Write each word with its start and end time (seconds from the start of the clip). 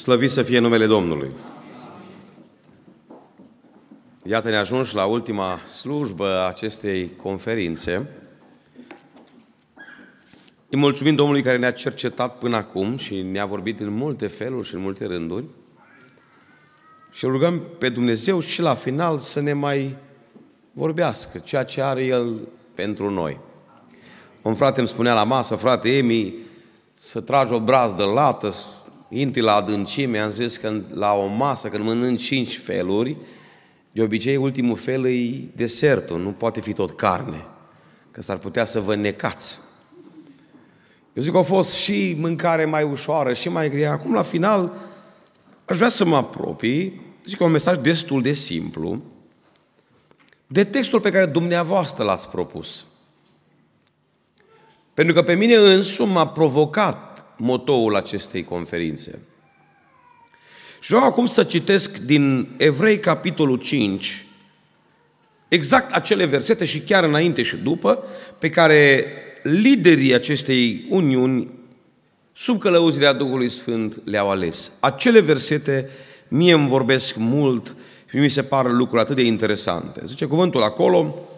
Slăvit 0.00 0.30
să 0.30 0.42
fie 0.42 0.58
numele 0.58 0.86
Domnului! 0.86 1.30
Iată 4.24 4.48
ne 4.48 4.56
ajuns 4.56 4.92
la 4.92 5.04
ultima 5.04 5.60
slujbă 5.66 6.26
a 6.26 6.48
acestei 6.48 7.10
conferințe. 7.16 8.08
Îi 10.68 10.78
mulțumim 10.78 11.14
Domnului 11.14 11.42
care 11.42 11.58
ne-a 11.58 11.70
cercetat 11.70 12.38
până 12.38 12.56
acum 12.56 12.96
și 12.96 13.22
ne-a 13.22 13.46
vorbit 13.46 13.80
în 13.80 13.92
multe 13.92 14.26
feluri 14.26 14.66
și 14.66 14.74
în 14.74 14.80
multe 14.80 15.06
rânduri. 15.06 15.44
Și 17.10 17.26
rugăm 17.26 17.62
pe 17.78 17.88
Dumnezeu 17.88 18.40
și 18.40 18.60
la 18.60 18.74
final 18.74 19.18
să 19.18 19.40
ne 19.40 19.52
mai 19.52 19.96
vorbească 20.72 21.38
ceea 21.38 21.64
ce 21.64 21.82
are 21.82 22.04
El 22.04 22.48
pentru 22.74 23.10
noi. 23.10 23.38
Un 24.42 24.54
frate 24.54 24.78
îmi 24.78 24.88
spunea 24.88 25.14
la 25.14 25.24
masă, 25.24 25.54
frate 25.54 25.96
Emi, 25.96 26.34
să 26.94 27.20
tragi 27.20 27.52
o 27.52 27.60
brazdă 27.60 28.04
lată, 28.04 28.52
intri 29.10 29.40
la 29.40 29.54
adâncime, 29.54 30.18
am 30.18 30.30
zis 30.30 30.56
că 30.56 30.80
la 30.92 31.12
o 31.12 31.26
masă, 31.26 31.68
când 31.68 31.84
mănânci 31.84 32.24
cinci 32.24 32.58
feluri, 32.58 33.16
de 33.92 34.02
obicei 34.02 34.36
ultimul 34.36 34.76
fel 34.76 35.06
e 35.06 35.30
desertul, 35.56 36.20
nu 36.20 36.30
poate 36.30 36.60
fi 36.60 36.72
tot 36.72 36.90
carne, 36.90 37.44
că 38.10 38.22
s-ar 38.22 38.36
putea 38.36 38.64
să 38.64 38.80
vă 38.80 38.94
necați. 38.94 39.60
Eu 41.12 41.22
zic 41.22 41.32
că 41.32 41.38
a 41.38 41.42
fost 41.42 41.74
și 41.74 42.16
mâncare 42.18 42.64
mai 42.64 42.82
ușoară 42.82 43.32
și 43.32 43.48
mai 43.48 43.70
grea. 43.70 43.92
Acum, 43.92 44.14
la 44.14 44.22
final, 44.22 44.72
aș 45.64 45.76
vrea 45.76 45.88
să 45.88 46.04
mă 46.04 46.16
apropii, 46.16 47.00
zic 47.26 47.36
că 47.36 47.44
un 47.44 47.50
mesaj 47.50 47.78
destul 47.78 48.22
de 48.22 48.32
simplu, 48.32 49.02
de 50.46 50.64
textul 50.64 51.00
pe 51.00 51.10
care 51.10 51.26
dumneavoastră 51.26 52.04
l-ați 52.04 52.28
propus. 52.28 52.86
Pentru 54.94 55.14
că 55.14 55.22
pe 55.22 55.34
mine 55.34 55.54
însumi 55.54 56.12
m-a 56.12 56.28
provocat 56.28 57.09
motoul 57.40 57.96
acestei 57.96 58.44
conferințe. 58.44 59.18
Și 60.80 60.90
vreau 60.90 61.04
acum 61.04 61.26
să 61.26 61.44
citesc 61.44 61.98
din 61.98 62.48
Evrei, 62.56 63.00
capitolul 63.00 63.58
5, 63.58 64.26
exact 65.48 65.92
acele 65.92 66.24
versete 66.24 66.64
și 66.64 66.80
chiar 66.80 67.04
înainte 67.04 67.42
și 67.42 67.56
după, 67.56 68.04
pe 68.38 68.50
care 68.50 69.06
liderii 69.42 70.14
acestei 70.14 70.86
uniuni, 70.88 71.48
sub 72.32 72.58
călăuzirea 72.58 73.12
Duhului 73.12 73.48
Sfânt, 73.48 74.00
le-au 74.04 74.30
ales. 74.30 74.72
Acele 74.80 75.20
versete 75.20 75.90
mie 76.28 76.52
îmi 76.52 76.68
vorbesc 76.68 77.16
mult 77.16 77.76
și 78.10 78.16
mi 78.16 78.28
se 78.28 78.42
par 78.42 78.70
lucruri 78.70 79.02
atât 79.02 79.16
de 79.16 79.22
interesante. 79.22 80.02
Zice 80.06 80.24
cuvântul 80.24 80.62
acolo, 80.62 81.28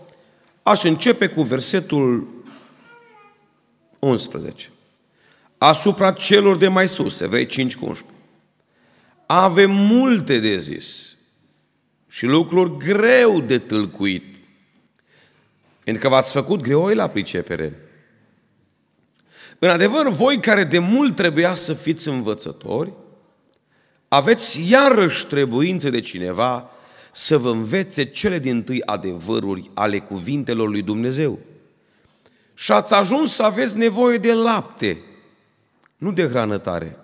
aș 0.62 0.82
începe 0.82 1.26
cu 1.26 1.42
versetul 1.42 2.28
11. 3.98 4.71
Asupra 5.62 6.12
celor 6.12 6.56
de 6.56 6.68
mai 6.68 6.88
sus, 6.88 7.20
Evrei 7.20 7.46
5 7.46 7.76
cu 7.76 7.84
11. 7.84 8.16
Avem 9.26 9.70
multe 9.70 10.38
de 10.38 10.58
zis 10.58 11.16
și 12.08 12.26
lucruri 12.26 12.76
greu 12.76 13.40
de 13.40 13.58
tâlcuit. 13.58 14.24
Pentru 15.84 16.02
că 16.02 16.08
v-ați 16.08 16.32
făcut 16.32 16.60
greoi 16.60 16.94
la 16.94 17.08
pricepere. 17.08 17.80
În 19.58 19.68
adevăr, 19.68 20.08
voi 20.08 20.40
care 20.40 20.64
de 20.64 20.78
mult 20.78 21.16
trebuia 21.16 21.54
să 21.54 21.74
fiți 21.74 22.08
învățători, 22.08 22.92
aveți 24.08 24.70
iarăși 24.70 25.26
trebuință 25.26 25.90
de 25.90 26.00
cineva 26.00 26.70
să 27.12 27.38
vă 27.38 27.50
învețe 27.50 28.04
cele 28.04 28.38
din 28.38 28.62
tâi 28.62 28.82
adevăruri 28.84 29.70
ale 29.74 29.98
cuvintelor 29.98 30.68
lui 30.68 30.82
Dumnezeu. 30.82 31.38
Și 32.54 32.72
ați 32.72 32.94
ajuns 32.94 33.32
să 33.32 33.42
aveți 33.42 33.76
nevoie 33.76 34.18
de 34.18 34.32
lapte, 34.32 35.02
nu 36.02 36.12
de 36.12 36.28
hrană 36.28 36.58
tare. 36.58 36.96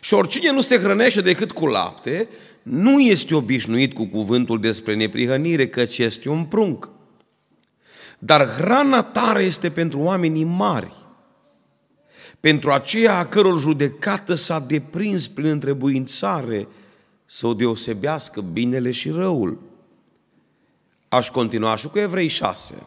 Și 0.00 0.14
oricine 0.14 0.50
nu 0.50 0.60
se 0.60 0.78
hrănește 0.78 1.20
decât 1.20 1.52
cu 1.52 1.66
lapte, 1.66 2.28
nu 2.62 3.00
este 3.00 3.34
obișnuit 3.34 3.94
cu 3.94 4.04
cuvântul 4.04 4.60
despre 4.60 4.94
neprihănire, 4.94 5.68
căci 5.68 5.98
este 5.98 6.28
un 6.28 6.44
prunc. 6.44 6.90
Dar 8.18 8.48
hrana 8.48 9.02
tare 9.02 9.42
este 9.42 9.70
pentru 9.70 9.98
oamenii 9.98 10.44
mari, 10.44 10.92
pentru 12.40 12.72
aceia 12.72 13.18
a 13.18 13.26
căror 13.26 13.58
judecată 13.58 14.34
s-a 14.34 14.60
deprins 14.60 15.28
prin 15.28 15.46
întrebuințare 15.46 16.68
să 17.26 17.46
o 17.46 17.54
deosebească 17.54 18.40
binele 18.40 18.90
și 18.90 19.10
răul. 19.10 19.60
Aș 21.08 21.30
continua 21.30 21.76
și 21.76 21.88
cu 21.88 21.98
Evrei 21.98 22.28
6, 22.28 22.86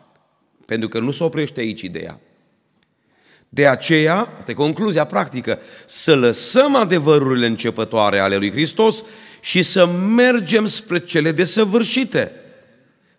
pentru 0.65 0.87
că 0.87 0.99
nu 0.99 1.11
se 1.11 1.23
oprește 1.23 1.59
aici 1.59 1.81
ideea. 1.81 2.19
De 3.53 3.67
aceea, 3.67 4.33
asta 4.37 4.51
e 4.51 4.53
concluzia 4.53 5.03
practică, 5.03 5.59
să 5.85 6.15
lăsăm 6.15 6.75
adevărurile 6.75 7.45
începătoare 7.45 8.19
ale 8.19 8.35
lui 8.35 8.51
Hristos 8.51 9.03
și 9.41 9.61
să 9.61 9.85
mergem 10.15 10.65
spre 10.65 10.99
cele 10.99 11.31
desăvârșite, 11.31 12.31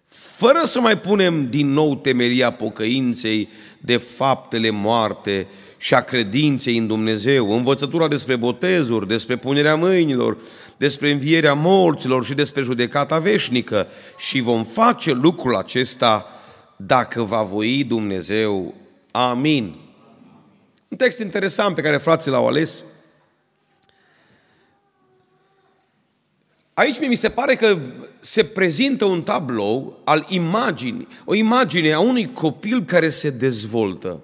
fără 0.09 0.61
să 0.65 0.81
mai 0.81 0.99
punem 0.99 1.49
din 1.51 1.73
nou 1.73 1.97
temelia 1.97 2.53
pocăinței 2.53 3.49
de 3.79 3.97
faptele 3.97 4.71
moarte 4.71 5.47
și 5.77 5.95
a 5.95 6.01
credinței 6.01 6.77
în 6.77 6.87
Dumnezeu, 6.87 7.53
învățătura 7.53 8.09
despre 8.09 8.37
botezuri, 8.37 9.09
despre 9.09 9.37
punerea 9.37 9.77
mâinilor, 9.77 10.37
despre 10.77 11.11
învierea 11.11 11.55
morților 11.55 12.25
și 12.25 12.35
despre 12.35 12.63
judecata 12.63 13.19
veșnică. 13.19 13.87
Și 14.19 14.41
vom 14.41 14.65
face 14.65 15.13
lucrul 15.13 15.57
acesta 15.57 16.27
dacă 16.77 17.23
va 17.23 17.43
voi 17.43 17.85
Dumnezeu. 17.85 18.75
Amin. 19.11 19.84
Un 20.95 21.01
text 21.01 21.19
interesant 21.19 21.75
pe 21.75 21.83
care 21.83 21.97
frații 21.97 22.31
l-au 22.31 22.47
ales. 22.47 22.85
Aici 26.75 26.99
mi 26.99 27.15
se 27.15 27.29
pare 27.29 27.55
că 27.55 27.79
se 28.21 28.45
prezintă 28.45 29.05
un 29.05 29.23
tablou 29.23 30.01
al 30.05 30.27
imaginii, 30.29 31.09
o 31.25 31.35
imagine 31.35 31.93
a 31.93 32.01
unui 32.01 32.33
copil 32.33 32.85
care 32.85 33.11
se 33.11 33.31
dezvoltă. 33.31 34.21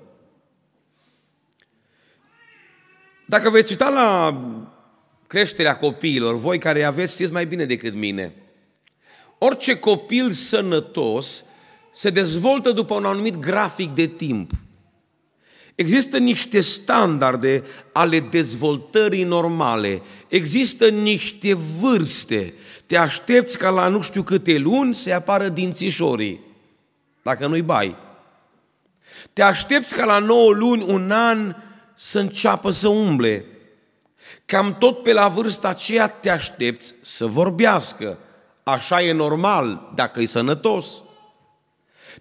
Dacă 3.26 3.50
veți 3.50 3.70
uita 3.70 3.88
la 3.88 4.40
creșterea 5.26 5.76
copiilor, 5.76 6.36
voi 6.36 6.58
care 6.58 6.82
aveți 6.82 7.12
știți 7.12 7.32
mai 7.32 7.46
bine 7.46 7.64
decât 7.64 7.94
mine, 7.94 8.34
orice 9.38 9.78
copil 9.78 10.30
sănătos 10.30 11.44
se 11.92 12.10
dezvoltă 12.10 12.70
după 12.70 12.94
un 12.94 13.04
anumit 13.04 13.36
grafic 13.36 13.94
de 13.94 14.06
timp. 14.06 14.50
Există 15.80 16.18
niște 16.18 16.60
standarde 16.60 17.64
ale 17.92 18.20
dezvoltării 18.20 19.24
normale. 19.24 20.02
Există 20.28 20.88
niște 20.88 21.54
vârste. 21.54 22.54
Te 22.86 22.96
aștepți 22.96 23.58
ca 23.58 23.70
la 23.70 23.88
nu 23.88 24.00
știu 24.00 24.22
câte 24.22 24.58
luni 24.58 24.94
să 24.94 25.12
apară 25.12 25.48
dințișorii, 25.48 26.40
dacă 27.22 27.46
nu-i 27.46 27.62
bai. 27.62 27.96
Te 29.32 29.42
aștepți 29.42 29.94
ca 29.94 30.04
la 30.04 30.18
9 30.18 30.52
luni, 30.52 30.82
un 30.82 31.10
an, 31.10 31.56
să 31.94 32.18
înceapă 32.18 32.70
să 32.70 32.88
umble. 32.88 33.44
Cam 34.44 34.76
tot 34.78 35.02
pe 35.02 35.12
la 35.12 35.28
vârsta 35.28 35.68
aceea 35.68 36.08
te 36.08 36.30
aștepți 36.30 36.94
să 37.02 37.26
vorbească. 37.26 38.18
Așa 38.62 39.02
e 39.02 39.12
normal, 39.12 39.92
dacă 39.94 40.20
e 40.20 40.26
sănătos. 40.26 40.86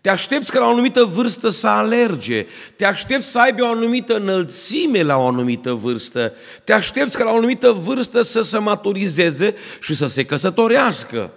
Te 0.01 0.09
aștepți 0.09 0.51
că 0.51 0.59
la 0.59 0.65
o 0.65 0.69
anumită 0.69 1.03
vârstă 1.03 1.49
să 1.49 1.67
alerge, 1.67 2.47
te 2.75 2.85
aștepți 2.85 3.27
să 3.27 3.39
aibă 3.39 3.63
o 3.63 3.67
anumită 3.67 4.15
înălțime 4.15 5.01
la 5.01 5.17
o 5.17 5.27
anumită 5.27 5.73
vârstă, 5.73 6.33
te 6.63 6.73
aștepți 6.73 7.17
că 7.17 7.23
la 7.23 7.31
o 7.31 7.35
anumită 7.35 7.71
vârstă 7.71 8.21
să 8.21 8.41
se 8.41 8.57
maturizeze 8.57 9.55
și 9.79 9.93
să 9.93 10.07
se 10.07 10.25
căsătorească. 10.25 11.31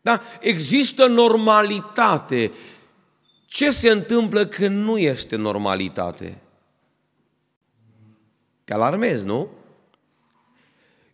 Da? 0.00 0.22
Există 0.40 1.06
normalitate. 1.06 2.52
Ce 3.46 3.70
se 3.70 3.90
întâmplă 3.90 4.46
când 4.46 4.84
nu 4.84 4.98
este 4.98 5.36
normalitate? 5.36 6.38
Te 8.64 8.72
alarmezi, 8.72 9.24
nu? 9.24 9.48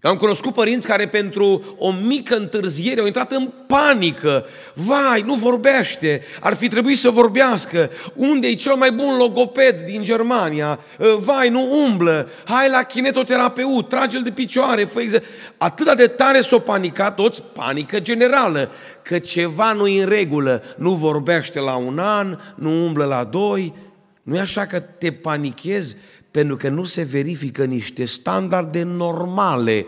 Eu 0.02 0.10
am 0.10 0.16
cunoscut 0.16 0.54
părinți 0.54 0.86
care 0.86 1.08
pentru 1.08 1.76
o 1.78 1.90
mică 1.90 2.36
întârziere 2.36 3.00
au 3.00 3.06
intrat 3.06 3.32
în 3.32 3.52
panică. 3.66 4.46
Vai, 4.74 5.20
nu 5.20 5.34
vorbește, 5.34 6.22
ar 6.40 6.54
fi 6.54 6.68
trebuit 6.68 6.98
să 6.98 7.10
vorbească. 7.10 7.90
Unde 8.14 8.48
e 8.48 8.54
cel 8.54 8.74
mai 8.74 8.92
bun 8.92 9.16
logoped 9.16 9.84
din 9.84 10.02
Germania? 10.02 10.78
Ă, 11.00 11.16
vai, 11.18 11.48
nu 11.48 11.84
umblă, 11.84 12.28
hai 12.44 12.68
la 12.68 12.82
kinetoterapeut, 12.82 13.88
trage-l 13.88 14.22
de 14.22 14.30
picioare, 14.30 14.84
fă 14.84 15.22
Atât 15.56 15.96
de 15.96 16.06
tare 16.06 16.40
s-o 16.40 16.58
panicat 16.58 17.14
toți, 17.14 17.42
panică 17.42 18.00
generală, 18.00 18.70
că 19.02 19.18
ceva 19.18 19.72
nu 19.72 19.86
e 19.86 20.02
în 20.02 20.08
regulă. 20.08 20.62
Nu 20.76 20.90
vorbește 20.90 21.60
la 21.60 21.76
un 21.76 21.98
an, 21.98 22.38
nu 22.54 22.84
umblă 22.84 23.04
la 23.04 23.24
doi. 23.24 23.74
Nu 24.22 24.36
e 24.36 24.40
așa 24.40 24.66
că 24.66 24.80
te 24.80 25.12
panichezi 25.12 25.96
pentru 26.30 26.56
că 26.56 26.68
nu 26.68 26.84
se 26.84 27.02
verifică 27.02 27.64
niște 27.64 28.04
standarde 28.04 28.82
normale. 28.82 29.86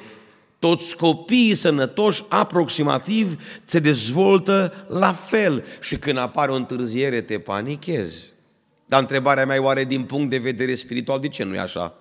Toți 0.59 0.97
copiii 0.97 1.55
sănătoși, 1.55 2.25
aproximativ, 2.29 3.43
se 3.65 3.79
dezvoltă 3.79 4.87
la 4.89 5.13
fel 5.13 5.65
și 5.81 5.99
când 5.99 6.19
apare 6.19 6.51
o 6.51 6.55
întârziere 6.55 7.21
te 7.21 7.39
panichezi. 7.39 8.33
Dar 8.87 9.01
întrebarea 9.01 9.47
mea 9.47 9.57
e 9.57 9.59
oare 9.59 9.85
din 9.85 10.03
punct 10.03 10.31
de 10.31 10.39
vedere 10.39 10.75
spiritual, 10.75 11.21
de 11.21 11.29
ce 11.29 11.45
nu 11.45 11.55
e 11.55 11.59
așa? 11.59 11.95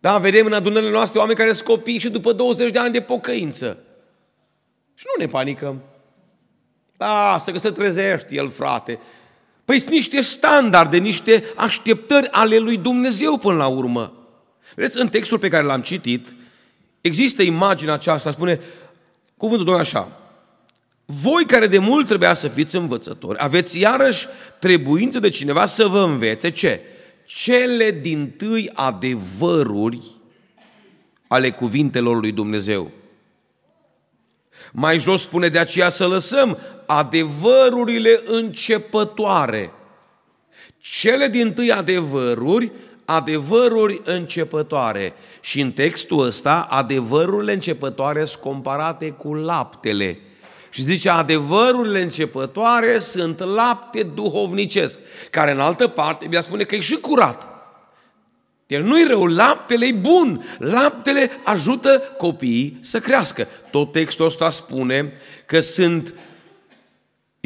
Da, 0.00 0.18
vedem 0.18 0.46
în 0.46 0.52
adunările 0.52 0.90
noastre 0.90 1.18
oameni 1.18 1.38
care 1.38 1.52
sunt 1.52 1.68
copii 1.68 1.98
și 1.98 2.08
după 2.08 2.32
20 2.32 2.72
de 2.72 2.78
ani 2.78 2.92
de 2.92 3.00
pocăință. 3.00 3.78
Și 4.94 5.04
nu 5.06 5.24
ne 5.24 5.30
panicăm. 5.30 5.82
Lasă 6.96 7.50
că 7.50 7.58
se 7.58 7.70
trezește 7.70 8.34
el, 8.34 8.48
frate. 8.48 8.98
Păi 9.66 9.78
sunt 9.80 9.92
niște 9.92 10.20
standarde, 10.20 10.96
niște 10.96 11.44
așteptări 11.56 12.28
ale 12.30 12.58
lui 12.58 12.76
Dumnezeu 12.76 13.36
până 13.36 13.56
la 13.56 13.66
urmă. 13.66 14.12
Vedeți, 14.74 15.00
în 15.00 15.08
textul 15.08 15.38
pe 15.38 15.48
care 15.48 15.64
l-am 15.64 15.80
citit, 15.80 16.26
există 17.00 17.42
imaginea 17.42 17.94
aceasta, 17.94 18.32
spune 18.32 18.60
cuvântul 19.36 19.64
Domnului 19.64 19.88
așa, 19.88 20.20
voi 21.04 21.44
care 21.46 21.66
de 21.66 21.78
mult 21.78 22.06
trebuia 22.06 22.34
să 22.34 22.48
fiți 22.48 22.76
învățători, 22.76 23.38
aveți 23.40 23.78
iarăși 23.78 24.26
trebuință 24.58 25.18
de 25.18 25.28
cineva 25.28 25.64
să 25.64 25.86
vă 25.86 26.00
învețe 26.02 26.50
ce? 26.50 26.80
Cele 27.24 27.90
din 27.90 28.30
tâi 28.36 28.70
adevăruri 28.74 30.00
ale 31.28 31.50
cuvintelor 31.50 32.20
lui 32.20 32.32
Dumnezeu. 32.32 32.90
Mai 34.72 34.98
jos 34.98 35.22
spune 35.22 35.48
de 35.48 35.58
aceea 35.58 35.88
să 35.88 36.06
lăsăm 36.06 36.58
adevărurile 36.86 38.20
începătoare. 38.26 39.72
Cele 40.78 41.28
din 41.28 41.52
tâi 41.52 41.72
adevăruri, 41.72 42.72
adevăruri 43.04 44.00
începătoare. 44.04 45.14
Și 45.40 45.60
în 45.60 45.72
textul 45.72 46.26
ăsta, 46.26 46.66
adevărurile 46.70 47.52
începătoare 47.52 48.24
sunt 48.24 48.42
comparate 48.42 49.10
cu 49.10 49.34
laptele. 49.34 50.18
Și 50.70 50.82
zice, 50.82 51.08
adevărurile 51.08 52.00
începătoare 52.00 52.98
sunt 52.98 53.38
lapte 53.38 54.02
duhovnicesc, 54.02 54.98
care 55.30 55.50
în 55.50 55.60
altă 55.60 55.88
parte, 55.88 56.18
Biblia 56.20 56.40
spune 56.40 56.64
că 56.64 56.74
e 56.74 56.80
și 56.80 56.96
curat. 56.96 57.48
Deci 58.66 58.80
nu-i 58.80 59.04
rău, 59.04 59.26
laptele 59.26 59.86
e 59.86 59.92
bun, 59.92 60.44
laptele 60.58 61.30
ajută 61.44 62.02
copiii 62.18 62.78
să 62.80 63.00
crească. 63.00 63.48
Tot 63.70 63.92
textul 63.92 64.26
ăsta 64.26 64.50
spune 64.50 65.12
că 65.46 65.60
sunt, 65.60 66.14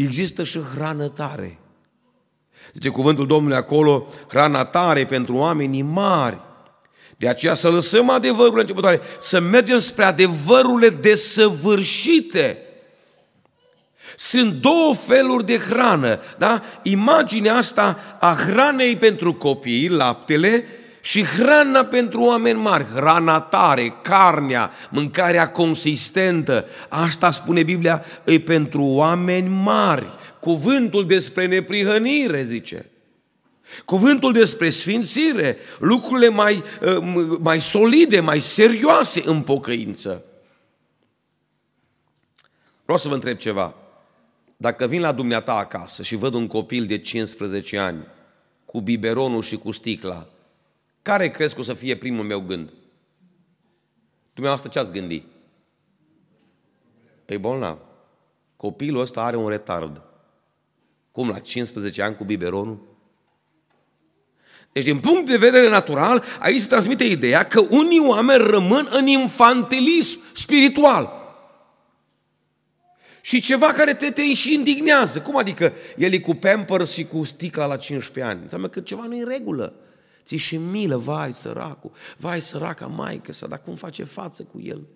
există 0.02 0.42
și 0.42 0.60
hrană 0.74 1.08
tare. 1.08 1.58
Zice 2.72 2.88
cuvântul 2.88 3.26
Domnului 3.26 3.56
acolo, 3.56 4.06
hrana 4.28 4.64
tare 4.64 5.04
pentru 5.04 5.34
oamenii 5.34 5.82
mari. 5.82 6.38
De 7.16 7.28
aceea 7.28 7.54
să 7.54 7.68
lăsăm 7.68 8.10
adevărurile 8.10 8.60
începătoare, 8.60 9.00
să 9.18 9.40
mergem 9.40 9.78
spre 9.78 10.04
adevărurile 10.04 10.88
desăvârșite. 10.88 12.58
Sunt 14.16 14.52
două 14.52 14.94
feluri 14.94 15.46
de 15.46 15.58
hrană, 15.58 16.20
da? 16.38 16.62
Imaginea 16.82 17.54
asta 17.54 17.98
a 18.20 18.34
hranei 18.34 18.96
pentru 18.96 19.34
copii, 19.34 19.88
laptele, 19.88 20.64
și 21.00 21.24
hrana 21.24 21.84
pentru 21.84 22.22
oameni 22.22 22.60
mari, 22.60 22.84
hrana 22.94 23.40
tare, 23.40 23.94
carnea, 24.02 24.70
mâncarea 24.90 25.50
consistentă. 25.50 26.66
Asta 26.88 27.30
spune 27.30 27.62
Biblia, 27.62 28.04
e 28.24 28.40
pentru 28.40 28.82
oameni 28.82 29.48
mari. 29.48 30.06
Cuvântul 30.40 31.06
despre 31.06 31.46
neprihănire, 31.46 32.42
zice. 32.42 32.90
Cuvântul 33.84 34.32
despre 34.32 34.70
sfințire, 34.70 35.56
lucrurile 35.78 36.28
mai, 36.28 36.62
uh, 36.82 37.36
mai 37.40 37.60
solide, 37.60 38.20
mai 38.20 38.40
serioase 38.40 39.22
în 39.24 39.42
pocăință. 39.42 40.24
Vreau 42.82 42.98
să 42.98 43.08
vă 43.08 43.14
întreb 43.14 43.36
ceva. 43.36 43.74
Dacă 44.56 44.86
vin 44.86 45.00
la 45.00 45.12
dumneata 45.12 45.52
acasă 45.52 46.02
și 46.02 46.16
văd 46.16 46.34
un 46.34 46.46
copil 46.46 46.86
de 46.86 46.98
15 46.98 47.78
ani 47.78 48.06
cu 48.64 48.80
biberonul 48.80 49.42
și 49.42 49.56
cu 49.56 49.72
sticla, 49.72 50.28
care 51.02 51.30
crezi 51.30 51.54
că 51.54 51.60
o 51.60 51.64
să 51.64 51.74
fie 51.74 51.96
primul 51.96 52.24
meu 52.24 52.40
gând? 52.40 52.72
Dumneavoastră 54.34 54.70
ce 54.72 54.78
ați 54.78 54.92
gândit? 54.92 55.24
E 57.26 57.38
bolnav. 57.38 57.78
Copilul 58.56 59.00
ăsta 59.00 59.22
are 59.22 59.36
un 59.36 59.48
retard. 59.48 60.02
Cum 61.12 61.28
la 61.28 61.38
15 61.38 62.02
ani 62.02 62.16
cu 62.16 62.24
biberonul? 62.24 62.88
Deci, 64.72 64.84
din 64.84 65.00
punct 65.00 65.26
de 65.26 65.36
vedere 65.36 65.68
natural, 65.68 66.24
aici 66.38 66.60
se 66.60 66.68
transmite 66.68 67.04
ideea 67.04 67.42
că 67.42 67.60
unii 67.60 68.06
oameni 68.06 68.44
rămân 68.44 68.88
în 68.90 69.06
infantilism 69.06 70.20
spiritual. 70.34 71.18
Și 73.20 73.40
ceva 73.40 73.66
care 73.66 73.94
te, 73.94 74.10
te 74.10 74.34
și 74.34 74.54
indignează. 74.54 75.20
Cum 75.20 75.36
adică 75.36 75.72
el 75.96 76.12
e 76.12 76.18
cu 76.18 76.34
Pampers 76.34 76.92
și 76.92 77.04
cu 77.04 77.24
sticla 77.24 77.66
la 77.66 77.76
15 77.76 78.32
ani? 78.32 78.42
Înseamnă 78.42 78.68
că 78.68 78.80
ceva 78.80 79.02
nu 79.02 79.14
e 79.14 79.22
în 79.22 79.28
regulă. 79.28 79.74
Ți 80.30 80.36
și 80.36 80.56
milă, 80.56 80.96
vai 80.96 81.32
săracul, 81.32 81.90
vai 82.16 82.40
săraca 82.40 82.86
maică 82.86 83.32
sa, 83.32 83.46
dar 83.46 83.60
cum 83.60 83.74
face 83.74 84.04
față 84.04 84.42
cu 84.42 84.60
el? 84.60 84.86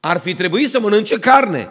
Ar 0.00 0.18
fi 0.18 0.34
trebuit 0.34 0.70
să 0.70 0.80
mănânce 0.80 1.18
carne. 1.18 1.68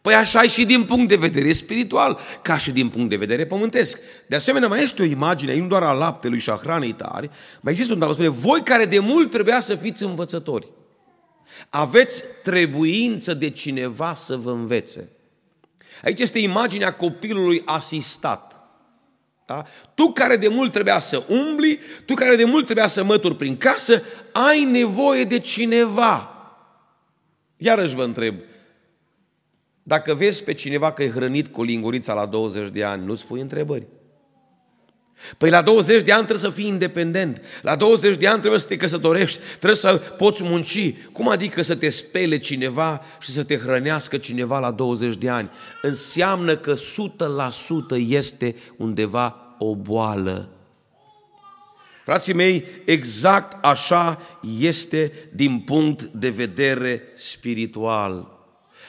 Păi 0.00 0.14
așa 0.14 0.42
e 0.42 0.48
și 0.48 0.64
din 0.64 0.84
punct 0.84 1.08
de 1.08 1.16
vedere 1.16 1.52
spiritual, 1.52 2.18
ca 2.42 2.58
și 2.58 2.70
din 2.70 2.88
punct 2.88 3.08
de 3.10 3.16
vedere 3.16 3.46
pământesc. 3.46 4.00
De 4.28 4.36
asemenea, 4.36 4.68
mai 4.68 4.82
este 4.82 5.02
o 5.02 5.04
imagine, 5.04 5.58
nu 5.58 5.66
doar 5.66 5.82
a 5.82 5.92
laptelui 5.92 6.38
și 6.38 6.50
a 6.50 6.56
hranei 6.56 6.92
tari, 6.92 7.30
mai 7.60 7.72
există 7.72 7.92
un 7.92 7.98
dar 7.98 8.12
spune, 8.12 8.28
voi 8.28 8.62
care 8.62 8.84
de 8.84 8.98
mult 8.98 9.30
trebuia 9.30 9.60
să 9.60 9.74
fiți 9.74 10.02
învățători, 10.02 10.68
aveți 11.68 12.24
trebuință 12.42 13.34
de 13.34 13.50
cineva 13.50 14.14
să 14.14 14.36
vă 14.36 14.50
învețe. 14.50 15.08
Aici 16.02 16.20
este 16.20 16.38
imaginea 16.38 16.94
copilului 16.94 17.62
asistat. 17.64 18.53
Da? 19.46 19.66
Tu 19.94 20.12
care 20.12 20.36
de 20.36 20.48
mult 20.48 20.72
trebuia 20.72 20.98
să 20.98 21.24
umbli, 21.28 21.80
tu 22.04 22.14
care 22.14 22.36
de 22.36 22.44
mult 22.44 22.64
trebuia 22.64 22.86
să 22.86 23.04
mături 23.04 23.36
prin 23.36 23.56
casă, 23.56 24.02
ai 24.32 24.64
nevoie 24.64 25.24
de 25.24 25.38
cineva. 25.38 26.28
Iarăși 27.56 27.94
vă 27.94 28.04
întreb, 28.04 28.34
dacă 29.82 30.14
vezi 30.14 30.44
pe 30.44 30.54
cineva 30.54 30.92
că 30.92 31.02
e 31.02 31.10
hrănit 31.10 31.48
cu 31.48 31.62
lingurița 31.62 32.14
la 32.14 32.26
20 32.26 32.68
de 32.68 32.84
ani, 32.84 33.04
nu-ți 33.04 33.26
pui 33.26 33.40
întrebări? 33.40 33.86
Păi 35.38 35.50
la 35.50 35.62
20 35.62 36.02
de 36.02 36.12
ani 36.12 36.26
trebuie 36.26 36.50
să 36.50 36.56
fii 36.56 36.66
independent. 36.66 37.42
La 37.62 37.76
20 37.76 38.16
de 38.16 38.26
ani 38.26 38.38
trebuie 38.38 38.60
să 38.60 38.66
te 38.66 38.76
căsătorești, 38.76 39.38
trebuie 39.48 39.74
să 39.74 39.96
poți 39.96 40.42
munci. 40.42 40.94
Cum 41.12 41.28
adică 41.28 41.62
să 41.62 41.74
te 41.74 41.90
spele 41.90 42.38
cineva 42.38 43.02
și 43.20 43.32
să 43.32 43.42
te 43.42 43.58
hrănească 43.58 44.16
cineva 44.16 44.58
la 44.58 44.70
20 44.70 45.16
de 45.16 45.28
ani? 45.28 45.50
Înseamnă 45.82 46.56
că 46.56 46.74
100% 46.74 46.78
este 48.08 48.56
undeva 48.76 49.56
o 49.58 49.74
boală. 49.74 50.48
Frații 52.04 52.32
mei, 52.32 52.64
exact 52.84 53.64
așa 53.64 54.20
este 54.58 55.12
din 55.32 55.58
punct 55.58 56.02
de 56.02 56.28
vedere 56.28 57.02
spiritual. 57.14 58.34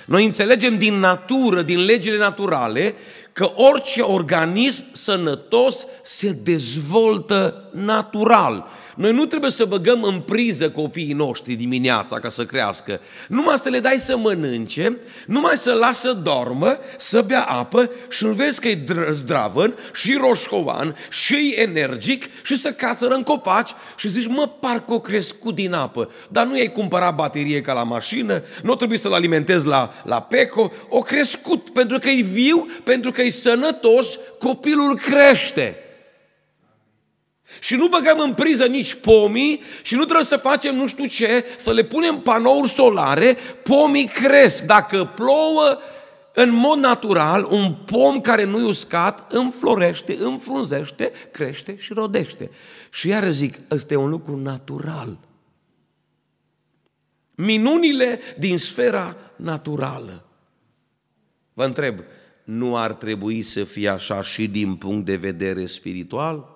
Noi 0.06 0.26
înțelegem 0.26 0.78
din 0.78 0.94
natură, 0.94 1.62
din 1.62 1.86
legile 1.86 2.18
naturale, 2.18 2.94
că 3.36 3.52
orice 3.56 4.02
organism 4.02 4.84
sănătos 4.92 5.88
se 6.04 6.32
dezvoltă 6.32 7.70
natural. 7.72 8.68
Noi 8.96 9.12
nu 9.12 9.26
trebuie 9.26 9.52
să 9.52 9.66
băgăm 9.66 10.04
în 10.04 10.20
priză 10.20 10.70
copiii 10.70 11.14
noștri 11.14 11.54
dimineața 11.54 12.20
ca 12.20 12.30
să 12.30 12.46
crească. 12.46 13.00
Numai 13.28 13.58
să 13.58 13.70
le 13.70 13.80
dai 13.80 13.98
să 13.98 14.18
mănânce, 14.18 14.98
numai 15.28 15.56
să 15.56 15.74
lasă 15.74 16.14
dormă, 16.14 16.78
să 16.98 17.22
bea 17.22 17.44
apă 17.44 17.90
și 18.10 18.24
îl 18.24 18.34
vezi 18.34 18.62
că 18.62 18.68
e 18.68 18.84
zdravăn 19.12 19.76
și 19.94 20.18
roșcovan 20.20 20.96
și 21.10 21.54
e 21.56 21.62
energic 21.62 22.26
și 22.44 22.58
să 22.58 22.72
cațără 22.72 23.14
în 23.14 23.24
copaci 23.24 23.72
și 23.96 24.10
zici, 24.10 24.28
mă, 24.28 24.48
parcă 24.60 24.94
o 24.94 25.00
crescut 25.00 25.56
din 25.56 25.74
apă. 25.74 26.12
Dar 26.30 26.46
nu 26.46 26.58
i-ai 26.58 26.72
cumpărat 26.72 27.16
baterie 27.16 27.62
ca 27.62 27.74
la 27.74 27.84
mașină, 27.84 28.44
nu 28.64 28.76
trebuie 28.76 28.98
să-l 28.98 29.14
alimentezi 29.14 29.66
la, 29.66 29.94
la 30.04 30.22
peco, 30.22 30.72
o 30.90 31.00
crescut 31.00 31.70
pentru 31.70 32.00
că 32.00 32.10
e 32.10 32.22
viu, 32.22 32.68
pentru 32.84 33.12
că 33.12 33.22
e 33.22 33.30
sănătos, 33.30 34.20
copilul 34.40 34.98
crește. 34.98 35.80
Și 37.60 37.76
nu 37.76 37.88
băgăm 37.88 38.20
în 38.20 38.34
priză 38.34 38.66
nici 38.66 38.94
pomii 38.94 39.62
și 39.82 39.96
nu 39.96 40.04
trebuie 40.04 40.26
să 40.26 40.38
facem 40.38 40.76
nu 40.76 40.88
știu 40.88 41.06
ce, 41.06 41.46
să 41.58 41.72
le 41.72 41.84
punem 41.84 42.20
panouri 42.20 42.70
solare, 42.70 43.38
pomii 43.64 44.06
cresc. 44.06 44.64
Dacă 44.64 45.12
plouă, 45.16 45.80
în 46.34 46.54
mod 46.54 46.78
natural, 46.78 47.48
un 47.50 47.74
pom 47.74 48.22
care 48.22 48.44
nu 48.44 48.60
e 48.60 48.64
uscat 48.64 49.32
înflorește, 49.32 50.18
înfrunzește, 50.20 51.12
crește 51.32 51.78
și 51.78 51.94
rodește. 51.94 52.52
Și 52.90 53.08
iară 53.08 53.30
zic, 53.30 53.60
ăsta 53.72 53.94
e 53.94 53.98
un 53.98 54.10
lucru 54.10 54.36
natural. 54.38 55.18
Minunile 57.36 58.20
din 58.38 58.58
sfera 58.58 59.16
naturală. 59.36 60.26
Vă 61.54 61.66
întreb, 61.66 62.00
nu 62.44 62.78
ar 62.78 62.94
trebui 62.94 63.42
să 63.42 63.64
fie 63.64 63.90
așa 63.90 64.22
și 64.22 64.48
din 64.48 64.76
punct 64.76 65.06
de 65.06 65.16
vedere 65.16 65.66
spiritual? 65.66 66.55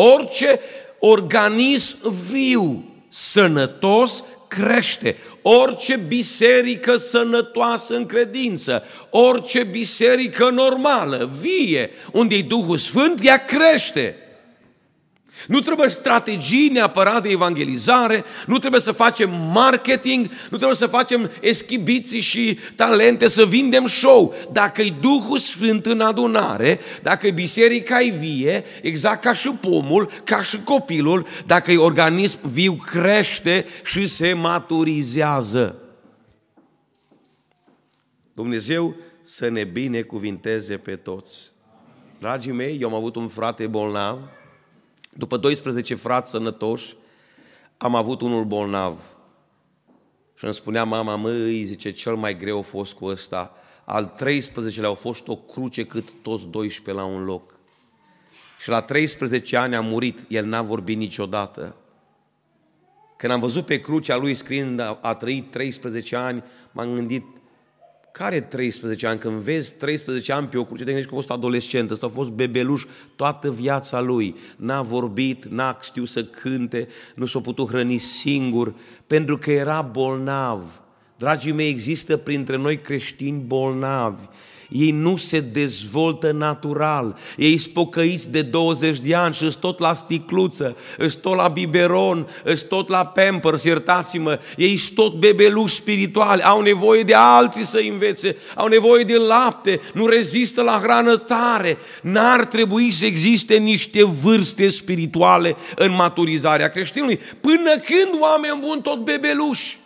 Orice 0.00 0.60
organism 0.98 1.96
viu, 2.30 2.84
sănătos, 3.08 4.24
crește. 4.48 5.16
Orice 5.42 5.96
biserică 5.96 6.96
sănătoasă 6.96 7.94
în 7.94 8.06
credință, 8.06 8.84
orice 9.10 9.62
biserică 9.62 10.48
normală, 10.50 11.30
vie, 11.40 11.90
unde 12.12 12.34
e 12.34 12.42
Duhul 12.42 12.78
Sfânt, 12.78 13.24
ea 13.24 13.44
crește. 13.44 14.16
Nu 15.46 15.60
trebuie 15.60 15.88
strategii 15.88 16.68
neapărat 16.68 17.22
de 17.22 17.28
evangelizare, 17.28 18.24
nu 18.46 18.58
trebuie 18.58 18.80
să 18.80 18.92
facem 18.92 19.30
marketing, 19.52 20.26
nu 20.26 20.56
trebuie 20.56 20.76
să 20.76 20.86
facem 20.86 21.30
eschibiții 21.40 22.20
și 22.20 22.58
talente, 22.74 23.28
să 23.28 23.44
vindem 23.44 23.86
show. 23.86 24.34
Dacă 24.52 24.82
e 24.82 24.94
Duhul 25.00 25.38
Sfânt 25.38 25.86
în 25.86 26.00
adunare, 26.00 26.80
dacă 27.02 27.26
e 27.26 27.30
biserica 27.30 28.00
e 28.00 28.10
vie, 28.10 28.64
exact 28.82 29.22
ca 29.22 29.34
și 29.34 29.48
pomul, 29.48 30.10
ca 30.24 30.42
și 30.42 30.62
copilul, 30.62 31.26
dacă 31.46 31.72
e 31.72 31.76
organism 31.76 32.38
viu, 32.42 32.72
crește 32.72 33.66
și 33.84 34.06
se 34.06 34.32
maturizează. 34.32 35.76
Dumnezeu 38.32 38.96
să 39.22 39.48
ne 39.48 39.64
binecuvinteze 39.64 40.76
pe 40.76 40.96
toți. 40.96 41.52
Dragii 42.18 42.52
mei, 42.52 42.78
eu 42.80 42.88
am 42.88 42.94
avut 42.94 43.16
un 43.16 43.28
frate 43.28 43.66
bolnav, 43.66 44.18
după 45.18 45.36
12 45.36 45.94
frați 45.94 46.30
sănătoși, 46.30 46.96
am 47.76 47.94
avut 47.94 48.20
unul 48.20 48.44
bolnav. 48.44 49.16
Și 50.34 50.44
îmi 50.44 50.54
spunea 50.54 50.84
mama, 50.84 51.16
măi, 51.16 51.64
zice, 51.64 51.90
cel 51.90 52.14
mai 52.14 52.36
greu 52.36 52.58
a 52.58 52.62
fost 52.62 52.92
cu 52.92 53.04
ăsta. 53.04 53.54
Al 53.84 54.12
13-lea 54.16 54.84
a 54.84 54.92
fost 54.92 55.28
o 55.28 55.36
cruce 55.36 55.84
cât 55.84 56.08
toți 56.22 56.46
12 56.46 57.02
la 57.02 57.04
un 57.04 57.24
loc. 57.24 57.54
Și 58.60 58.68
la 58.68 58.80
13 58.80 59.56
ani 59.56 59.74
a 59.74 59.80
murit, 59.80 60.18
el 60.28 60.44
n-a 60.44 60.62
vorbit 60.62 60.96
niciodată. 60.96 61.76
Când 63.16 63.32
am 63.32 63.40
văzut 63.40 63.66
pe 63.66 63.80
crucea 63.80 64.16
lui 64.16 64.34
scriind 64.34 64.80
a, 64.80 64.98
a 65.02 65.14
trăit 65.14 65.50
13 65.50 66.16
ani, 66.16 66.44
m-am 66.72 66.94
gândit, 66.94 67.24
care 68.12 68.40
13 68.40 69.06
ani? 69.06 69.18
Când 69.18 69.34
vezi 69.34 69.74
13 69.74 70.32
ani 70.32 70.46
pe 70.46 70.58
o 70.58 70.64
cruce, 70.64 70.84
te 70.84 70.84
gândești 70.84 71.08
că 71.08 71.14
a 71.14 71.20
fost 71.20 71.30
adolescent, 71.30 71.90
ăsta 71.90 72.06
a 72.06 72.08
fost 72.14 72.30
bebeluș 72.30 72.84
toată 73.16 73.50
viața 73.50 74.00
lui. 74.00 74.36
N-a 74.56 74.82
vorbit, 74.82 75.44
n-a 75.44 75.78
știut 75.82 76.08
să 76.08 76.24
cânte, 76.24 76.88
nu 77.14 77.26
s-a 77.26 77.40
putut 77.40 77.68
hrăni 77.68 77.98
singur, 77.98 78.74
pentru 79.06 79.38
că 79.38 79.50
era 79.50 79.82
bolnav. 79.82 80.82
Dragii 81.16 81.52
mei, 81.52 81.68
există 81.68 82.16
printre 82.16 82.56
noi 82.56 82.80
creștini 82.80 83.42
bolnavi 83.46 84.24
ei 84.68 84.90
nu 84.90 85.16
se 85.16 85.40
dezvoltă 85.40 86.32
natural. 86.32 87.16
Ei 87.36 87.58
spocăiți 87.58 88.30
de 88.30 88.42
20 88.42 88.98
de 88.98 89.14
ani 89.14 89.34
și 89.34 89.40
sunt 89.40 89.54
tot 89.54 89.78
la 89.78 89.94
sticluță, 89.94 90.76
sunt 90.98 91.16
tot 91.20 91.36
la 91.36 91.48
biberon, 91.48 92.28
sunt 92.44 92.68
tot 92.68 92.88
la 92.88 93.06
pampers, 93.06 93.64
iertați-mă. 93.64 94.38
Ei 94.56 94.76
sunt 94.76 94.94
tot 94.94 95.14
bebeluși 95.14 95.74
spirituali, 95.74 96.42
au 96.42 96.60
nevoie 96.60 97.02
de 97.02 97.14
alții 97.14 97.64
să 97.64 97.80
învețe, 97.90 98.36
au 98.54 98.66
nevoie 98.66 99.04
de 99.04 99.16
lapte, 99.16 99.80
nu 99.94 100.06
rezistă 100.06 100.62
la 100.62 100.80
hrană 100.82 101.16
tare. 101.16 101.78
N-ar 102.02 102.44
trebui 102.44 102.90
să 102.90 103.04
existe 103.04 103.56
niște 103.56 104.04
vârste 104.04 104.68
spirituale 104.68 105.56
în 105.76 105.94
maturizarea 105.94 106.68
creștinului. 106.68 107.20
Până 107.40 107.70
când 107.70 108.20
oameni 108.20 108.60
buni 108.60 108.82
tot 108.82 109.04
bebeluși? 109.04 109.78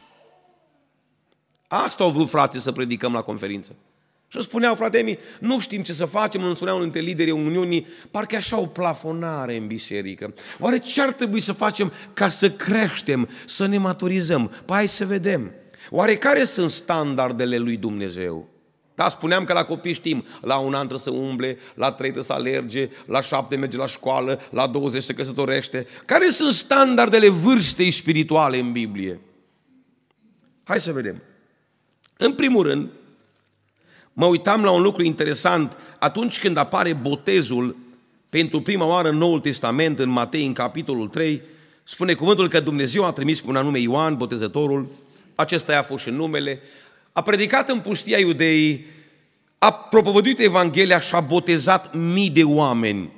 Asta 1.69 2.05
au 2.05 2.11
vrut 2.11 2.31
frații 2.31 2.61
să 2.61 2.73
predicăm 2.73 3.13
la 3.13 3.23
conferință. 3.23 3.77
Și 4.33 4.39
îmi 4.39 4.47
spuneau, 4.47 4.75
frate 4.75 5.03
mi, 5.03 5.19
nu 5.41 5.61
știm 5.61 5.83
ce 5.83 5.93
să 5.93 6.05
facem, 6.05 6.45
îmi 6.45 6.55
spuneau 6.55 6.81
între 6.81 7.01
liderii 7.01 7.33
Uniunii, 7.33 7.87
parcă 8.11 8.37
așa 8.37 8.59
o 8.59 8.67
plafonare 8.67 9.57
în 9.57 9.67
biserică. 9.67 10.35
Oare 10.59 10.79
ce 10.79 11.03
ar 11.03 11.13
trebui 11.13 11.41
să 11.41 11.53
facem 11.53 11.93
ca 12.13 12.29
să 12.29 12.51
creștem, 12.51 13.29
să 13.47 13.67
ne 13.67 13.79
maturizăm? 13.79 14.51
Păi 14.65 14.77
hai 14.77 14.89
să 14.89 15.07
vedem. 15.07 15.53
Oare 15.91 16.17
care 16.17 16.45
sunt 16.45 16.71
standardele 16.71 17.57
lui 17.57 17.77
Dumnezeu? 17.77 18.49
Da, 18.95 19.09
spuneam 19.09 19.45
că 19.45 19.53
la 19.53 19.65
copii 19.65 19.93
știm, 19.93 20.25
la 20.41 20.59
un 20.59 20.75
an 20.75 20.89
trebuie 20.89 20.99
să 20.99 21.11
umble, 21.11 21.59
la 21.75 21.93
trei 21.93 22.11
trebuie 22.11 22.25
să 22.25 22.33
alerge, 22.33 22.91
la 23.07 23.21
șapte 23.21 23.57
merge 23.57 23.77
la 23.77 23.87
școală, 23.87 24.41
la 24.51 24.67
20 24.67 25.03
se 25.03 25.15
căsătorește. 25.15 25.87
Care 26.05 26.29
sunt 26.29 26.53
standardele 26.53 27.29
vârstei 27.29 27.91
spirituale 27.91 28.59
în 28.59 28.73
Biblie? 28.73 29.21
Hai 30.65 30.81
să 30.81 30.93
vedem. 30.93 31.23
În 32.17 32.35
primul 32.35 32.63
rând, 32.63 32.91
mă 34.13 34.27
uitam 34.27 34.65
la 34.65 34.71
un 34.71 34.83
lucru 34.83 35.03
interesant 35.03 35.77
atunci 35.99 36.39
când 36.39 36.57
apare 36.57 36.93
botezul 36.93 37.77
pentru 38.29 38.61
prima 38.61 38.87
oară 38.87 39.09
în 39.09 39.17
Noul 39.17 39.41
Testament, 39.41 39.99
în 39.99 40.09
Matei, 40.09 40.47
în 40.47 40.53
capitolul 40.53 41.09
3, 41.09 41.43
spune 41.85 42.15
cuvântul 42.15 42.49
că 42.49 42.61
Dumnezeu 42.61 43.05
a 43.05 43.13
trimis 43.13 43.41
cu 43.41 43.49
un 43.49 43.57
anume 43.57 43.79
Ioan, 43.79 44.17
botezătorul, 44.17 44.89
acesta 45.35 45.79
a 45.79 45.83
fost 45.83 46.05
și 46.05 46.11
numele, 46.11 46.61
a 47.13 47.23
predicat 47.23 47.69
în 47.69 47.81
pustia 47.81 48.19
iudeii, 48.19 48.87
a 49.59 49.73
propovăduit 49.73 50.41
Evanghelia 50.41 51.01
și 51.01 51.15
a 51.15 51.21
botezat 51.21 51.95
mii 51.95 52.31
de 52.31 52.45
oameni. 52.45 53.11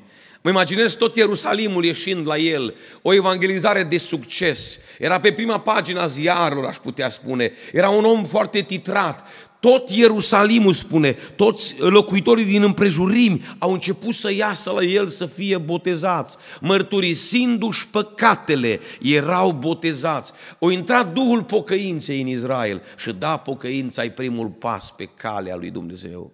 Mă 0.43 0.51
imaginez 0.51 0.95
tot 0.95 1.17
Ierusalimul 1.17 1.85
ieșind 1.85 2.27
la 2.27 2.37
el, 2.37 2.75
o 3.03 3.15
evangelizare 3.15 3.83
de 3.83 3.99
succes. 3.99 4.79
Era 4.99 5.21
pe 5.21 5.33
prima 5.33 5.61
pagina 5.61 6.07
ziarului, 6.07 6.69
aș 6.69 6.77
putea 6.77 7.09
spune. 7.09 7.53
Era 7.73 7.89
un 7.89 8.05
om 8.05 8.25
foarte 8.25 8.61
titrat. 8.61 9.27
Tot 9.65 9.91
Ierusalimul 9.91 10.73
spune, 10.73 11.13
toți 11.13 11.75
locuitorii 11.79 12.45
din 12.45 12.63
împrejurimi 12.63 13.45
au 13.59 13.73
început 13.73 14.15
să 14.15 14.33
iasă 14.33 14.71
la 14.71 14.83
el 14.83 15.09
să 15.09 15.27
fie 15.27 15.59
botezați. 15.59 16.37
Mărturisindu-și 16.61 17.89
păcatele, 17.89 18.81
erau 19.01 19.53
botezați. 19.53 20.33
O 20.59 20.71
intrat 20.71 21.13
Duhul 21.13 21.43
pocăinței 21.43 22.21
în 22.21 22.27
Israel 22.27 22.83
și 22.97 23.13
da, 23.13 23.37
pocăința 23.37 24.03
ai 24.03 24.11
primul 24.11 24.49
pas 24.49 24.93
pe 24.97 25.05
calea 25.17 25.57
lui 25.57 25.71
Dumnezeu. 25.71 26.33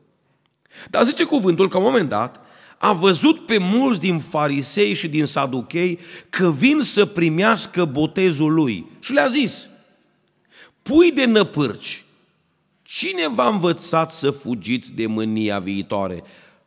Dar 0.90 1.04
zice 1.04 1.24
cuvântul 1.24 1.68
că, 1.68 1.76
în 1.76 1.82
moment 1.82 2.08
dat, 2.08 2.40
a 2.78 2.92
văzut 2.92 3.46
pe 3.46 3.58
mulți 3.58 4.00
din 4.00 4.18
farisei 4.18 4.94
și 4.94 5.08
din 5.08 5.26
saduchei 5.26 5.98
că 6.30 6.50
vin 6.50 6.80
să 6.82 7.04
primească 7.04 7.84
botezul 7.84 8.52
lui. 8.52 8.86
Și 9.00 9.12
le-a 9.12 9.26
zis, 9.26 9.68
pui 10.82 11.12
de 11.12 11.24
năpârci, 11.24 12.04
cine 12.92 13.28
v-a 13.28 13.48
învățat 13.48 14.10
să 14.10 14.30
fugiți 14.30 14.94
de 14.94 15.06
mânia 15.06 15.58
viitoare? 15.58 16.22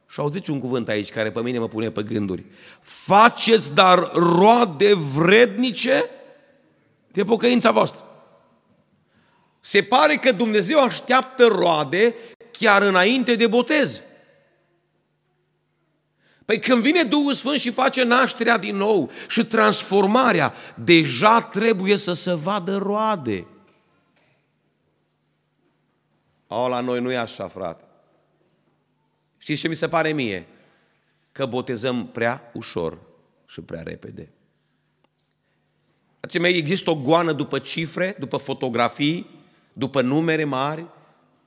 Și 0.08 0.20
auziți 0.20 0.50
un 0.50 0.60
cuvânt 0.60 0.88
aici 0.88 1.10
care 1.10 1.32
pe 1.32 1.42
mine 1.42 1.60
mă 1.60 1.68
pune 1.68 1.90
pe 1.90 2.04
gânduri. 2.04 2.44
Faceți 2.82 3.74
dar 3.74 4.12
roade 4.14 4.94
vrednice 4.94 6.10
de 7.12 7.24
pocăința 7.24 7.72
voastră. 7.72 8.04
Se 9.60 9.84
pare 9.84 10.16
că 10.16 10.32
Dumnezeu 10.32 10.80
așteaptă 10.80 11.46
roade 11.46 12.16
chiar 12.52 12.82
înainte 12.82 13.36
de 13.36 13.48
botez. 13.48 14.04
Păi 16.46 16.60
când 16.60 16.82
vine 16.82 17.04
Duhul 17.04 17.34
Sfânt 17.34 17.60
și 17.60 17.72
face 17.72 18.04
nașterea 18.04 18.58
din 18.58 18.76
nou 18.76 19.12
și 19.28 19.46
transformarea, 19.46 20.54
deja 20.76 21.42
trebuie 21.42 21.98
să 21.98 22.14
se 22.14 22.34
vadă 22.34 22.78
roade. 22.78 23.48
O, 26.56 26.68
la 26.68 26.80
noi 26.80 27.02
nu 27.02 27.12
e 27.12 27.18
așa, 27.18 27.48
frate. 27.48 27.84
Știți 29.38 29.62
ce 29.62 29.68
mi 29.68 29.76
se 29.76 29.88
pare 29.88 30.12
mie? 30.12 30.48
Că 31.32 31.46
botezăm 31.46 32.08
prea 32.08 32.52
ușor 32.54 32.98
și 33.46 33.62
prea 33.62 33.82
repede. 33.82 34.30
Ați 36.20 36.40
mei, 36.40 36.58
există 36.58 36.90
o 36.90 36.96
goană 36.96 37.32
după 37.32 37.60
cifre, 37.60 38.16
după 38.20 38.38
fotografii, 38.38 39.30
după 39.74 40.02
numere 40.02 40.44
mari. 40.44 40.86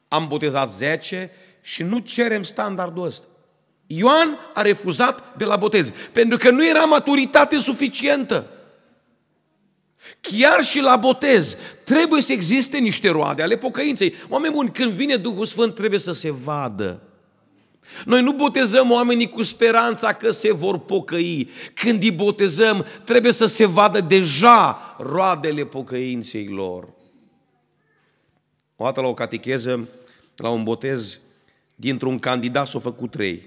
Am 0.08 0.28
botezat 0.28 0.70
10 0.70 1.30
și 1.60 1.82
nu 1.82 1.98
cerem 1.98 2.42
standardul 2.42 3.04
ăsta. 3.04 3.26
Ioan 3.86 4.38
a 4.54 4.62
refuzat 4.62 5.36
de 5.36 5.44
la 5.44 5.56
botez, 5.56 5.92
pentru 6.12 6.38
că 6.38 6.50
nu 6.50 6.68
era 6.68 6.84
maturitate 6.84 7.58
suficientă. 7.58 8.50
Chiar 10.20 10.64
și 10.64 10.80
la 10.80 10.96
botez 10.96 11.56
trebuie 11.84 12.22
să 12.22 12.32
existe 12.32 12.78
niște 12.78 13.08
roade 13.08 13.42
ale 13.42 13.56
pocăinței. 13.56 14.14
Oameni 14.28 14.54
buni, 14.54 14.72
când 14.72 14.90
vine 14.90 15.16
Duhul 15.16 15.44
Sfânt 15.44 15.74
trebuie 15.74 16.00
să 16.00 16.12
se 16.12 16.30
vadă. 16.30 17.00
Noi 18.04 18.22
nu 18.22 18.32
botezăm 18.32 18.90
oamenii 18.90 19.28
cu 19.28 19.42
speranța 19.42 20.12
că 20.12 20.30
se 20.30 20.52
vor 20.52 20.78
pocăi. 20.78 21.50
Când 21.74 22.02
îi 22.02 22.12
botezăm, 22.12 22.86
trebuie 23.04 23.32
să 23.32 23.46
se 23.46 23.64
vadă 23.64 24.00
deja 24.00 24.96
roadele 24.98 25.64
pocăinței 25.64 26.46
lor. 26.48 26.88
O 28.76 28.84
dată 28.84 29.00
la 29.00 29.06
o 29.06 29.14
catecheză, 29.14 29.88
la 30.36 30.50
un 30.50 30.62
botez, 30.62 31.20
dintr-un 31.74 32.18
candidat 32.18 32.66
s-au 32.66 32.80
făcut 32.80 33.10
trei. 33.10 33.46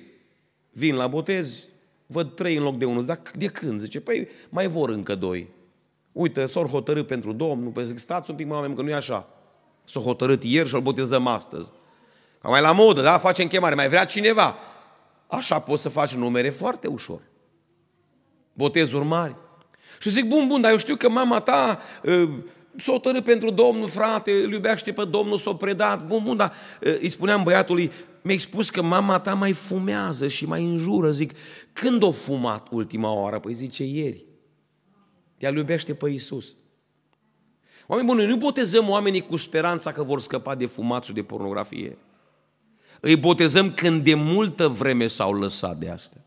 Vin 0.72 0.96
la 0.96 1.08
botez, 1.08 1.64
văd 2.08 2.36
trei 2.36 2.56
în 2.56 2.64
loc 2.64 2.78
de 2.78 2.86
unul. 2.86 3.06
Dar 3.06 3.22
de 3.38 3.48
când? 3.48 3.82
Zice, 3.82 4.00
păi 4.00 4.28
mai 4.50 4.68
vor 4.68 4.90
încă 4.90 5.16
doi. 5.16 5.48
Uite, 6.20 6.46
s-au 6.46 6.66
hotărât 6.66 7.08
pentru 7.08 7.34
Domnul, 7.34 7.72
păi 7.72 7.86
zic, 7.86 7.98
stați 7.98 8.30
un 8.30 8.36
pic, 8.36 8.48
mă, 8.48 8.72
că 8.76 8.82
nu 8.82 8.90
e 8.90 8.94
așa. 8.94 9.28
S-au 9.86 10.02
hotărât 10.02 10.44
ieri 10.44 10.68
și 10.68 10.76
îl 10.76 10.82
botezăm 10.82 11.28
astăzi. 11.28 11.72
Ca 12.42 12.50
mai 12.50 12.62
la 12.62 12.72
modă, 12.72 13.02
da? 13.02 13.18
Facem 13.18 13.48
chemare, 13.48 13.76
mai 13.76 13.88
vrea 13.88 14.06
cineva. 14.06 14.56
Așa 15.28 15.60
poți 15.60 15.82
să 15.82 15.90
faci 15.90 16.14
numere 16.14 16.50
foarte 16.50 16.88
ușor. 16.88 17.22
Botezuri 18.54 19.06
mari. 19.06 19.36
Și 20.00 20.10
zic, 20.10 20.26
bun, 20.26 20.48
bun, 20.48 20.62
dar 20.62 20.72
eu 20.72 20.78
știu 20.78 20.96
că 20.96 21.10
mama 21.10 21.40
ta 21.40 21.80
uh, 22.04 22.30
s-a 22.78 22.92
hotărât 22.92 23.24
pentru 23.24 23.50
Domnul, 23.50 23.88
frate, 23.88 24.32
îl 24.32 24.52
iubește 24.52 24.92
pe 24.92 25.06
Domnul, 25.06 25.38
s-a 25.38 25.56
predat. 25.56 26.08
Bun, 26.08 26.22
bun, 26.24 26.38
dar 26.38 26.54
uh, 26.82 26.98
îi 27.02 27.10
spuneam 27.10 27.44
băiatului, 27.44 27.92
mi-ai 28.22 28.38
spus 28.38 28.70
că 28.70 28.82
mama 28.82 29.20
ta 29.20 29.34
mai 29.34 29.54
fumează 29.54 30.28
și 30.28 30.46
mai 30.46 30.64
înjură. 30.64 31.12
Zic, 31.12 31.32
când 31.74 32.04
o 32.04 32.12
fumat 32.12 32.68
ultima 32.72 33.14
oară? 33.14 33.40
Păi 33.40 33.54
zice, 33.54 33.84
ieri. 33.84 34.28
El 35.39 35.55
iubește 35.55 35.93
pe 35.93 36.10
Iisus. 36.10 36.55
Oameni 37.88 38.08
buni, 38.08 38.25
nu 38.25 38.36
botezăm 38.36 38.89
oamenii 38.89 39.22
cu 39.22 39.38
speranța 39.38 39.91
că 39.91 40.03
vor 40.03 40.22
scăpa 40.22 40.55
de 40.55 40.65
fumat 40.65 41.03
și 41.03 41.13
de 41.13 41.24
pornografie. 41.24 41.98
Îi 43.00 43.15
botezăm 43.15 43.72
când 43.72 44.03
de 44.03 44.13
multă 44.13 44.67
vreme 44.67 45.08
s-au 45.08 45.34
lăsat 45.34 45.77
de 45.77 45.89
asta. 45.89 46.17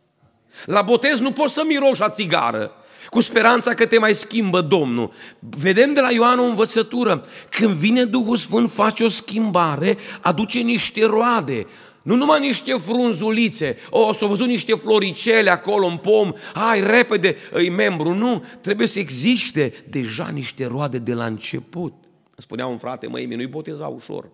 La 0.65 0.83
botez 0.83 1.19
nu 1.19 1.33
poți 1.33 1.55
să 1.55 1.63
miroși 1.67 2.03
a 2.03 2.09
țigară, 2.09 2.73
cu 3.11 3.21
speranța 3.21 3.75
că 3.75 3.87
te 3.87 3.99
mai 3.99 4.15
schimbă 4.15 4.61
Domnul. 4.61 5.13
Vedem 5.39 5.93
de 5.93 6.01
la 6.01 6.11
Ioan 6.11 6.39
o 6.39 6.43
învățătură. 6.43 7.25
Când 7.51 7.73
vine 7.73 8.05
Duhul 8.05 8.37
Sfânt, 8.37 8.71
face 8.71 9.05
o 9.05 9.09
schimbare, 9.09 9.99
aduce 10.21 10.59
niște 10.59 11.07
roade. 11.07 11.67
Nu 12.03 12.17
numai 12.17 12.41
niște 12.41 12.73
frunzulițe, 12.73 13.77
o, 13.91 14.13
s-au 14.13 14.29
văzut 14.29 14.47
niște 14.47 14.75
floricele 14.75 15.51
acolo 15.51 15.87
în 15.87 15.97
pom, 15.97 16.33
hai, 16.55 16.81
repede, 16.81 17.37
îi 17.51 17.69
membru. 17.69 18.15
Nu, 18.15 18.45
trebuie 18.61 18.87
să 18.87 18.99
existe 18.99 19.75
deja 19.89 20.29
niște 20.29 20.67
roade 20.67 20.99
de 20.99 21.15
la 21.15 21.25
început. 21.25 21.93
Spunea 22.37 22.67
un 22.67 22.79
frate, 22.79 23.07
măi, 23.07 23.25
nu-i 23.25 23.47
boteza 23.47 23.87
ușor. 23.87 24.31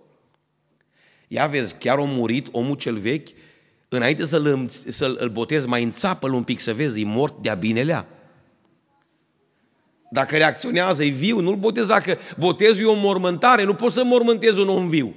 Ia 1.29 1.47
vezi, 1.47 1.79
chiar 1.79 1.99
a 1.99 2.03
murit 2.03 2.47
omul 2.51 2.77
cel 2.77 2.97
vechi, 2.97 3.29
înainte 3.89 4.25
să-l, 4.25 4.69
să-l 4.69 5.31
botezi, 5.33 5.67
mai 5.67 5.83
înțapă-l 5.83 6.33
un 6.33 6.43
pic 6.43 6.61
să 6.61 6.75
vezi, 6.75 7.01
e 7.01 7.05
mort 7.05 7.35
de-a 7.43 7.55
binelea. 7.55 8.09
Dacă 10.11 10.37
reacționează, 10.37 11.05
e 11.05 11.09
viu, 11.09 11.41
nu-l 11.41 11.57
boteza, 11.57 12.01
că 12.01 12.17
botezul 12.39 12.85
e 12.85 12.89
o 12.89 12.95
mormântare, 12.95 13.65
nu 13.65 13.75
poți 13.75 13.95
să 13.95 14.05
mormântezi 14.05 14.61
un 14.61 14.69
om 14.69 14.89
viu. 14.89 15.15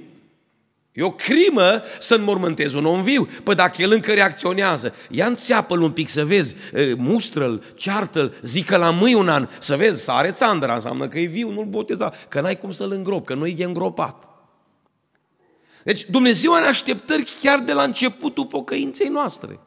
E 0.92 1.02
o 1.02 1.12
crimă 1.12 1.82
să 1.98 2.14
înmormântezi 2.14 2.76
un 2.76 2.86
om 2.86 3.02
viu. 3.02 3.28
Păi 3.42 3.54
dacă 3.54 3.82
el 3.82 3.90
încă 3.90 4.12
reacționează, 4.12 4.94
ia 5.10 5.26
înțeapă 5.26 5.78
un 5.78 5.90
pic 5.90 6.08
să 6.08 6.24
vezi, 6.24 6.54
mustră-l, 6.96 7.64
ceartă-l, 7.74 8.34
zică 8.42 8.76
la 8.76 8.90
mâini 8.90 9.18
un 9.18 9.28
an, 9.28 9.48
să 9.58 9.76
vezi, 9.76 10.02
sare 10.02 10.30
țandra, 10.30 10.74
înseamnă 10.74 11.08
că 11.08 11.18
e 11.18 11.24
viu, 11.24 11.50
nu-l 11.50 11.64
boteza, 11.64 12.12
că 12.28 12.40
n-ai 12.40 12.58
cum 12.58 12.72
să-l 12.72 12.92
îngrop, 12.92 13.26
că 13.26 13.34
nu 13.34 13.46
e 13.46 13.64
îngropat. 13.64 14.28
Deci 15.84 16.04
Dumnezeu 16.10 16.54
are 16.54 16.66
așteptări 16.66 17.34
chiar 17.40 17.60
de 17.60 17.72
la 17.72 17.82
începutul 17.82 18.46
pocăinței 18.46 19.08
noastre. 19.08 19.60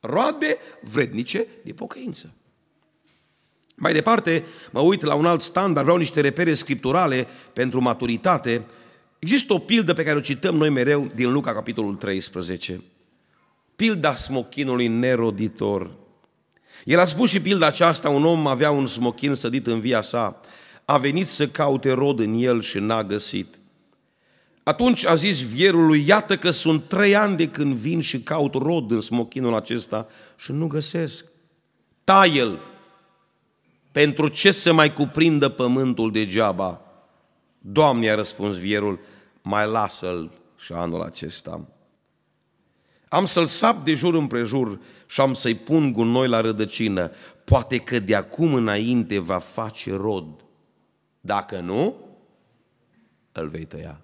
Roade 0.00 0.58
vrednice 0.80 1.46
de 1.64 1.72
pocăință. 1.72 2.32
Mai 3.74 3.92
departe, 3.92 4.44
mă 4.70 4.80
uit 4.80 5.02
la 5.02 5.14
un 5.14 5.26
alt 5.26 5.42
standard, 5.42 5.84
vreau 5.84 5.98
niște 5.98 6.20
repere 6.20 6.54
scripturale 6.54 7.26
pentru 7.52 7.80
maturitate. 7.80 8.64
Există 9.24 9.52
o 9.52 9.58
pildă 9.58 9.92
pe 9.92 10.02
care 10.02 10.16
o 10.16 10.20
cităm 10.20 10.54
noi 10.54 10.68
mereu 10.68 11.10
din 11.14 11.32
Luca, 11.32 11.52
capitolul 11.52 11.94
13. 11.94 12.82
Pilda 13.76 14.14
smochinului 14.14 14.86
neroditor. 14.86 15.90
El 16.84 16.98
a 16.98 17.04
spus 17.04 17.30
și 17.30 17.40
pilda 17.40 17.66
aceasta, 17.66 18.08
un 18.08 18.24
om 18.24 18.46
avea 18.46 18.70
un 18.70 18.86
smochin 18.86 19.34
sădit 19.34 19.66
în 19.66 19.80
via 19.80 20.00
sa, 20.00 20.40
a 20.84 20.98
venit 20.98 21.26
să 21.26 21.48
caute 21.48 21.92
rod 21.92 22.20
în 22.20 22.34
el 22.34 22.62
și 22.62 22.78
n-a 22.78 23.04
găsit. 23.04 23.58
Atunci 24.62 25.06
a 25.06 25.14
zis 25.14 25.42
vierului, 25.42 26.04
iată 26.06 26.36
că 26.36 26.50
sunt 26.50 26.88
trei 26.88 27.16
ani 27.16 27.36
de 27.36 27.48
când 27.48 27.74
vin 27.74 28.00
și 28.00 28.20
caut 28.20 28.54
rod 28.54 28.90
în 28.90 29.00
smochinul 29.00 29.54
acesta 29.54 30.06
și 30.36 30.52
nu 30.52 30.66
găsesc. 30.66 31.24
Tai-l, 32.04 32.58
pentru 33.92 34.28
ce 34.28 34.50
să 34.50 34.72
mai 34.72 34.92
cuprindă 34.92 35.48
pământul 35.48 36.12
degeaba? 36.12 36.80
Doamne, 37.58 38.10
a 38.10 38.14
răspuns 38.14 38.56
vierul, 38.56 38.98
mai 39.44 39.66
lasă-l 39.66 40.30
și 40.56 40.72
anul 40.72 41.02
acesta. 41.02 41.68
Am 43.08 43.26
să-l 43.26 43.46
sap 43.46 43.84
de 43.84 43.94
jur 43.94 44.14
împrejur 44.14 44.80
și 45.06 45.20
am 45.20 45.34
să-i 45.34 45.54
pun 45.54 45.92
gunoi 45.92 46.28
la 46.28 46.40
rădăcină. 46.40 47.10
Poate 47.44 47.78
că 47.78 47.98
de 47.98 48.14
acum 48.14 48.54
înainte 48.54 49.18
va 49.18 49.38
face 49.38 49.92
rod. 49.92 50.44
Dacă 51.20 51.60
nu, 51.60 51.96
îl 53.32 53.48
vei 53.48 53.64
tăia. 53.64 54.00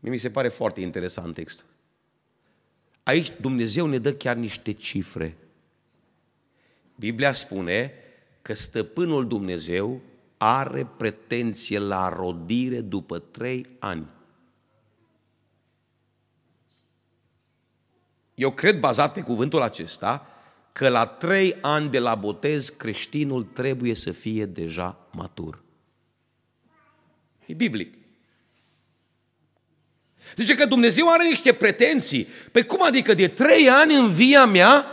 Mi 0.00 0.18
se 0.18 0.30
pare 0.30 0.48
foarte 0.48 0.80
interesant 0.80 1.34
textul. 1.34 1.66
Aici 3.02 3.32
Dumnezeu 3.40 3.86
ne 3.86 3.98
dă 3.98 4.12
chiar 4.12 4.36
niște 4.36 4.72
cifre. 4.72 5.36
Biblia 6.96 7.32
spune 7.32 7.92
că 8.42 8.54
stăpânul 8.54 9.26
Dumnezeu 9.26 10.00
are 10.44 10.86
pretenție 10.96 11.78
la 11.78 12.08
rodire 12.08 12.80
după 12.80 13.18
trei 13.18 13.66
ani. 13.78 14.06
Eu 18.34 18.52
cred, 18.52 18.78
bazat 18.78 19.12
pe 19.12 19.20
cuvântul 19.20 19.60
acesta, 19.60 20.26
că 20.72 20.88
la 20.88 21.06
trei 21.06 21.56
ani 21.60 21.90
de 21.90 21.98
la 21.98 22.14
botez 22.14 22.68
creștinul 22.68 23.42
trebuie 23.42 23.94
să 23.94 24.10
fie 24.10 24.46
deja 24.46 25.08
matur. 25.12 25.62
E 27.46 27.54
biblic. 27.54 27.94
Zice 30.36 30.54
că 30.54 30.66
Dumnezeu 30.66 31.08
are 31.08 31.28
niște 31.28 31.52
pretenții. 31.52 32.26
Pe 32.52 32.62
cum 32.62 32.82
adică 32.82 33.14
de 33.14 33.28
trei 33.28 33.68
ani 33.68 33.94
în 33.94 34.10
via 34.10 34.44
mea 34.44 34.86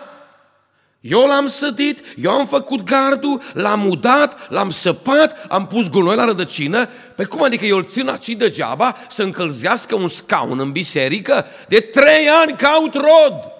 eu 1.00 1.26
l-am 1.26 1.48
sădit, 1.48 2.00
eu 2.18 2.32
am 2.32 2.48
făcut 2.48 2.84
gardul, 2.84 3.42
l-am 3.54 3.86
udat, 3.86 4.50
l-am 4.50 4.72
săpat, 4.72 5.46
am 5.50 5.68
pus 5.68 5.90
gunoi 5.90 6.16
la 6.16 6.26
rădăcină. 6.26 6.90
Pe 7.16 7.24
cum 7.24 7.44
adică 7.44 7.66
eu 7.66 7.78
îl 7.78 7.86
țin 7.86 8.08
aici 8.08 8.28
degeaba 8.28 8.96
să 9.10 9.24
încălzească 9.24 9.96
un 9.96 10.08
scaun 10.08 10.60
în 10.60 10.72
biserică? 10.72 11.46
De 11.68 11.80
trei 11.80 12.28
ani 12.28 12.58
caut 12.58 12.94
rod. 12.94 13.59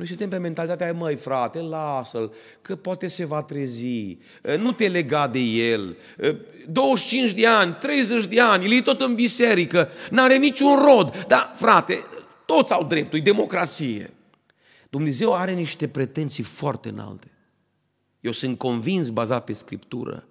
Noi 0.00 0.08
suntem 0.08 0.28
pe 0.28 0.38
mentalitatea 0.38 0.86
aia, 0.86 0.94
măi 0.94 1.16
frate, 1.16 1.60
lasă-l, 1.60 2.32
că 2.62 2.76
poate 2.76 3.06
se 3.06 3.24
va 3.24 3.42
trezi, 3.42 4.18
nu 4.58 4.72
te 4.72 4.88
lega 4.88 5.28
de 5.28 5.38
el, 5.38 5.96
25 6.68 7.32
de 7.32 7.46
ani, 7.46 7.76
30 7.80 8.26
de 8.26 8.40
ani, 8.40 8.64
el 8.64 8.72
e 8.72 8.80
tot 8.80 9.00
în 9.00 9.14
biserică, 9.14 9.88
n-are 10.10 10.36
niciun 10.36 10.76
rod, 10.76 11.24
dar 11.26 11.52
frate, 11.54 12.04
toți 12.44 12.72
au 12.72 12.84
dreptul, 12.84 13.18
e 13.18 13.22
democrație. 13.22 14.14
Dumnezeu 14.90 15.34
are 15.34 15.52
niște 15.52 15.88
pretenții 15.88 16.42
foarte 16.42 16.88
înalte. 16.88 17.30
Eu 18.20 18.32
sunt 18.32 18.58
convins, 18.58 19.08
bazat 19.08 19.44
pe 19.44 19.52
Scriptură, 19.52 20.28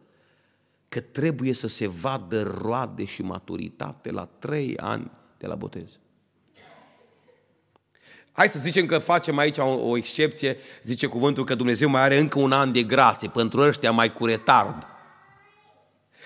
că 0.88 1.00
trebuie 1.00 1.54
să 1.54 1.68
se 1.68 1.88
vadă 1.88 2.58
roade 2.62 3.06
și 3.06 3.22
maturitate 3.22 4.12
la 4.12 4.30
trei 4.40 4.78
ani 4.78 5.12
de 5.38 5.48
la 5.48 5.56
botez. 5.56 6.00
Hai 8.40 8.48
să 8.48 8.60
zicem 8.60 8.86
că 8.86 8.98
facem 8.98 9.38
aici 9.38 9.58
o, 9.58 9.90
o 9.90 9.98
excepție, 9.98 10.58
zice 10.84 11.08
cuvântul 11.08 11.44
că 11.44 11.56
Dumnezeu 11.56 11.90
mai 11.90 12.02
are 12.02 12.18
încă 12.18 12.40
un 12.40 12.52
an 12.52 12.72
de 12.72 12.84
grație 12.84 13.30
pentru 13.30 13.60
ăștia 13.60 13.92
mai 13.92 14.14
cu 14.14 14.26
retard. 14.26 14.88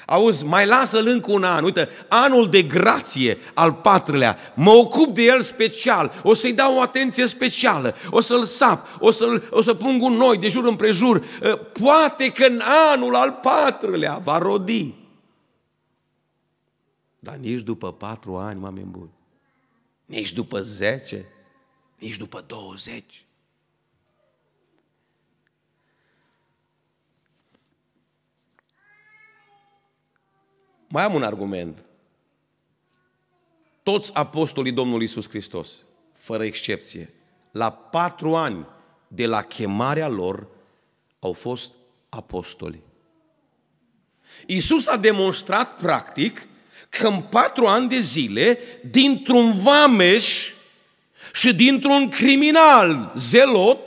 Auzi, 0.05 0.45
mai 0.45 0.65
lasă-l 0.65 1.07
încă 1.07 1.31
un 1.31 1.43
an. 1.43 1.63
Uite, 1.63 1.89
anul 2.07 2.49
de 2.49 2.61
grație 2.61 3.37
al 3.53 3.73
patrulea, 3.73 4.37
mă 4.55 4.71
ocup 4.71 5.15
de 5.15 5.23
el 5.23 5.41
special, 5.41 6.21
o 6.23 6.33
să-i 6.33 6.53
dau 6.53 6.75
o 6.75 6.81
atenție 6.81 7.25
specială, 7.25 7.95
o 8.09 8.19
să-l 8.19 8.45
sap, 8.45 8.87
o, 8.99 9.11
să-l, 9.11 9.47
o 9.49 9.61
să 9.61 9.73
pun 9.73 10.01
un 10.01 10.13
noi 10.13 10.37
de 10.37 10.49
jur 10.49 10.65
împrejur. 10.65 11.25
Ă, 11.43 11.55
poate 11.55 12.31
că 12.31 12.45
în 12.45 12.61
anul 12.93 13.15
al 13.15 13.39
patrulea 13.41 14.17
va 14.17 14.37
rodi. 14.37 14.93
Dar 17.19 17.35
nici 17.35 17.61
după 17.61 17.93
patru 17.93 18.35
ani, 18.35 18.63
oameni 18.63 18.87
buni, 18.89 19.13
nici 20.05 20.33
după 20.33 20.61
zece, 20.61 21.32
nici 22.03 22.17
după 22.17 22.43
20. 22.47 23.25
Mai 30.87 31.03
am 31.03 31.13
un 31.13 31.23
argument. 31.23 31.83
Toți 33.83 34.13
apostolii 34.13 34.71
Domnului 34.71 35.05
Isus 35.05 35.29
Hristos, 35.29 35.69
fără 36.11 36.43
excepție, 36.43 37.13
la 37.51 37.71
patru 37.71 38.35
ani 38.35 38.67
de 39.07 39.25
la 39.25 39.41
chemarea 39.41 40.07
lor, 40.07 40.47
au 41.19 41.33
fost 41.33 41.71
apostoli. 42.09 42.81
Isus 44.45 44.87
a 44.87 44.97
demonstrat 44.97 45.75
practic 45.75 46.47
că 46.89 47.07
în 47.07 47.21
patru 47.21 47.67
ani 47.67 47.89
de 47.89 47.99
zile, 47.99 48.59
dintr-un 48.89 49.61
vameș 49.61 50.53
și 51.33 51.53
dintr-un 51.53 52.09
criminal 52.09 53.11
zelot 53.15 53.79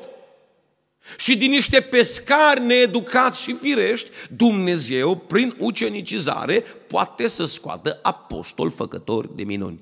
și 1.19 1.37
din 1.37 1.51
niște 1.51 1.81
pescari 1.81 2.61
needucați 2.61 3.43
și 3.43 3.55
firești, 3.55 4.11
Dumnezeu, 4.37 5.17
prin 5.17 5.57
ucenicizare, 5.59 6.61
poate 6.87 7.29
să 7.29 7.45
scoată 7.45 7.99
apostol 8.03 8.71
făcători 8.71 9.37
de 9.37 9.45
minuni. 9.45 9.81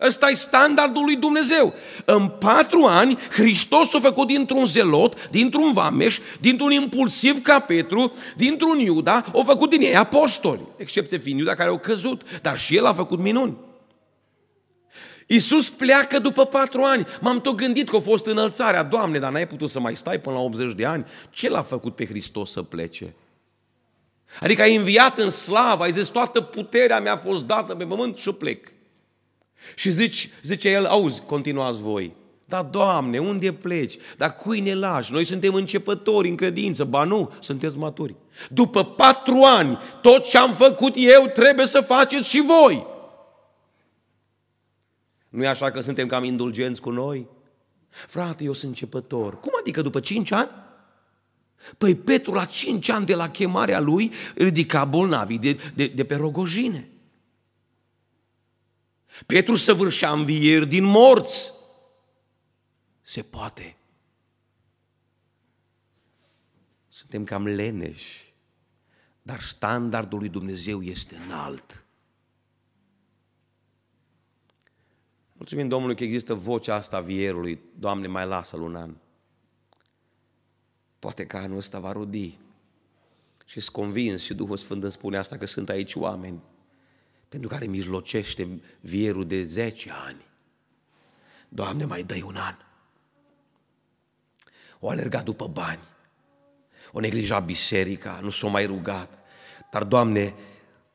Ăsta 0.00 0.28
e 0.30 0.34
standardul 0.34 1.04
lui 1.04 1.16
Dumnezeu. 1.16 1.74
În 2.04 2.28
patru 2.28 2.84
ani, 2.84 3.18
Hristos 3.30 3.94
a 3.94 4.00
făcut 4.00 4.26
dintr-un 4.26 4.66
zelot, 4.66 5.28
dintr-un 5.30 5.72
vameș, 5.72 6.18
dintr-un 6.40 6.70
impulsiv 6.70 7.42
ca 7.42 7.58
Petru, 7.58 8.12
dintr-un 8.36 8.78
Iuda, 8.78 9.24
a 9.34 9.42
făcut 9.44 9.70
din 9.70 9.80
ei 9.80 9.96
apostoli. 9.96 10.66
Excepție 10.76 11.18
fiind 11.18 11.38
Iuda 11.38 11.54
care 11.54 11.68
au 11.68 11.78
căzut, 11.78 12.40
dar 12.40 12.58
și 12.58 12.76
el 12.76 12.86
a 12.86 12.94
făcut 12.94 13.18
minuni. 13.18 13.56
Iisus 15.32 15.68
pleacă 15.68 16.18
după 16.18 16.44
patru 16.44 16.82
ani. 16.82 17.06
M-am 17.20 17.40
tot 17.40 17.54
gândit 17.54 17.88
că 17.88 17.96
a 17.96 18.00
fost 18.00 18.26
înălțarea. 18.26 18.82
Doamne, 18.82 19.18
dar 19.18 19.32
n-ai 19.32 19.46
putut 19.46 19.70
să 19.70 19.80
mai 19.80 19.96
stai 19.96 20.20
până 20.20 20.34
la 20.34 20.42
80 20.42 20.72
de 20.72 20.84
ani? 20.84 21.04
Ce 21.30 21.48
l-a 21.48 21.62
făcut 21.62 21.94
pe 21.94 22.06
Hristos 22.06 22.50
să 22.50 22.62
plece? 22.62 23.14
Adică 24.40 24.62
ai 24.62 24.76
înviat 24.76 25.18
în 25.18 25.30
slavă, 25.30 25.82
ai 25.82 25.92
zis 25.92 26.08
toată 26.08 26.40
puterea 26.40 27.00
mi-a 27.00 27.16
fost 27.16 27.44
dată 27.44 27.74
pe 27.74 27.84
pământ 27.84 28.16
și 28.16 28.32
plec. 28.32 28.72
Și 29.74 29.90
zici, 29.90 30.30
zice 30.42 30.68
el, 30.68 30.86
auzi, 30.86 31.20
continuați 31.26 31.80
voi. 31.80 32.12
Da, 32.44 32.62
Doamne, 32.62 33.18
unde 33.18 33.52
pleci? 33.52 33.94
Dar 34.16 34.36
cui 34.36 34.60
ne 34.60 34.74
lași? 34.74 35.12
Noi 35.12 35.24
suntem 35.24 35.54
începători 35.54 36.28
în 36.28 36.36
credință. 36.36 36.84
Ba 36.84 37.04
nu, 37.04 37.32
sunteți 37.40 37.78
maturi. 37.78 38.14
După 38.48 38.84
patru 38.84 39.42
ani, 39.42 39.78
tot 40.02 40.28
ce 40.28 40.38
am 40.38 40.52
făcut 40.52 40.92
eu 40.96 41.26
trebuie 41.26 41.66
să 41.66 41.80
faceți 41.80 42.28
și 42.28 42.42
voi. 42.46 42.89
Nu 45.30 45.44
e 45.44 45.48
așa 45.48 45.70
că 45.70 45.80
suntem 45.80 46.06
cam 46.06 46.24
indulgenți 46.24 46.80
cu 46.80 46.90
noi? 46.90 47.28
Frate, 47.88 48.44
eu 48.44 48.52
sunt 48.52 48.70
începător. 48.70 49.40
Cum 49.40 49.52
adică 49.60 49.82
după 49.82 50.00
cinci 50.00 50.30
ani? 50.30 50.50
Păi 51.78 51.94
Petru 51.94 52.32
la 52.32 52.44
cinci 52.44 52.88
ani 52.88 53.06
de 53.06 53.14
la 53.14 53.30
chemarea 53.30 53.80
lui 53.80 54.12
ridica 54.34 54.84
bolnavii 54.84 55.38
de, 55.38 55.72
de, 55.74 55.86
de 55.86 56.04
pe 56.04 56.14
rogojine. 56.14 56.88
Petru 59.26 59.56
săvârșea 59.56 60.12
învieri 60.12 60.66
din 60.66 60.84
morți. 60.84 61.52
Se 63.00 63.22
poate. 63.22 63.76
Suntem 66.88 67.24
cam 67.24 67.46
leneși, 67.46 68.34
dar 69.22 69.40
standardul 69.40 70.18
lui 70.18 70.28
Dumnezeu 70.28 70.82
este 70.82 71.16
înalt. 71.26 71.84
Mulțumim 75.40 75.68
Domnului 75.68 75.96
că 75.96 76.04
există 76.04 76.34
vocea 76.34 76.74
asta 76.74 77.00
vierului. 77.00 77.60
Doamne, 77.78 78.06
mai 78.06 78.26
lasă-l 78.26 78.60
un 78.60 78.76
an. 78.76 78.94
Poate 80.98 81.26
că 81.26 81.36
anul 81.36 81.56
ăsta 81.56 81.78
va 81.78 81.92
rodi. 81.92 82.38
Și 83.44 83.60
sunt 83.60 83.76
convins 83.76 84.22
și 84.22 84.34
Duhul 84.34 84.56
Sfânt 84.56 84.82
îmi 84.82 84.92
spune 84.92 85.16
asta 85.16 85.36
că 85.36 85.46
sunt 85.46 85.68
aici 85.68 85.94
oameni 85.94 86.40
pentru 87.28 87.48
care 87.48 87.66
mijlocește 87.66 88.60
vierul 88.80 89.26
de 89.26 89.44
10 89.44 89.90
ani. 90.06 90.24
Doamne, 91.48 91.84
mai 91.84 92.02
dai 92.02 92.22
un 92.22 92.36
an. 92.36 92.54
O 94.80 94.88
alergat 94.88 95.24
după 95.24 95.46
bani, 95.46 95.82
o 96.92 97.00
neglija 97.00 97.38
biserica, 97.38 98.20
nu 98.22 98.30
s-o 98.30 98.48
mai 98.48 98.66
rugat. 98.66 99.18
Dar, 99.70 99.84
Doamne, 99.84 100.34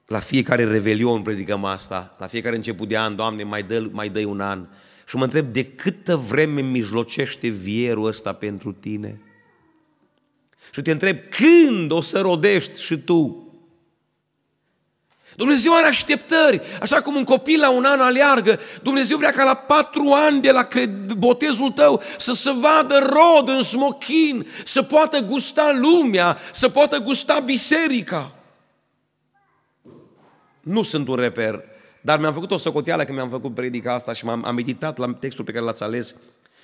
la 0.05 0.19
fiecare 0.19 0.63
revelion 0.63 1.21
predicăm 1.21 1.63
asta, 1.63 2.15
la 2.19 2.27
fiecare 2.27 2.55
început 2.55 2.87
de 2.87 2.97
an, 2.97 3.15
Doamne, 3.15 3.43
mai 3.43 3.63
dă, 3.63 3.87
mai 3.91 4.09
dă 4.09 4.25
un 4.25 4.39
an. 4.39 4.67
Și 5.07 5.15
mă 5.15 5.23
întreb, 5.23 5.53
de 5.53 5.65
câtă 5.65 6.15
vreme 6.15 6.61
mijlocește 6.61 7.47
vierul 7.47 8.05
ăsta 8.05 8.33
pentru 8.33 8.71
tine? 8.71 9.21
Și 10.71 10.81
te 10.81 10.91
întreb, 10.91 11.17
când 11.29 11.91
o 11.91 12.01
să 12.01 12.21
rodești 12.21 12.81
și 12.81 12.97
tu? 12.97 13.39
Dumnezeu 15.35 15.75
are 15.75 15.87
așteptări, 15.87 16.61
așa 16.81 17.01
cum 17.01 17.15
un 17.15 17.23
copil 17.23 17.59
la 17.59 17.69
un 17.69 17.83
an 17.83 17.99
aleargă, 17.99 18.59
Dumnezeu 18.81 19.17
vrea 19.17 19.31
ca 19.31 19.43
la 19.43 19.53
patru 19.53 20.11
ani 20.11 20.41
de 20.41 20.51
la 20.51 20.67
botezul 21.17 21.71
tău 21.71 22.01
să 22.17 22.33
se 22.33 22.51
vadă 22.51 22.97
rod 22.97 23.49
în 23.49 23.63
smochin, 23.63 24.47
să 24.65 24.81
poată 24.81 25.19
gusta 25.19 25.77
lumea, 25.81 26.37
să 26.51 26.69
poată 26.69 26.99
gusta 26.99 27.39
biserica. 27.39 28.34
Nu 30.65 30.83
sunt 30.83 31.07
un 31.07 31.15
reper, 31.15 31.63
dar 32.01 32.19
mi-am 32.19 32.33
făcut 32.33 32.51
o 32.51 32.57
socoteală 32.57 33.03
când 33.03 33.17
mi-am 33.17 33.29
făcut 33.29 33.53
predica 33.53 33.93
asta 33.93 34.13
și 34.13 34.25
m-am 34.25 34.45
am 34.45 34.55
meditat 34.55 34.97
la 34.97 35.13
textul 35.13 35.45
pe 35.45 35.51
care 35.51 35.63
l-ați 35.63 35.83
ales. 35.83 36.15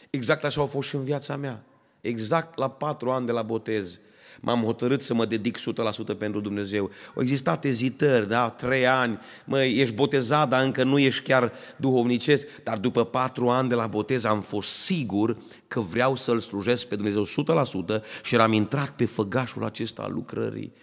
Exact 0.10 0.44
așa 0.44 0.62
a 0.62 0.66
fost 0.66 0.90
și 0.90 0.96
în 0.96 1.04
viața 1.04 1.36
mea. 1.36 1.64
Exact 2.02 2.58
la 2.58 2.70
patru 2.70 3.10
ani 3.10 3.26
de 3.26 3.32
la 3.32 3.42
botez 3.42 4.00
m-am 4.40 4.64
hotărât 4.64 5.02
să 5.02 5.14
mă 5.14 5.26
dedic 5.26 5.58
100% 5.60 6.18
pentru 6.18 6.40
Dumnezeu. 6.40 6.90
Au 7.16 7.22
existat 7.22 7.66
ezitări, 7.66 8.28
da, 8.28 8.50
trei 8.50 8.88
ani, 8.88 9.20
mă, 9.46 9.64
ești 9.64 9.96
botezat, 9.96 10.50
dar 10.50 10.64
încă 10.64 10.84
nu 10.84 11.00
ești 11.00 11.24
chiar 11.24 11.52
duhovnicesc, 11.76 12.48
dar 12.64 12.78
după 12.78 13.06
patru 13.06 13.50
ani 13.50 13.70
de 13.70 13.76
la 13.76 13.88
botez 13.88 14.24
am 14.24 14.42
fost 14.42 14.70
sigur 14.70 15.38
că 15.68 15.80
vreau 15.80 16.16
să-L 16.16 16.40
slujesc 16.40 16.88
pe 16.88 16.96
Dumnezeu 16.96 17.26
100% 17.26 18.02
și 18.24 18.34
eram 18.34 18.54
intrat 18.54 18.90
pe 18.90 19.06
făgașul 19.06 19.66
acesta 19.66 20.02
al 20.02 20.14
lucrării. 20.14 20.74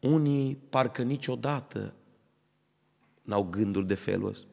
Unii 0.00 0.58
parcă 0.68 1.02
niciodată 1.02 1.92
n-au 3.24 3.42
gânduri 3.42 3.86
de 3.86 3.94
felul 3.94 4.28
ăsta. 4.28 4.46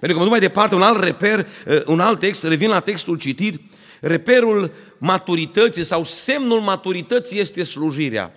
Pentru 0.00 0.08
că 0.08 0.14
mă 0.14 0.22
duc 0.22 0.30
mai 0.30 0.40
departe, 0.40 0.74
un 0.74 0.82
alt 0.82 1.02
reper, 1.02 1.48
uh, 1.66 1.82
un 1.86 2.00
alt 2.00 2.18
text, 2.18 2.42
revin 2.42 2.68
la 2.68 2.80
textul 2.80 3.18
citit, 3.18 3.60
reperul 4.00 4.72
maturității 4.98 5.84
sau 5.84 6.04
semnul 6.04 6.60
maturității 6.60 7.40
este 7.40 7.62
slujirea. 7.62 8.32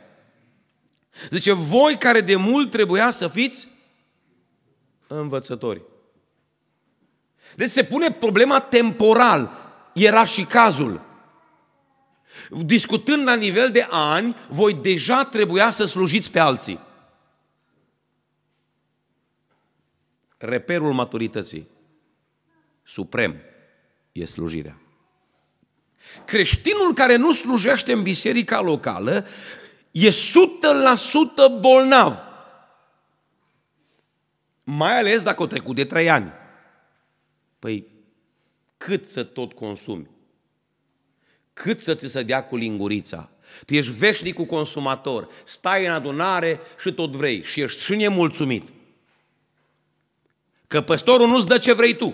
Zice, 1.30 1.52
voi 1.52 1.98
care 1.98 2.22
de 2.22 2.36
mult 2.36 2.72
trebuia 2.72 3.10
să 3.10 3.28
fiți 3.28 3.70
învățători. 5.08 5.82
Deci 7.56 7.72
se 7.72 7.84
pune 7.84 8.12
problema 8.12 8.60
temporal. 8.60 9.52
Era 9.94 10.26
și 10.26 10.44
cazul. 10.44 11.02
Discutând 12.50 13.28
la 13.28 13.36
nivel 13.36 13.70
de 13.72 13.88
ani, 13.90 14.36
voi 14.50 14.74
deja 14.74 15.26
trebuia 15.26 15.72
să 15.72 15.86
slujiți 15.86 16.32
pe 16.32 16.40
alții. 16.40 16.80
Reperul 20.46 20.94
maturității 20.94 21.68
suprem 22.84 23.36
e 24.12 24.26
slujirea. 24.26 24.80
Creștinul 26.26 26.94
care 26.94 27.16
nu 27.16 27.34
slujește 27.34 27.92
în 27.92 28.04
biserica 28.04 28.62
locală 28.62 29.26
e 29.92 30.10
100% 30.10 30.14
bolnav. 31.60 32.24
Mai 34.64 35.00
ales 35.00 35.24
dacă 35.24 35.42
o 35.42 35.48
trecut 35.48 35.76
de 35.76 35.86
trei 35.86 36.10
ani. 36.10 36.32
Păi, 37.60 37.88
cât 38.78 39.08
să 39.08 39.24
tot 39.24 39.54
consumi? 39.54 40.10
Cât 41.54 41.80
să 41.80 41.96
ți 41.96 42.08
se 42.08 42.24
dea 42.24 42.44
cu 42.44 42.56
lingurița? 42.56 43.30
Tu 43.66 43.74
ești 43.74 43.92
veșnicul 43.92 44.46
consumator, 44.46 45.30
stai 45.46 45.86
în 45.86 45.92
adunare 45.92 46.60
și 46.80 46.94
tot 46.94 47.16
vrei 47.16 47.44
și 47.44 47.62
ești 47.62 47.84
și 47.84 47.96
nemulțumit. 47.96 48.75
Că 50.68 50.82
păstorul 50.82 51.28
nu-ți 51.28 51.48
dă 51.48 51.58
ce 51.58 51.74
vrei 51.74 51.96
tu. 51.96 52.14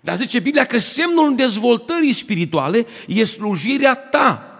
Dar 0.00 0.16
zice 0.16 0.38
Biblia 0.38 0.64
că 0.64 0.78
semnul 0.78 1.36
dezvoltării 1.36 2.12
spirituale 2.12 2.86
e 3.06 3.24
slujirea 3.24 3.96
ta. 3.96 4.50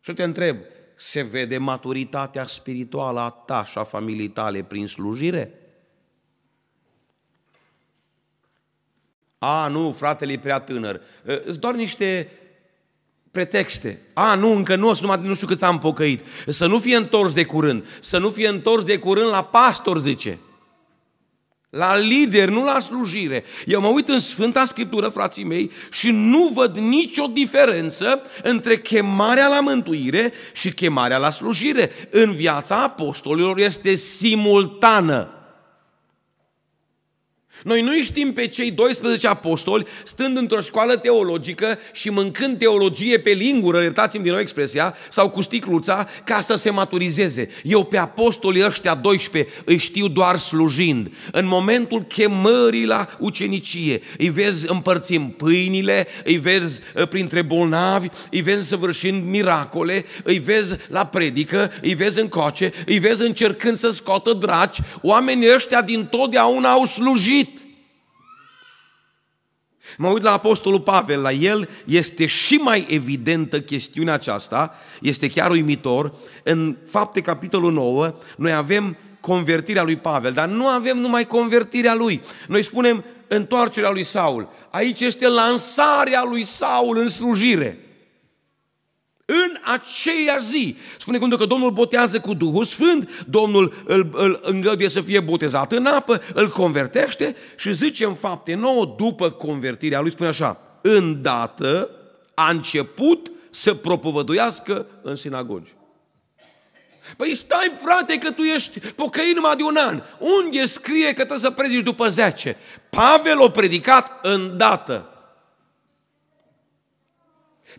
Și 0.00 0.12
te 0.12 0.22
întreb, 0.22 0.56
se 0.94 1.22
vede 1.22 1.58
maturitatea 1.58 2.46
spirituală 2.46 3.20
a 3.20 3.30
ta 3.30 3.64
și 3.64 3.78
a 3.78 3.84
familiei 3.84 4.28
tale 4.28 4.62
prin 4.62 4.86
slujire? 4.86 5.54
A, 9.38 9.68
nu, 9.68 9.92
fratele 9.92 10.32
e 10.32 10.38
prea 10.38 10.60
tânăr. 10.60 11.00
Îți 11.44 11.60
doar 11.60 11.74
niște 11.74 12.30
pretexte. 13.30 14.00
A, 14.14 14.34
nu, 14.34 14.52
încă 14.52 14.76
nu, 14.76 14.98
numai 15.00 15.20
nu 15.22 15.34
știu 15.34 15.46
cât 15.46 15.62
am 15.62 15.78
pocăit. 15.78 16.24
Să 16.46 16.66
nu 16.66 16.78
fie 16.78 16.96
întors 16.96 17.32
de 17.32 17.44
curând. 17.44 17.86
Să 18.00 18.18
nu 18.18 18.30
fie 18.30 18.48
întors 18.48 18.84
de 18.84 18.98
curând 18.98 19.30
la 19.30 19.44
pastor, 19.44 19.98
zice 19.98 20.38
la 21.76 21.96
lider, 21.96 22.48
nu 22.48 22.64
la 22.64 22.80
slujire. 22.80 23.44
Eu 23.66 23.80
mă 23.80 23.86
uit 23.86 24.08
în 24.08 24.20
Sfânta 24.20 24.64
Scriptură, 24.64 25.08
frații 25.08 25.44
mei, 25.44 25.70
și 25.90 26.10
nu 26.10 26.50
văd 26.54 26.76
nicio 26.76 27.26
diferență 27.26 28.22
între 28.42 28.78
chemarea 28.78 29.48
la 29.48 29.60
mântuire 29.60 30.32
și 30.52 30.72
chemarea 30.72 31.18
la 31.18 31.30
slujire. 31.30 31.90
În 32.10 32.32
viața 32.32 32.82
apostolilor 32.82 33.58
este 33.58 33.94
simultană. 33.94 35.41
Noi 37.64 37.80
nu 37.82 38.02
știm 38.02 38.32
pe 38.32 38.46
cei 38.46 38.70
12 38.70 39.26
apostoli 39.26 39.86
stând 40.04 40.36
într-o 40.36 40.60
școală 40.60 40.96
teologică 40.96 41.78
și 41.92 42.10
mâncând 42.10 42.58
teologie 42.58 43.18
pe 43.18 43.30
lingură, 43.30 43.82
iertați-mi 43.82 44.22
din 44.22 44.32
nou 44.32 44.40
expresia, 44.40 44.94
sau 45.08 45.30
cu 45.30 45.40
sticluța, 45.40 46.08
ca 46.24 46.40
să 46.40 46.54
se 46.54 46.70
maturizeze. 46.70 47.48
Eu 47.62 47.84
pe 47.84 47.98
apostolii 47.98 48.64
ăștia 48.64 48.94
12 48.94 49.52
îi 49.64 49.78
știu 49.78 50.08
doar 50.08 50.36
slujind. 50.36 51.12
În 51.32 51.46
momentul 51.46 52.02
chemării 52.02 52.86
la 52.86 53.08
ucenicie, 53.18 54.02
îi 54.18 54.28
vezi 54.28 54.70
împărțim 54.70 55.30
pâinile, 55.30 56.06
îi 56.24 56.36
vezi 56.36 56.80
ă, 56.96 57.06
printre 57.06 57.42
bolnavi, 57.42 58.08
îi 58.30 58.40
vezi 58.40 58.68
săvârșind 58.68 59.24
miracole, 59.24 60.04
îi 60.22 60.38
vezi 60.38 60.74
la 60.88 61.06
predică, 61.06 61.72
îi 61.82 61.94
vezi 61.94 62.20
în 62.20 62.28
coce, 62.28 62.72
îi 62.86 62.98
vezi 62.98 63.22
încercând 63.22 63.76
să 63.76 63.90
scoată 63.90 64.32
draci. 64.32 64.78
Oamenii 65.02 65.54
ăștia 65.54 65.82
din 65.82 66.06
totdeauna 66.06 66.70
au 66.70 66.84
slujit. 66.84 67.51
Mă 69.98 70.08
uit 70.08 70.22
la 70.22 70.32
Apostolul 70.32 70.80
Pavel, 70.80 71.20
la 71.20 71.32
el 71.32 71.68
este 71.84 72.26
și 72.26 72.54
mai 72.54 72.86
evidentă 72.88 73.60
chestiunea 73.60 74.14
aceasta, 74.14 74.74
este 75.00 75.28
chiar 75.28 75.50
uimitor. 75.50 76.14
În 76.42 76.76
fapte 76.88 77.20
capitolul 77.20 77.72
9, 77.72 78.14
noi 78.36 78.52
avem 78.52 78.96
convertirea 79.20 79.82
lui 79.82 79.96
Pavel, 79.96 80.32
dar 80.32 80.48
nu 80.48 80.66
avem 80.66 80.98
numai 80.98 81.26
convertirea 81.26 81.94
lui. 81.94 82.22
Noi 82.48 82.62
spunem, 82.62 83.04
întoarcerea 83.28 83.90
lui 83.90 84.02
Saul. 84.02 84.48
Aici 84.70 85.00
este 85.00 85.28
lansarea 85.28 86.24
lui 86.28 86.44
Saul 86.44 86.98
în 86.98 87.08
slujire. 87.08 87.78
În 89.32 89.58
aceeași 89.62 90.46
zi. 90.46 90.76
Spune 90.98 91.18
cum 91.18 91.30
că 91.30 91.44
Domnul 91.44 91.70
botează 91.70 92.20
cu 92.20 92.34
Duhul 92.34 92.64
Sfânt, 92.64 93.24
Domnul 93.28 93.74
îl, 93.84 94.10
îl 94.12 94.40
îngăduie 94.42 94.88
să 94.88 95.00
fie 95.00 95.20
botezat 95.20 95.72
în 95.72 95.86
apă, 95.86 96.22
îl 96.34 96.48
convertește 96.48 97.36
și 97.56 97.74
zice 97.74 98.04
în 98.04 98.14
fapte 98.14 98.54
nouă, 98.54 98.94
după 98.98 99.30
convertirea 99.30 100.00
lui, 100.00 100.10
spune 100.10 100.28
așa, 100.28 100.60
îndată 100.82 101.90
a 102.34 102.50
început 102.50 103.32
să 103.50 103.74
propovăduiască 103.74 104.86
în 105.02 105.16
sinagogi. 105.16 105.74
Păi 107.16 107.34
stai 107.34 107.72
frate 107.84 108.18
că 108.18 108.30
tu 108.30 108.42
ești 108.42 108.78
pocăit 108.80 109.34
numai 109.34 109.56
de 109.56 109.62
un 109.62 109.76
an. 109.76 110.02
Unde 110.18 110.64
scrie 110.64 111.06
că 111.06 111.12
trebuie 111.12 111.38
să 111.38 111.50
predici 111.50 111.82
după 111.82 112.08
10? 112.08 112.56
Pavel 112.90 113.42
a 113.42 113.50
predicat 113.50 114.26
îndată. 114.26 115.11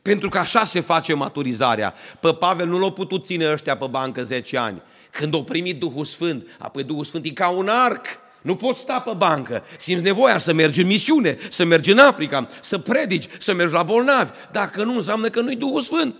Pentru 0.01 0.29
că 0.29 0.37
așa 0.37 0.63
se 0.63 0.79
face 0.79 1.13
maturizarea. 1.13 1.93
Pe 2.19 2.33
Pavel 2.33 2.67
nu 2.67 2.79
l-au 2.79 2.91
putut 2.91 3.25
ține 3.25 3.51
ăștia 3.51 3.77
pe 3.77 3.85
bancă 3.89 4.23
10 4.23 4.57
ani. 4.57 4.81
Când 5.11 5.33
au 5.33 5.43
primit 5.43 5.79
Duhul 5.79 6.05
Sfânt, 6.05 6.47
apoi 6.59 6.83
Duhul 6.83 7.05
Sfânt 7.05 7.25
e 7.25 7.29
ca 7.29 7.49
un 7.49 7.67
arc. 7.67 8.05
Nu 8.41 8.55
poți 8.55 8.79
sta 8.79 8.99
pe 8.99 9.11
bancă. 9.17 9.63
Simți 9.77 10.03
nevoia 10.03 10.37
să 10.37 10.53
mergi 10.53 10.81
în 10.81 10.87
misiune, 10.87 11.37
să 11.49 11.63
mergi 11.63 11.91
în 11.91 11.97
Africa, 11.97 12.47
să 12.61 12.77
predici, 12.77 13.27
să 13.39 13.53
mergi 13.53 13.73
la 13.73 13.83
bolnavi. 13.83 14.31
Dacă 14.51 14.83
nu, 14.83 14.95
înseamnă 14.95 15.29
că 15.29 15.41
nu-i 15.41 15.55
Duhul 15.55 15.81
Sfânt. 15.81 16.15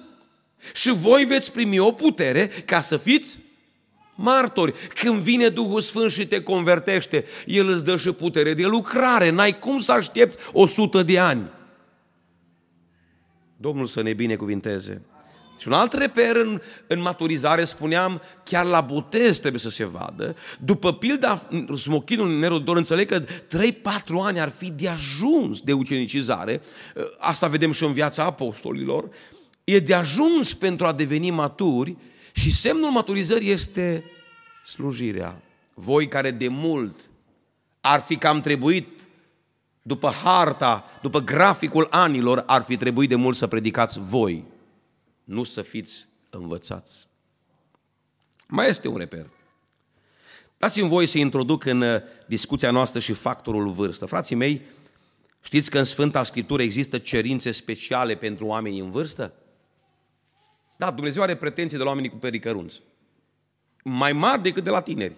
Și 0.74 0.92
voi 0.92 1.24
veți 1.24 1.52
primi 1.52 1.80
o 1.80 1.92
putere 1.92 2.48
ca 2.66 2.80
să 2.80 2.98
fiți 2.98 3.40
martori. 4.16 4.74
Când 4.94 5.20
vine 5.20 5.50
Duhul 5.50 5.82
Sfânt 5.82 6.12
și 6.12 6.28
te 6.28 6.42
convertește, 6.42 7.26
El 7.46 7.70
îți 7.70 7.86
dă 7.86 7.98
și 7.98 8.12
putere 8.12 8.54
de 8.54 8.66
lucrare. 8.66 9.30
N-ai 9.30 9.60
cum 9.60 9.80
să 9.80 9.92
aștepți 9.92 10.38
o 10.52 10.66
sută 10.66 11.04
de 11.04 11.20
ani. 11.20 11.50
Domnul 13.64 13.86
să 13.86 14.02
ne 14.02 14.14
binecuvinteze. 14.14 15.02
Și 15.60 15.68
un 15.68 15.74
alt 15.74 15.94
reper 15.94 16.36
în, 16.36 16.62
în 16.88 17.02
maturizare, 17.02 17.64
spuneam, 17.64 18.22
chiar 18.44 18.66
la 18.66 18.82
botez 18.82 19.38
trebuie 19.38 19.60
să 19.60 19.70
se 19.70 19.86
vadă. 19.86 20.36
După 20.60 20.94
pilda 20.94 21.48
smochinul 21.78 22.40
nerodor, 22.40 22.78
înțeleg 22.78 23.08
că 23.08 23.20
3-4 23.20 23.26
ani 24.22 24.40
ar 24.40 24.50
fi 24.50 24.72
de 24.72 24.90
ajuns 24.90 25.60
de 25.60 25.74
ucenicizare. 25.74 26.62
Asta 27.18 27.48
vedem 27.48 27.72
și 27.72 27.84
în 27.84 27.94
viața 27.94 28.24
apostolilor. 28.24 29.10
E 29.64 29.80
de 29.80 29.94
ajuns 29.94 30.54
pentru 30.54 30.86
a 30.86 30.94
deveni 30.94 31.32
maturi 31.32 31.96
și 32.32 32.52
semnul 32.52 32.90
maturizării 32.90 33.52
este 33.52 34.04
slujirea. 34.66 35.42
Voi 35.74 36.08
care 36.08 36.32
de 36.32 36.48
mult 36.48 36.96
ar 37.82 38.02
fi 38.02 38.16
cam 38.16 38.42
trebuit 38.42 39.03
după 39.86 40.10
harta, 40.10 40.86
după 41.02 41.20
graficul 41.20 41.88
anilor, 41.90 42.44
ar 42.46 42.62
fi 42.62 42.78
trebuit 42.78 43.10
de 43.10 43.16
mult 43.16 43.36
să 43.36 43.48
predicați 43.48 44.00
voi, 44.00 44.44
nu 45.24 45.44
să 45.44 45.62
fiți 45.62 46.08
învățați. 46.30 47.08
Mai 48.48 48.70
este 48.70 48.88
un 48.88 48.98
reper. 48.98 49.30
Dați-mi 50.58 50.90
voi 50.90 51.08
să 51.08 51.18
introduc 51.18 51.66
în 51.66 51.82
uh, 51.82 52.02
discuția 52.26 52.72
noastră 52.72 53.00
și 53.00 53.14
factorul 53.14 53.70
vârstă. 53.70 54.06
Frații 54.06 54.36
mei, 54.36 54.62
știți 55.42 55.70
că 55.70 55.78
în 55.78 55.84
Sfânta 55.84 56.24
Scriptură 56.24 56.62
există 56.62 56.98
cerințe 56.98 57.52
speciale 57.52 58.16
pentru 58.16 58.46
oamenii 58.46 58.80
în 58.80 58.92
vârstă? 58.92 59.34
Da, 60.78 60.92
Dumnezeu 60.92 61.22
are 61.22 61.36
pretenții 61.36 61.78
de 61.78 61.84
la 61.84 61.90
oamenii 61.90 62.10
cu 62.10 62.18
pericărunți. 62.18 62.82
Mai 63.84 64.14
mari 64.14 64.42
decât 64.42 64.64
de 64.64 64.70
la 64.70 64.82
tineri. 64.82 65.16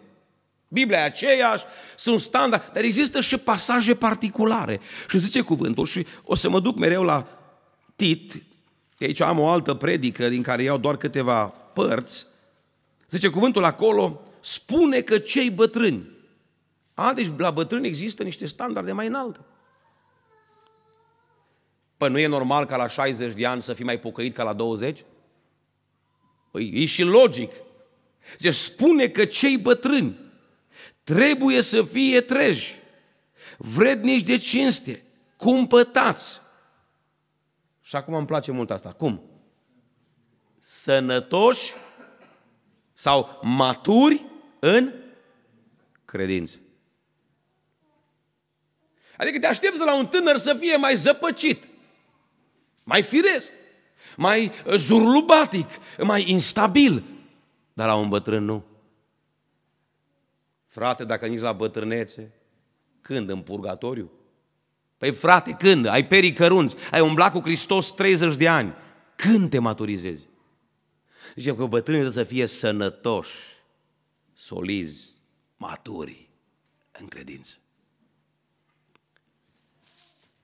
Biblia 0.67 0.97
e 0.97 1.03
aceeași, 1.03 1.63
sunt 1.95 2.19
standard, 2.19 2.71
dar 2.73 2.83
există 2.83 3.21
și 3.21 3.37
pasaje 3.37 3.95
particulare. 3.95 4.79
Și 5.09 5.17
zice 5.17 5.41
cuvântul 5.41 5.85
și 5.85 6.05
o 6.23 6.35
să 6.35 6.49
mă 6.49 6.59
duc 6.59 6.77
mereu 6.77 7.03
la 7.03 7.27
Tit, 7.95 8.43
aici 8.99 9.19
am 9.19 9.39
o 9.39 9.47
altă 9.47 9.73
predică 9.73 10.29
din 10.29 10.41
care 10.41 10.63
iau 10.63 10.77
doar 10.77 10.97
câteva 10.97 11.45
părți, 11.47 12.25
zice 13.09 13.27
cuvântul 13.27 13.63
acolo, 13.63 14.21
spune 14.41 15.01
că 15.01 15.17
cei 15.17 15.49
bătrâni, 15.49 16.09
a, 16.93 17.13
deci 17.13 17.31
la 17.37 17.51
bătrâni 17.51 17.87
există 17.87 18.23
niște 18.23 18.45
standarde 18.45 18.91
mai 18.91 19.07
înalte. 19.07 19.39
Păi 21.97 22.09
nu 22.09 22.19
e 22.19 22.27
normal 22.27 22.65
ca 22.65 22.75
la 22.75 22.87
60 22.87 23.33
de 23.33 23.45
ani 23.45 23.61
să 23.61 23.73
fii 23.73 23.85
mai 23.85 23.99
pocăit 23.99 24.33
ca 24.33 24.43
la 24.43 24.53
20? 24.53 25.05
Păi 26.51 26.71
e 26.73 26.85
și 26.85 27.01
logic. 27.01 27.51
Zice, 28.37 28.51
spune 28.51 29.07
că 29.07 29.25
cei 29.25 29.57
bătrâni 29.57 30.24
trebuie 31.05 31.61
să 31.61 31.83
fie 31.83 32.21
treji, 32.21 32.75
vrednici 33.57 34.23
de 34.23 34.37
cinste, 34.37 35.03
cumpătați. 35.37 36.41
Și 37.81 37.95
acum 37.95 38.13
îmi 38.13 38.25
place 38.25 38.51
mult 38.51 38.71
asta. 38.71 38.91
Cum? 38.91 39.21
Sănătoși 40.59 41.73
sau 42.93 43.39
maturi 43.41 44.25
în 44.59 44.93
credință. 46.05 46.59
Adică 49.17 49.39
te 49.39 49.47
aștepți 49.47 49.79
la 49.79 49.97
un 49.97 50.07
tânăr 50.07 50.37
să 50.37 50.53
fie 50.53 50.75
mai 50.75 50.95
zăpăcit, 50.95 51.63
mai 52.83 53.01
firesc, 53.01 53.51
mai 54.17 54.51
zurlubatic, 54.77 55.67
mai 55.99 56.29
instabil, 56.29 57.03
dar 57.73 57.87
la 57.87 57.95
un 57.95 58.09
bătrân 58.09 58.43
nu. 58.43 58.63
Frate, 60.75 61.03
dacă 61.03 61.27
nici 61.27 61.39
la 61.39 61.53
bătrânețe, 61.53 62.31
când? 63.01 63.29
În 63.29 63.41
purgatoriu? 63.41 64.11
Păi 64.97 65.11
frate, 65.11 65.51
când? 65.51 65.85
Ai 65.85 66.07
perii 66.07 66.33
cărunți, 66.33 66.75
ai 66.91 67.01
umblat 67.01 67.31
cu 67.31 67.39
Hristos 67.39 67.91
30 67.91 68.35
de 68.35 68.47
ani. 68.47 68.73
Când 69.15 69.49
te 69.49 69.59
maturizezi? 69.59 70.27
Zice 71.35 71.55
că 71.55 71.65
bătrânii 71.65 72.01
trebuie 72.01 72.25
să 72.25 72.31
fie 72.33 72.45
sănătoși, 72.45 73.35
solizi, 74.33 75.09
maturi 75.57 76.29
în 76.91 77.07
credință. 77.07 77.57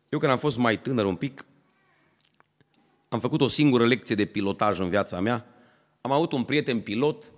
Eu 0.09 0.19
când 0.19 0.31
am 0.31 0.37
fost 0.37 0.57
mai 0.57 0.79
tânăr 0.79 1.05
un 1.05 1.15
pic, 1.15 1.45
am 3.09 3.19
făcut 3.19 3.41
o 3.41 3.47
singură 3.47 3.87
lecție 3.87 4.15
de 4.15 4.25
pilotaj 4.25 4.79
în 4.79 4.89
viața 4.89 5.19
mea. 5.19 5.45
Am 6.01 6.11
avut 6.11 6.31
un 6.31 6.43
prieten 6.43 6.81
pilot, 6.81 7.31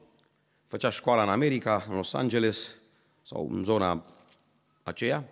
făcea 0.68 0.90
școala 0.90 1.24
în 1.24 1.30
America, 1.30 1.86
în 1.90 1.96
Los 1.96 2.14
Angeles, 2.14 2.82
sau 3.28 3.50
în 3.52 3.64
zona 3.64 4.06
aceea. 4.84 5.30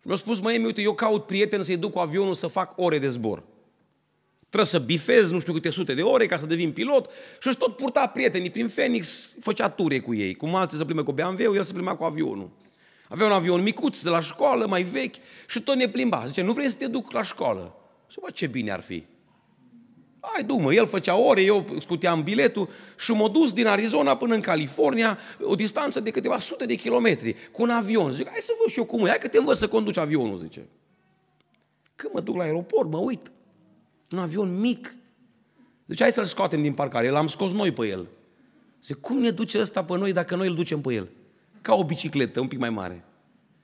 Și 0.00 0.06
mi-a 0.06 0.16
spus, 0.16 0.40
măi, 0.40 0.64
uite, 0.64 0.80
eu 0.80 0.94
caut 0.94 1.26
prieten 1.26 1.62
să-i 1.62 1.76
duc 1.76 1.92
cu 1.92 1.98
avionul 1.98 2.34
să 2.34 2.46
fac 2.46 2.72
ore 2.76 2.98
de 2.98 3.08
zbor. 3.08 3.42
Trebuie 4.38 4.70
să 4.70 4.78
bifez 4.78 5.30
nu 5.30 5.40
știu 5.40 5.52
câte 5.52 5.70
sute 5.70 5.94
de 5.94 6.02
ore 6.02 6.26
ca 6.26 6.38
să 6.38 6.46
devin 6.46 6.72
pilot 6.72 7.10
și 7.40 7.48
își 7.48 7.56
tot 7.56 7.76
purta 7.76 8.06
prietenii 8.06 8.50
prin 8.50 8.68
Phoenix, 8.68 9.30
făcea 9.40 9.68
ture 9.68 10.00
cu 10.00 10.14
ei. 10.14 10.34
Cum 10.34 10.54
alții 10.54 10.78
se 10.78 10.84
plimbe 10.84 11.02
cu 11.02 11.12
BMW, 11.12 11.54
el 11.54 11.62
se 11.62 11.72
plimbea 11.72 11.96
cu 11.96 12.04
avionul. 12.04 12.50
Avea 13.08 13.26
un 13.26 13.32
avion 13.32 13.62
micuț 13.62 14.00
de 14.00 14.08
la 14.08 14.20
școală, 14.20 14.66
mai 14.66 14.82
vechi, 14.82 15.14
și 15.46 15.62
tot 15.62 15.74
ne 15.74 15.88
plimba. 15.88 16.26
Zice, 16.26 16.42
nu 16.42 16.52
vrei 16.52 16.68
să 16.68 16.74
te 16.74 16.86
duc 16.86 17.12
la 17.12 17.22
școală? 17.22 17.74
Și 18.08 18.18
bă, 18.20 18.30
ce 18.30 18.46
bine 18.46 18.70
ar 18.70 18.80
fi. 18.80 19.04
Hai, 20.20 20.42
du 20.44 20.70
el 20.70 20.86
făcea 20.86 21.16
ore, 21.16 21.42
eu 21.42 21.66
scuteam 21.80 22.22
biletul 22.22 22.68
și 22.98 23.12
m-a 23.12 23.28
dus 23.28 23.52
din 23.52 23.66
Arizona 23.66 24.16
până 24.16 24.34
în 24.34 24.40
California, 24.40 25.18
o 25.42 25.54
distanță 25.54 26.00
de 26.00 26.10
câteva 26.10 26.38
sute 26.38 26.66
de 26.66 26.74
kilometri, 26.74 27.36
cu 27.52 27.62
un 27.62 27.70
avion. 27.70 28.12
Zic, 28.12 28.26
hai 28.28 28.38
să 28.42 28.52
văd 28.58 28.72
și 28.72 28.78
eu 28.78 28.84
cum 28.84 29.04
e, 29.04 29.08
hai 29.08 29.18
că 29.18 29.28
te 29.28 29.38
învăț 29.38 29.58
să 29.58 29.68
conduci 29.68 29.96
avionul, 29.96 30.38
zice. 30.38 30.66
Când 31.96 32.12
mă 32.12 32.20
duc 32.20 32.36
la 32.36 32.42
aeroport, 32.42 32.90
mă 32.90 32.98
uit, 32.98 33.30
un 34.10 34.18
avion 34.18 34.60
mic. 34.60 34.94
Deci 35.84 36.00
hai 36.00 36.12
să-l 36.12 36.24
scoatem 36.24 36.62
din 36.62 36.72
parcare, 36.72 37.08
l-am 37.08 37.28
scos 37.28 37.52
noi 37.52 37.72
pe 37.72 37.86
el. 37.86 38.06
Zic, 38.84 39.00
cum 39.00 39.18
ne 39.18 39.30
duce 39.30 39.60
ăsta 39.60 39.84
pe 39.84 39.96
noi 39.96 40.12
dacă 40.12 40.36
noi 40.36 40.48
îl 40.48 40.54
ducem 40.54 40.80
pe 40.80 40.94
el? 40.94 41.08
Ca 41.62 41.74
o 41.74 41.84
bicicletă, 41.84 42.40
un 42.40 42.48
pic 42.48 42.58
mai 42.58 42.70
mare. 42.70 43.04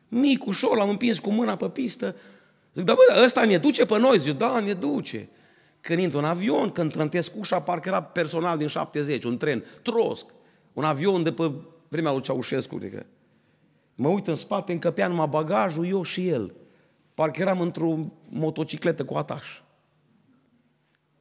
Mic, 0.09 0.47
ușor, 0.47 0.77
l-am 0.77 0.89
împins 0.89 1.19
cu 1.19 1.31
mâna 1.31 1.57
pe 1.57 1.69
pistă. 1.69 2.17
Zic, 2.75 2.85
da 2.85 2.95
bă, 2.95 3.23
ăsta 3.25 3.45
ne 3.45 3.59
duce 3.59 3.87
pe 3.87 3.99
noi? 3.99 4.19
Zic, 4.19 4.37
da, 4.37 4.61
ne 4.61 4.73
duce 4.73 5.29
când 5.87 6.01
intru 6.01 6.19
în 6.19 6.25
avion, 6.25 6.71
când 6.71 6.93
trântesc 6.93 7.37
ușa, 7.37 7.61
parcă 7.61 7.89
era 7.89 8.03
personal 8.03 8.59
din 8.59 8.67
70, 8.67 9.25
un 9.25 9.37
tren, 9.37 9.65
trosc, 9.83 10.27
un 10.73 10.85
avion 10.85 11.23
de 11.23 11.33
pe 11.33 11.51
vremea 11.89 12.13
lui 12.13 12.23
Ceaușescu, 12.23 12.75
adică. 12.75 13.07
Mă 13.95 14.09
uit 14.09 14.27
în 14.27 14.35
spate, 14.35 14.73
încăpea 14.73 15.09
numai 15.09 15.27
bagajul, 15.27 15.87
eu 15.87 16.03
și 16.03 16.29
el. 16.29 16.55
Parcă 17.15 17.41
eram 17.41 17.61
într-o 17.61 17.95
motocicletă 18.29 19.05
cu 19.05 19.15
ataș. 19.15 19.47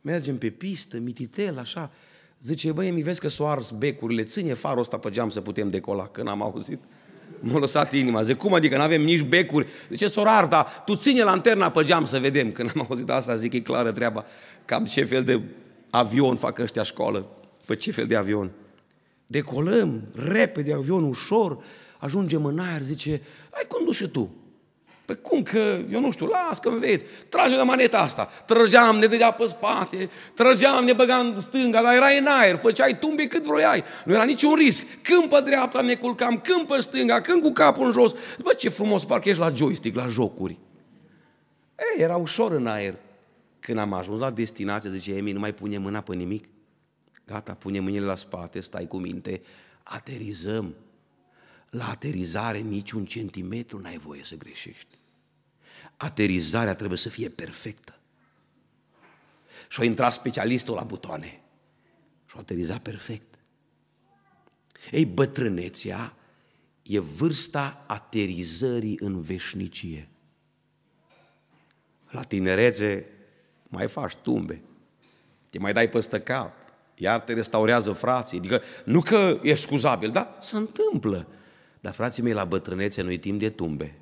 Mergem 0.01 0.37
pe 0.37 0.49
pistă, 0.49 0.97
mititel, 0.97 1.59
așa. 1.59 1.91
Zice, 2.39 2.71
băi, 2.71 2.91
mi 2.91 3.01
vezi 3.01 3.19
că 3.19 3.27
s-o 3.27 3.47
ars 3.47 3.71
becurile, 3.71 4.23
ține 4.23 4.53
farul 4.53 4.79
ăsta 4.79 4.97
pe 4.97 5.09
geam 5.09 5.29
să 5.29 5.41
putem 5.41 5.69
decola, 5.69 6.07
când 6.07 6.27
am 6.27 6.41
auzit. 6.41 6.79
M-a 7.39 7.59
lăsat 7.59 7.93
inima. 7.93 8.23
Zic, 8.23 8.37
cum 8.37 8.53
adică, 8.53 8.75
nu 8.75 8.81
avem 8.81 9.01
nici 9.01 9.21
becuri? 9.21 9.67
Zice, 9.89 10.07
s-o 10.07 10.21
ars, 10.25 10.47
dar 10.47 10.83
tu 10.85 10.95
ține 10.95 11.23
lanterna 11.23 11.69
pe 11.69 11.83
geam 11.83 12.05
să 12.05 12.19
vedem. 12.19 12.51
Când 12.51 12.71
am 12.75 12.85
auzit 12.89 13.09
asta, 13.09 13.35
zic, 13.35 13.53
e 13.53 13.59
clară 13.59 13.91
treaba 13.91 14.25
cam 14.65 14.85
ce 14.85 15.03
fel 15.03 15.23
de 15.23 15.41
avion 15.89 16.35
fac 16.35 16.59
ăștia 16.59 16.83
școală, 16.83 17.27
pe 17.65 17.75
ce 17.75 17.91
fel 17.91 18.07
de 18.07 18.15
avion. 18.15 18.51
Decolăm 19.27 20.01
repede 20.15 20.73
avion 20.73 21.03
ușor, 21.03 21.63
ajungem 21.97 22.45
în 22.45 22.59
aer, 22.59 22.81
zice, 22.81 23.21
ai 23.49 23.65
condus 23.67 23.95
și 23.95 24.07
tu. 24.07 24.29
Păi 25.05 25.21
cum 25.21 25.43
că, 25.43 25.79
eu 25.91 25.99
nu 25.99 26.11
știu, 26.11 26.25
las 26.25 26.59
că 26.59 26.69
vezi, 26.69 27.03
trage 27.29 27.55
de 27.55 27.61
maneta 27.61 27.99
asta. 27.99 28.29
Trăgeam, 28.45 28.95
ne 28.95 29.05
dădea 29.05 29.31
pe 29.31 29.47
spate, 29.47 30.09
trăgeam, 30.33 30.85
ne 30.85 30.93
băgam 30.93 31.27
în 31.35 31.41
stânga, 31.41 31.81
dar 31.81 31.93
erai 31.93 32.17
în 32.19 32.25
aer, 32.25 32.55
făceai 32.55 32.97
tumbe 32.99 33.27
cât 33.27 33.43
vroiai. 33.43 33.83
Nu 34.05 34.13
era 34.13 34.23
niciun 34.23 34.53
risc. 34.53 34.83
Când 35.01 35.29
pe 35.29 35.41
dreapta 35.45 35.81
ne 35.81 35.95
culcam, 35.95 36.39
când 36.39 36.67
pe 36.67 36.81
stânga, 36.81 37.21
când 37.21 37.41
cu 37.41 37.51
capul 37.51 37.85
în 37.85 37.91
jos. 37.91 38.13
Bă, 38.43 38.53
ce 38.53 38.69
frumos, 38.69 39.05
parcă 39.05 39.29
ești 39.29 39.41
la 39.41 39.51
joystick, 39.55 39.95
la 39.95 40.07
jocuri. 40.07 40.59
Ei, 41.75 42.03
era 42.03 42.15
ușor 42.15 42.51
în 42.51 42.67
aer. 42.67 42.95
Când 43.65 43.77
am 43.77 43.93
ajuns 43.93 44.19
la 44.19 44.31
destinație, 44.31 44.89
zice 44.89 45.15
Emi, 45.15 45.31
nu 45.31 45.39
mai 45.39 45.53
pune 45.53 45.77
mâna 45.77 46.01
pe 46.01 46.15
nimic. 46.15 46.47
Gata, 47.25 47.53
pune 47.53 47.79
mâinile 47.79 48.05
la 48.05 48.15
spate, 48.15 48.61
stai 48.61 48.87
cu 48.87 48.97
minte, 48.97 49.41
aterizăm. 49.83 50.75
La 51.69 51.89
aterizare 51.89 52.57
niciun 52.57 53.05
centimetru 53.05 53.79
n-ai 53.79 53.97
voie 53.97 54.23
să 54.23 54.35
greșești. 54.35 54.97
Aterizarea 55.97 56.75
trebuie 56.75 56.97
să 56.97 57.09
fie 57.09 57.29
perfectă. 57.29 57.99
Și 59.69 59.81
a 59.81 59.83
intrat 59.83 60.13
specialistul 60.13 60.75
la 60.75 60.83
butoane. 60.83 61.41
Și 62.25 62.35
a 62.35 62.39
aterizat 62.39 62.81
perfect. 62.81 63.35
Ei, 64.91 65.05
bătrânețea 65.05 66.15
e 66.81 66.99
vârsta 66.99 67.83
aterizării 67.87 68.97
în 68.99 69.21
veșnicie. 69.21 70.09
La 72.09 72.23
tinerețe 72.23 73.09
mai 73.75 73.87
faci 73.87 74.15
tumbe, 74.15 74.61
te 75.49 75.59
mai 75.59 75.73
dai 75.73 75.89
peste 75.89 76.19
cap, 76.19 76.53
iar 76.95 77.21
te 77.21 77.33
restaurează 77.33 77.91
frații. 77.91 78.37
Adică 78.37 78.61
nu 78.83 79.01
că 79.01 79.39
e 79.43 79.55
scuzabil, 79.55 80.11
da? 80.11 80.37
Se 80.41 80.55
întâmplă. 80.55 81.27
Dar 81.79 81.93
frații 81.93 82.23
mei, 82.23 82.33
la 82.33 82.43
bătrânețe 82.43 83.01
nu-i 83.01 83.17
timp 83.17 83.39
de 83.39 83.49
tumbe. 83.49 83.95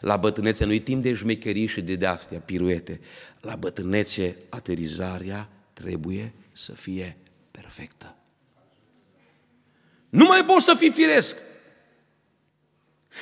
La 0.00 0.16
bătrânețe 0.16 0.64
nu-i 0.64 0.80
timp 0.80 1.02
de 1.02 1.14
șmecherii 1.14 1.66
și 1.66 1.80
de 1.80 1.94
de-astea, 1.94 2.38
piruete. 2.38 3.00
La 3.40 3.56
bătrânețe, 3.56 4.36
aterizarea 4.48 5.48
trebuie 5.72 6.32
să 6.52 6.72
fie 6.72 7.16
perfectă. 7.50 8.14
Nu 10.08 10.24
mai 10.24 10.44
poți 10.44 10.64
să 10.64 10.74
fii 10.74 10.90
firesc. 10.90 11.36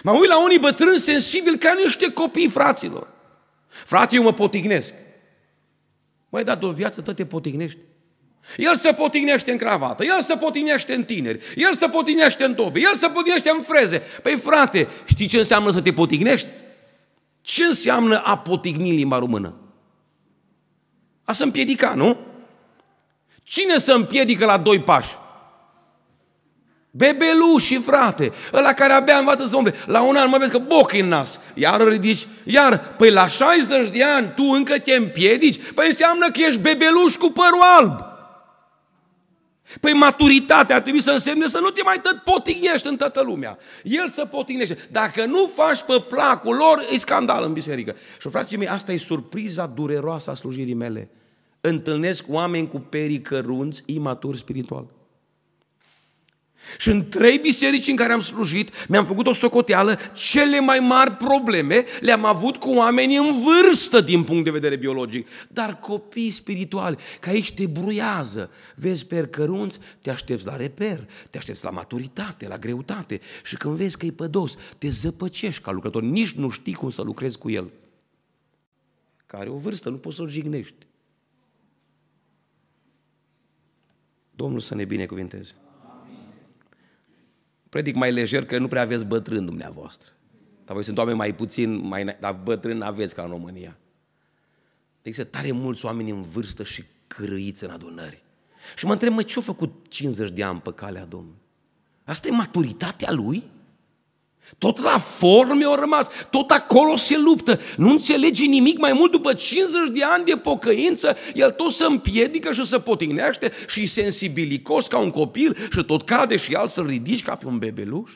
Mă 0.03 0.13
uit 0.13 0.29
la 0.29 0.43
unii 0.43 0.59
bătrâni 0.59 0.99
sensibili 0.99 1.59
ca 1.59 1.75
niște 1.85 2.13
copii, 2.13 2.49
fraților. 2.49 3.09
Frate, 3.69 4.15
eu 4.15 4.23
mă 4.23 4.33
potignesc. 4.33 4.95
Măi, 6.35 6.45
dar 6.45 6.57
de 6.57 6.65
o 6.65 6.71
viață 6.71 7.01
tot 7.01 7.17
te 7.17 7.27
potignești. 7.27 7.79
El 8.57 8.77
se 8.77 8.93
potignește 8.93 9.53
în 9.53 9.59
cravată, 9.59 10.05
el 10.05 10.23
se 10.23 10.37
potignește 10.37 10.95
în 10.95 11.05
tineri, 11.05 11.45
el 11.57 11.75
se 11.75 11.89
potignește 11.89 12.45
în 12.45 12.55
tobe, 12.55 12.81
el 12.81 12.95
se 12.95 13.09
potignește 13.09 13.51
în 13.51 13.63
freze. 13.63 14.03
Păi 14.23 14.37
frate, 14.37 14.89
știi 15.05 15.27
ce 15.27 15.39
înseamnă 15.39 15.71
să 15.71 15.81
te 15.81 15.93
potignești? 15.93 16.49
Ce 17.41 17.65
înseamnă 17.65 18.23
a 18.25 18.39
potigni 18.39 18.91
limba 18.91 19.19
română? 19.19 19.55
A 21.25 21.33
să 21.33 21.45
împiedica, 21.45 21.95
nu? 21.95 22.19
Cine 23.43 23.79
să 23.79 23.93
împiedică 23.93 24.45
la 24.45 24.59
doi 24.59 24.81
pași? 24.81 25.15
Bebelușii, 26.97 27.81
frate, 27.81 28.33
ăla 28.53 28.73
care 28.73 28.93
abia 28.93 29.17
învață 29.17 29.45
să 29.45 29.57
umble. 29.57 29.75
La 29.87 30.03
un 30.03 30.17
an 30.17 30.29
mă 30.29 30.37
vezi 30.39 30.51
că 30.51 30.59
boc 30.59 30.93
în 30.93 31.09
nas. 31.09 31.41
Iar 31.55 31.81
îl 31.81 31.89
ridici, 31.89 32.27
iar, 32.45 32.95
păi 32.97 33.11
la 33.11 33.27
60 33.27 33.89
de 33.89 34.05
ani 34.05 34.33
tu 34.37 34.43
încă 34.43 34.79
te 34.79 34.95
împiedici? 34.95 35.61
Păi 35.75 35.87
înseamnă 35.87 36.31
că 36.31 36.41
ești 36.41 36.61
bebeluș 36.61 37.15
cu 37.15 37.31
părul 37.31 37.61
alb. 37.79 37.99
Păi 39.81 39.93
maturitatea 39.93 40.77
ar 40.77 40.83
trebui 40.83 41.03
să 41.03 41.11
însemne 41.11 41.49
să 41.49 41.59
nu 41.59 41.71
te 41.71 41.83
mai 41.83 42.01
tot 42.03 42.17
potignești 42.17 42.87
în 42.87 42.97
toată 42.97 43.23
lumea. 43.23 43.59
El 43.83 44.09
să 44.09 44.25
potignește. 44.25 44.89
Dacă 44.91 45.25
nu 45.25 45.51
faci 45.55 45.83
pe 45.83 46.05
placul 46.09 46.57
lor, 46.57 46.87
e 46.91 46.99
scandal 46.99 47.45
în 47.45 47.53
biserică. 47.53 47.97
Și 48.21 48.29
frații 48.29 48.57
mei, 48.57 48.69
asta 48.69 48.93
e 48.93 48.97
surpriza 48.97 49.67
dureroasă 49.67 50.31
a 50.31 50.35
slujirii 50.35 50.75
mele. 50.75 51.11
Întâlnesc 51.61 52.25
oameni 52.29 52.69
cu 52.69 52.79
perii 52.79 53.21
cărunți, 53.21 53.83
imaturi 53.87 54.39
spiritual. 54.39 54.87
Și 56.79 56.91
în 56.91 57.09
trei 57.09 57.39
biserici 57.39 57.87
în 57.87 57.97
care 57.97 58.13
am 58.13 58.21
slujit, 58.21 58.87
mi-am 58.89 59.05
făcut 59.05 59.27
o 59.27 59.33
socoteală, 59.33 59.99
cele 60.15 60.61
mai 60.61 60.79
mari 60.79 61.11
probleme 61.11 61.85
le-am 62.01 62.25
avut 62.25 62.57
cu 62.57 62.71
oameni 62.71 63.17
în 63.17 63.43
vârstă 63.43 64.01
din 64.01 64.23
punct 64.23 64.45
de 64.45 64.51
vedere 64.51 64.77
biologic. 64.77 65.29
Dar 65.49 65.79
copii 65.79 66.31
spirituali, 66.31 66.97
că 67.21 67.29
aici 67.29 67.53
te 67.53 67.67
bruiază. 67.67 68.51
Vezi 68.75 69.07
pe 69.07 69.27
cărunți, 69.27 69.79
te 70.01 70.11
aștepți 70.11 70.47
la 70.47 70.57
reper, 70.57 71.09
te 71.31 71.39
aștepți 71.39 71.65
la 71.65 71.71
maturitate, 71.71 72.49
la 72.49 72.59
greutate. 72.59 73.21
Și 73.45 73.57
când 73.57 73.75
vezi 73.75 73.99
că 73.99 74.07
e 74.07 74.11
pădos, 74.11 74.57
te 74.79 74.89
zăpăcești 74.89 75.63
ca 75.63 75.71
lucrător. 75.71 76.03
Nici 76.03 76.33
nu 76.33 76.51
știi 76.51 76.75
cum 76.75 76.91
să 76.91 77.03
lucrezi 77.03 77.39
cu 77.39 77.51
el. 77.51 77.71
Care 79.27 79.49
o 79.49 79.57
vârstă, 79.57 79.91
nu 79.91 79.97
poți 79.97 80.17
să-l 80.17 80.29
jignești. 80.29 80.87
Domnul 84.37 84.61
să 84.61 84.75
ne 84.75 84.85
binecuvinteze 84.85 85.55
predic 87.75 87.95
mai 87.95 88.13
lejer 88.13 88.45
că 88.45 88.59
nu 88.59 88.69
prea 88.69 88.83
aveți 88.83 89.05
bătrân 89.05 89.45
dumneavoastră. 89.45 90.09
Dar 90.65 90.75
voi 90.75 90.85
sunt 90.85 90.99
oameni 90.99 91.17
mai 91.17 91.35
puțin, 91.35 91.87
mai, 91.87 92.17
dar 92.21 92.41
bătrân 92.43 92.83
aveți 92.83 93.15
ca 93.15 93.23
în 93.23 93.29
România. 93.29 93.79
Există 95.03 95.31
tare 95.31 95.53
mulți 95.53 95.85
oameni 95.85 96.11
în 96.11 96.23
vârstă 96.23 96.65
și 96.65 96.85
cârâiți 97.07 97.65
în 97.65 97.71
adunări. 97.71 98.23
Și 98.77 98.87
mă 98.87 98.93
întreb, 98.93 99.13
mă, 99.13 99.23
ce-a 99.23 99.43
făcut 99.43 99.87
50 99.89 100.31
de 100.31 100.43
ani 100.43 100.61
pe 100.61 100.73
calea 100.73 101.05
Domnului? 101.05 101.41
Asta 102.05 102.29
e 102.29 102.31
maturitatea 102.31 103.13
lui? 103.13 103.45
Tot 104.59 104.79
la 104.79 104.99
forme 104.99 105.65
au 105.65 105.75
rămas, 105.75 106.09
tot 106.31 106.51
acolo 106.51 106.97
se 106.97 107.19
luptă. 107.19 107.61
Nu 107.77 107.91
înțelege 107.91 108.45
nimic 108.45 108.79
mai 108.79 108.93
mult 108.93 109.11
după 109.11 109.35
50 109.35 109.89
de 109.93 110.05
ani 110.05 110.25
de 110.25 110.37
pocăință, 110.37 111.17
el 111.35 111.51
tot 111.51 111.73
se 111.73 111.85
împiedică 111.85 112.53
și 112.53 112.67
se 112.67 112.79
potignește 112.79 113.53
și 113.67 113.83
e 113.83 113.87
sensibilicos 113.87 114.87
ca 114.87 114.99
un 114.99 115.11
copil 115.11 115.57
și 115.73 115.85
tot 115.85 116.03
cade 116.03 116.37
și 116.37 116.53
el 116.53 116.69
să-l 116.69 116.87
ridici 116.87 117.23
ca 117.23 117.37
pe 117.37 117.47
un 117.47 117.59
bebeluș. 117.59 118.13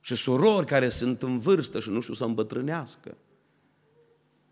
Și 0.00 0.14
surori 0.14 0.66
care 0.66 0.88
sunt 0.88 1.22
în 1.22 1.38
vârstă 1.38 1.80
și 1.80 1.90
nu 1.90 2.00
știu 2.00 2.14
să 2.14 2.24
îmbătrânească. 2.24 3.16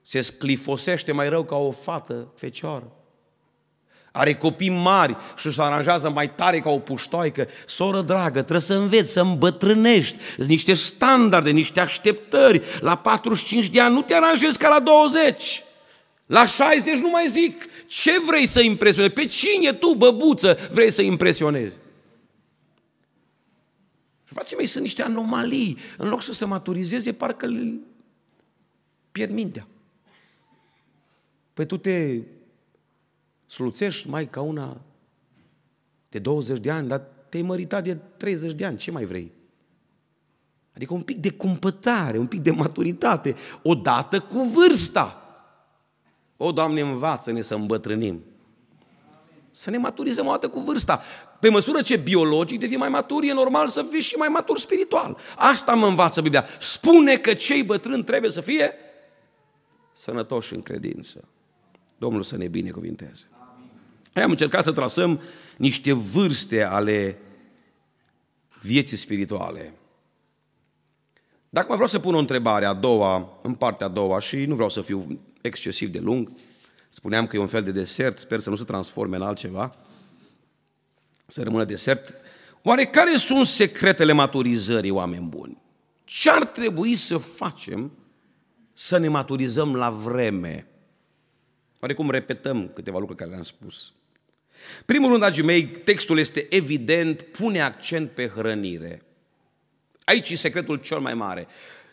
Se 0.03 0.21
sclifosește 0.21 1.13
mai 1.13 1.29
rău 1.29 1.45
ca 1.45 1.57
o 1.57 1.71
fată 1.71 2.33
fecioară. 2.37 3.00
Are 4.13 4.35
copii 4.35 4.71
mari 4.71 5.17
și 5.37 5.47
își 5.47 5.61
aranjează 5.61 6.11
mai 6.11 6.35
tare 6.35 6.61
ca 6.61 6.71
o 6.71 6.79
puștoaică. 6.79 7.49
Soră 7.67 8.03
dragă, 8.03 8.39
trebuie 8.39 8.61
să 8.61 8.75
înveți, 8.75 9.13
să 9.13 9.21
îmbătrânești. 9.21 10.17
Sunt 10.37 10.49
niște 10.49 10.75
standarde, 10.75 11.51
niște 11.51 11.81
așteptări. 11.81 12.63
La 12.81 12.97
45 12.97 13.69
de 13.69 13.81
ani 13.81 13.95
nu 13.95 14.03
te 14.03 14.15
aranjezi 14.15 14.59
ca 14.59 14.69
la 14.69 14.81
20. 14.81 15.63
La 16.27 16.47
60 16.47 16.99
nu 16.99 17.09
mai 17.09 17.29
zic. 17.29 17.65
Ce 17.87 18.11
vrei 18.27 18.47
să 18.47 18.61
impresionezi? 18.61 19.15
Pe 19.15 19.27
cine 19.27 19.73
tu, 19.73 19.95
băbuță, 19.95 20.59
vrei 20.73 20.91
să 20.91 21.03
impresionezi? 21.03 21.75
Și 24.25 24.35
frații 24.35 24.57
mei, 24.57 24.67
sunt 24.67 24.83
niște 24.83 25.03
anomalii. 25.03 25.79
În 25.97 26.09
loc 26.09 26.23
să 26.23 26.33
se 26.33 26.45
maturizeze, 26.45 27.13
parcă 27.13 27.47
îl 27.47 27.81
pierd 29.13 29.33
mintea. 29.33 29.67
Păi 31.53 31.67
tu 31.67 31.77
te 31.77 32.21
sluțești 33.51 34.09
mai 34.09 34.29
ca 34.29 34.41
una 34.41 34.81
de 36.09 36.19
20 36.19 36.59
de 36.59 36.71
ani, 36.71 36.89
dar 36.89 37.03
te-ai 37.29 37.43
măritat 37.43 37.85
de 37.85 37.95
30 37.95 38.53
de 38.53 38.65
ani, 38.65 38.77
ce 38.77 38.91
mai 38.91 39.05
vrei? 39.05 39.33
Adică 40.75 40.95
un 40.95 41.03
pic 41.03 41.17
de 41.17 41.31
cumpătare, 41.31 42.19
un 42.19 42.27
pic 42.27 42.41
de 42.41 42.51
maturitate, 42.51 43.37
odată 43.63 44.21
cu 44.21 44.43
vârsta. 44.43 45.23
O, 46.37 46.53
Doamne, 46.53 46.81
învață-ne 46.81 47.43
să 47.43 47.55
îmbătrânim. 47.55 48.23
Să 49.51 49.71
ne 49.71 49.79
maturizăm 49.79 50.27
o 50.27 50.31
dată 50.31 50.49
cu 50.49 50.61
vârsta. 50.61 51.03
Pe 51.41 51.49
măsură 51.49 51.83
ce 51.83 51.97
biologic 51.97 52.61
devii 52.61 52.77
mai 52.77 52.89
matur, 52.89 53.23
e 53.23 53.33
normal 53.33 53.69
să 53.69 53.83
fii 53.83 54.01
și 54.01 54.15
mai 54.15 54.29
matur 54.29 54.59
spiritual. 54.59 55.17
Asta 55.37 55.75
mă 55.75 55.87
învață 55.87 56.21
Biblia. 56.21 56.45
Spune 56.61 57.17
că 57.17 57.35
cei 57.35 57.63
bătrâni 57.63 58.05
trebuie 58.05 58.31
să 58.31 58.41
fie 58.41 58.75
sănătoși 59.93 60.55
în 60.55 60.63
credință. 60.63 61.29
Domnul 61.99 62.23
să 62.23 62.37
ne 62.37 62.49
binecuvinteze. 62.49 63.29
Am 64.15 64.31
încercat 64.31 64.65
să 64.65 64.73
trasăm 64.73 65.21
niște 65.57 65.93
vârste 65.93 66.63
ale 66.63 67.19
vieții 68.61 68.97
spirituale. 68.97 69.75
Dacă 71.49 71.67
mai 71.67 71.77
vreau 71.77 71.91
să 71.91 71.99
pun 71.99 72.15
o 72.15 72.19
întrebare 72.19 72.65
a 72.65 72.73
doua, 72.73 73.39
în 73.43 73.55
partea 73.55 73.87
a 73.87 73.91
doua, 73.91 74.19
și 74.19 74.45
nu 74.45 74.55
vreau 74.55 74.69
să 74.69 74.81
fiu 74.81 75.21
excesiv 75.41 75.89
de 75.89 75.99
lung, 75.99 76.33
spuneam 76.89 77.27
că 77.27 77.37
e 77.37 77.41
un 77.41 77.47
fel 77.47 77.63
de 77.63 77.71
desert, 77.71 78.19
sper 78.19 78.41
să 78.41 78.51
nu 78.51 78.57
se 78.57 78.65
transforme 78.65 79.17
în 79.17 79.23
altceva, 79.23 79.75
să 81.27 81.43
rămână 81.43 81.65
desert. 81.65 82.15
Oare 82.63 82.87
care 82.87 83.17
sunt 83.17 83.47
secretele 83.47 84.13
maturizării, 84.13 84.91
oameni 84.91 85.27
buni? 85.27 85.63
Ce 86.05 86.31
ar 86.31 86.45
trebui 86.45 86.95
să 86.95 87.17
facem 87.17 87.93
să 88.73 88.99
ne 88.99 89.09
maturizăm 89.09 89.77
la 89.77 89.91
vreme? 89.91 90.67
Oarecum 91.81 92.11
repetăm 92.11 92.69
câteva 92.69 92.99
lucruri 92.99 93.19
care 93.19 93.31
le-am 93.31 93.43
spus. 93.43 93.93
Primul 94.87 95.09
rând, 95.09 95.21
dragii 95.21 95.43
mei, 95.43 95.67
textul 95.67 96.19
este 96.19 96.47
evident, 96.51 97.23
pune 97.23 97.63
accent 97.63 98.11
pe 98.11 98.33
hrănire. 98.37 99.03
Aici 100.05 100.31
e 100.31 100.37
secretul 100.37 100.77
cel 100.77 100.99
mai 100.99 101.15
mare. 101.15 101.47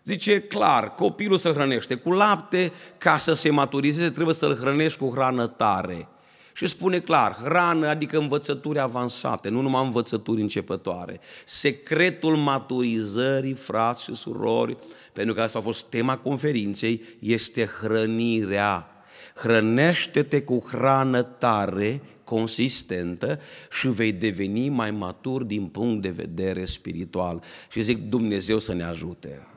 Zice 0.03 0.41
clar, 0.41 0.95
copilul 0.95 1.37
se 1.37 1.49
hrănește 1.49 1.95
cu 1.95 2.11
lapte, 2.11 2.71
ca 2.97 3.17
să 3.17 3.33
se 3.33 3.49
maturizeze 3.49 4.09
trebuie 4.09 4.35
să-l 4.35 4.57
hrănești 4.57 4.99
cu 4.99 5.11
hrană 5.13 5.47
tare. 5.47 6.07
Și 6.53 6.67
spune 6.67 6.99
clar, 6.99 7.37
hrană 7.43 7.87
adică 7.87 8.17
învățături 8.17 8.79
avansate, 8.79 9.49
nu 9.49 9.61
numai 9.61 9.83
învățături 9.83 10.41
începătoare. 10.41 11.19
Secretul 11.45 12.35
maturizării, 12.35 13.53
frați 13.53 14.03
și 14.03 14.15
surori, 14.15 14.77
pentru 15.13 15.33
că 15.33 15.41
asta 15.41 15.59
a 15.59 15.61
fost 15.61 15.85
tema 15.85 16.17
conferinței, 16.17 17.01
este 17.19 17.69
hrănirea. 17.81 18.87
Hrănește-te 19.35 20.41
cu 20.41 20.65
hrană 20.69 21.21
tare, 21.21 22.01
consistentă 22.27 23.39
și 23.71 23.87
vei 23.87 24.11
deveni 24.11 24.69
mai 24.69 24.91
matur 24.91 25.43
din 25.43 25.65
punct 25.65 26.01
de 26.01 26.09
vedere 26.09 26.65
spiritual. 26.65 27.43
Și 27.71 27.81
zic 27.81 27.97
Dumnezeu 27.97 28.59
să 28.59 28.73
ne 28.73 28.83
ajute. 28.83 29.47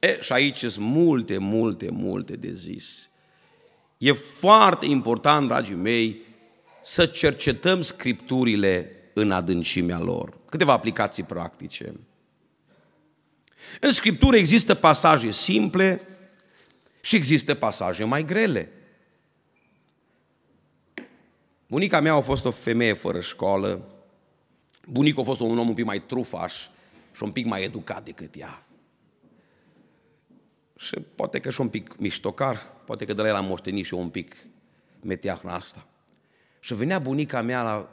E, 0.00 0.20
și 0.20 0.32
aici 0.32 0.58
sunt 0.58 0.76
multe, 0.76 1.38
multe, 1.38 1.90
multe 1.90 2.36
de 2.36 2.52
zis. 2.52 3.10
E 3.98 4.12
foarte 4.12 4.86
important, 4.86 5.46
dragii 5.46 5.74
mei, 5.74 6.20
să 6.82 7.06
cercetăm 7.06 7.82
scripturile 7.82 8.90
în 9.14 9.30
adâncimea 9.30 9.98
lor. 9.98 10.38
Câteva 10.48 10.72
aplicații 10.72 11.22
practice. 11.22 11.92
În 13.80 13.90
scriptură 13.90 14.36
există 14.36 14.74
pasaje 14.74 15.30
simple 15.30 16.00
și 17.00 17.16
există 17.16 17.54
pasaje 17.54 18.04
mai 18.04 18.24
grele. 18.24 18.70
Bunica 21.72 22.00
mea 22.00 22.14
a 22.14 22.20
fost 22.20 22.44
o 22.44 22.50
femeie 22.50 22.92
fără 22.92 23.20
școală, 23.20 23.88
bunicul 24.88 25.22
a 25.22 25.24
fost 25.24 25.40
un 25.40 25.58
om 25.58 25.68
un 25.68 25.74
pic 25.74 25.84
mai 25.84 26.02
trufaș 26.02 26.54
și 27.12 27.22
un 27.22 27.30
pic 27.30 27.46
mai 27.46 27.62
educat 27.62 28.04
decât 28.04 28.34
ea. 28.36 28.66
Și 30.76 30.96
poate 31.14 31.38
că 31.38 31.50
și 31.50 31.60
un 31.60 31.68
pic 31.68 31.96
miștocar, 31.98 32.66
poate 32.86 33.04
că 33.04 33.12
de 33.12 33.22
la 33.22 33.28
el 33.28 33.34
am 33.34 33.44
moștenit 33.44 33.84
și 33.84 33.94
eu 33.94 34.00
un 34.00 34.08
pic 34.08 34.36
meteahna 35.00 35.54
asta. 35.54 35.86
Și 36.60 36.74
venea 36.74 36.98
bunica 36.98 37.42
mea 37.42 37.62
la 37.62 37.88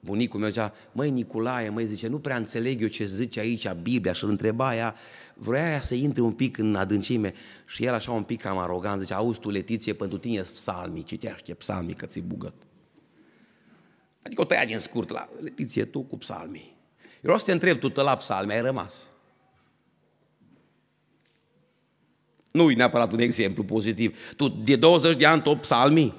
bunicul 0.00 0.40
meu, 0.40 0.48
zicea, 0.48 0.72
măi 0.92 1.10
Nicolae, 1.10 1.68
măi, 1.68 1.86
zice, 1.86 2.06
nu 2.06 2.18
prea 2.18 2.36
înțeleg 2.36 2.82
eu 2.82 2.88
ce 2.88 3.04
zice 3.04 3.40
aici 3.40 3.72
Biblia 3.72 4.12
și 4.12 4.24
îl 4.24 4.30
întreba 4.30 4.76
ea, 4.76 4.94
vrea 5.34 5.70
ea 5.70 5.80
să 5.80 5.94
intre 5.94 6.22
un 6.22 6.32
pic 6.32 6.58
în 6.58 6.74
adâncime 6.74 7.34
și 7.66 7.84
el 7.84 7.94
așa 7.94 8.12
un 8.12 8.22
pic 8.22 8.40
cam 8.40 8.58
arogant, 8.58 9.00
zice, 9.00 9.14
auzi 9.14 9.40
tu, 9.40 9.50
Letiție, 9.50 9.92
pentru 9.92 10.18
tine 10.18 10.36
e 10.36 10.40
psalmii, 10.52 11.02
citește 11.02 11.54
psalmii 11.54 11.94
că 11.94 12.06
ți 12.06 12.20
bugăt. 12.20 12.54
Adică 14.24 14.40
o 14.40 14.44
tăia 14.44 14.64
din 14.64 14.78
scurt 14.78 15.10
la 15.10 15.28
Letiție, 15.40 15.84
tu 15.84 16.00
cu 16.00 16.16
psalmii. 16.16 16.76
Eu 17.02 17.20
vreau 17.20 17.38
să 17.38 17.44
te 17.44 17.52
întreb, 17.52 17.78
tu 17.78 18.00
la 18.00 18.16
psalmii 18.16 18.54
ai 18.54 18.60
rămas. 18.60 18.94
Nu 22.50 22.70
e 22.70 22.74
neapărat 22.74 23.12
un 23.12 23.18
exemplu 23.18 23.64
pozitiv. 23.64 24.18
Tu 24.36 24.48
de 24.48 24.76
20 24.76 25.16
de 25.16 25.26
ani 25.26 25.42
tot 25.42 25.60
psalmii. 25.60 26.14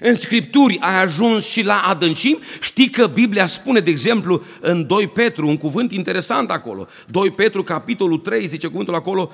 În 0.00 0.14
Scripturi 0.14 0.78
ai 0.80 1.02
ajuns 1.02 1.46
și 1.46 1.62
la 1.62 1.80
adâncim? 1.80 2.38
Știi 2.60 2.90
că 2.90 3.06
Biblia 3.06 3.46
spune, 3.46 3.80
de 3.80 3.90
exemplu, 3.90 4.42
în 4.60 4.86
2 4.86 5.08
Petru, 5.08 5.46
un 5.46 5.56
cuvânt 5.56 5.92
interesant 5.92 6.50
acolo. 6.50 6.86
2 7.10 7.30
Petru, 7.30 7.62
capitolul 7.62 8.18
3, 8.18 8.46
zice 8.46 8.66
cuvântul 8.66 8.94
acolo, 8.94 9.32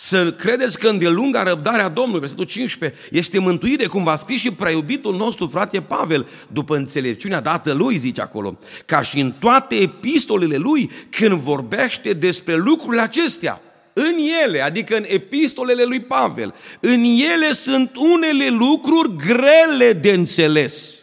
să 0.00 0.32
credeți 0.32 0.78
că 0.78 0.88
îndelunga 0.88 1.42
răbdarea 1.42 1.88
Domnului, 1.88 2.20
versetul 2.20 2.44
15, 2.44 3.00
este 3.10 3.38
mântuire, 3.38 3.86
cum 3.86 4.04
va 4.04 4.16
scris 4.16 4.40
și 4.40 4.50
preiubitul 4.50 5.16
nostru 5.16 5.46
frate 5.46 5.80
Pavel, 5.80 6.28
după 6.52 6.76
înțelepciunea 6.76 7.40
dată 7.40 7.72
lui, 7.72 7.96
zice 7.96 8.20
acolo, 8.20 8.58
ca 8.84 9.02
și 9.02 9.20
în 9.20 9.32
toate 9.32 9.74
epistolele 9.74 10.56
lui, 10.56 10.90
când 11.10 11.32
vorbește 11.32 12.12
despre 12.12 12.54
lucrurile 12.54 13.02
acestea 13.02 13.60
în 13.92 14.14
ele, 14.44 14.60
adică 14.60 14.96
în 14.96 15.04
epistolele 15.06 15.84
lui 15.84 16.00
Pavel, 16.00 16.54
în 16.80 17.04
ele 17.34 17.52
sunt 17.52 17.96
unele 17.96 18.48
lucruri 18.48 19.16
grele 19.16 19.92
de 19.92 20.10
înțeles, 20.10 20.94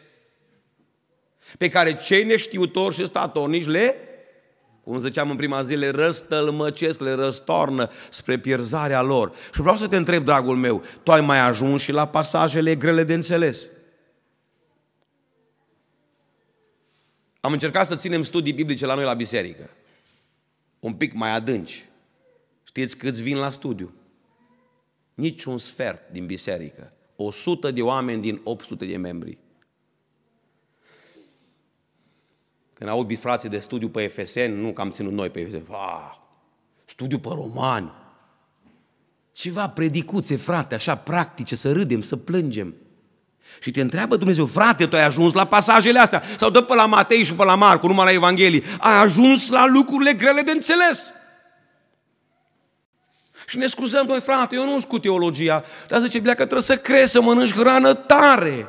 pe 1.58 1.70
care 1.70 1.96
cei 2.06 2.24
neștiutori 2.24 2.96
și 2.96 3.06
statornici 3.06 3.68
le, 3.68 4.05
cum 4.86 5.00
ziceam 5.00 5.30
în 5.30 5.36
prima 5.36 5.64
zi, 5.64 5.76
le 5.76 5.90
răstălmăcesc, 5.90 7.00
le 7.00 7.14
răstornă 7.14 7.90
spre 8.10 8.40
pierzarea 8.40 9.02
lor. 9.02 9.32
Și 9.54 9.62
vreau 9.62 9.78
să 9.78 9.88
te 9.88 9.96
întreb, 9.96 10.26
dragul 10.26 10.56
meu, 10.56 10.84
tu 11.04 11.12
ai 11.12 11.22
mai 11.22 11.40
ajuns 11.40 11.82
și 11.82 11.92
la 11.92 12.08
pasajele 12.08 12.76
grele 12.76 13.04
de 13.04 13.14
înțeles? 13.14 13.68
Am 17.40 17.52
încercat 17.52 17.88
să 17.88 17.96
ținem 17.96 18.24
studii 18.24 18.54
biblice 18.54 18.86
la 18.86 18.96
noi 18.96 19.04
la 19.04 19.14
biserică, 19.14 19.70
un 20.80 20.94
pic 20.94 21.14
mai 21.14 21.32
adânci. 21.32 21.86
Știți 22.64 22.98
câți 22.98 23.22
vin 23.22 23.38
la 23.38 23.50
studiu? 23.50 23.94
Nici 25.14 25.44
un 25.44 25.58
sfert 25.58 26.12
din 26.12 26.26
biserică. 26.26 26.94
100 27.16 27.72
de 27.72 27.82
oameni 27.82 28.22
din 28.22 28.42
800 28.44 28.86
de 28.86 28.98
membri. 28.98 29.38
Când 32.78 32.90
aud 32.90 33.08
bifrații 33.08 33.50
de 33.50 33.60
studiu 33.60 33.90
pe 33.90 34.08
FSN, 34.08 34.52
nu 34.52 34.74
că 34.74 34.82
am 34.82 34.90
ținut 34.90 35.12
noi 35.12 35.30
pe 35.30 35.46
FSN, 35.46 35.72
ah, 35.72 36.16
studiu 36.86 37.20
pe 37.20 37.30
romani. 37.32 37.92
Ceva 39.32 39.70
predicuțe, 39.70 40.36
frate, 40.36 40.76
așa 40.76 40.96
practice, 40.96 41.56
să 41.56 41.72
râdem, 41.72 42.02
să 42.02 42.16
plângem. 42.16 42.74
Și 43.60 43.72
te 43.72 43.82
întreabă 43.82 44.16
Dumnezeu, 44.16 44.46
frate, 44.46 44.88
tu 44.88 44.96
ai 44.96 45.06
ajuns 45.06 45.34
la 45.34 45.46
pasajele 45.46 46.00
astea? 46.00 46.24
Sau 46.38 46.50
dă 46.50 46.62
pe 46.62 46.76
la 46.76 46.86
Matei 46.86 47.24
și 47.24 47.34
pe 47.34 47.44
la 47.44 47.56
Marcu, 47.56 47.88
numai 47.88 48.06
la 48.06 48.12
Evanghelii. 48.12 48.64
Ai 48.80 48.98
ajuns 48.98 49.50
la 49.50 49.68
lucrurile 49.68 50.14
grele 50.14 50.42
de 50.42 50.52
înțeles. 50.52 51.14
Și 53.48 53.58
ne 53.58 53.68
scuzăm, 53.68 54.06
noi 54.06 54.22
frate, 54.22 54.56
eu 54.56 54.66
nu 54.66 54.80
știu 54.80 54.90
cu 54.90 55.00
teologia, 55.00 55.64
dar 55.88 56.00
zice 56.00 56.18
Biblia 56.18 56.34
că 56.34 56.42
trebuie 56.42 56.62
să 56.62 56.78
crezi, 56.78 57.12
să 57.12 57.22
mănânci 57.22 57.54
hrană 57.54 57.94
tare. 57.94 58.68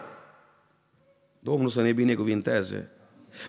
Domnul 1.38 1.70
să 1.70 1.82
ne 1.82 1.92
binecuvinteze. 1.92 2.90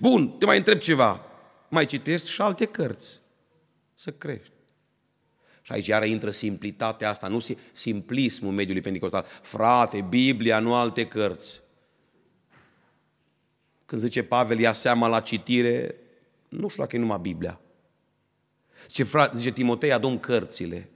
Bun, 0.02 0.30
te 0.30 0.46
mai 0.46 0.58
întreb 0.58 0.80
ceva. 0.80 1.26
Mai 1.70 1.86
citești 1.86 2.30
și 2.30 2.42
alte 2.42 2.66
cărți. 2.66 3.22
Să 3.96 4.12
crești. 4.12 4.52
Și 5.62 5.72
aici 5.72 5.88
iară 5.88 6.06
intră 6.06 6.32
simplitatea 6.32 7.10
asta, 7.10 7.28
nu 7.28 7.46
simplismul 7.72 8.54
mediului 8.54 8.82
pentecostal. 8.82 9.26
Frate, 9.42 10.02
Biblia, 10.02 10.60
nu 10.60 10.74
alte 10.74 11.08
cărți. 11.08 11.62
Când 13.86 14.02
zice 14.02 14.24
Pavel, 14.24 14.60
ia 14.60 14.74
seama 14.74 15.08
la 15.08 15.20
citire, 15.20 15.96
nu 16.50 16.68
știu 16.68 16.84
dacă 16.84 16.96
e 16.96 17.00
numai 17.00 17.20
Biblia. 17.22 17.60
Zice, 18.88 19.04
frate, 19.04 19.38
zice 19.38 19.52
Timotei, 19.52 19.92
adun 19.92 20.20
cărțile. 20.20 20.90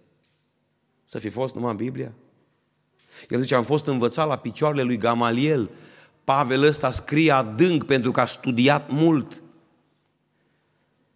Să 1.03 1.19
fi 1.19 1.29
fost 1.29 1.55
numai 1.55 1.71
în 1.71 1.77
Biblia? 1.77 2.13
El 3.29 3.41
zice, 3.41 3.55
am 3.55 3.63
fost 3.63 3.85
învățat 3.85 4.27
la 4.27 4.37
picioarele 4.37 4.81
lui 4.81 4.97
Gamaliel. 4.97 5.69
Pavel 6.35 6.63
ăsta 6.63 6.91
scrie 6.91 7.31
adânc 7.31 7.83
pentru 7.83 8.11
că 8.11 8.21
a 8.21 8.25
studiat 8.25 8.89
mult. 8.89 9.41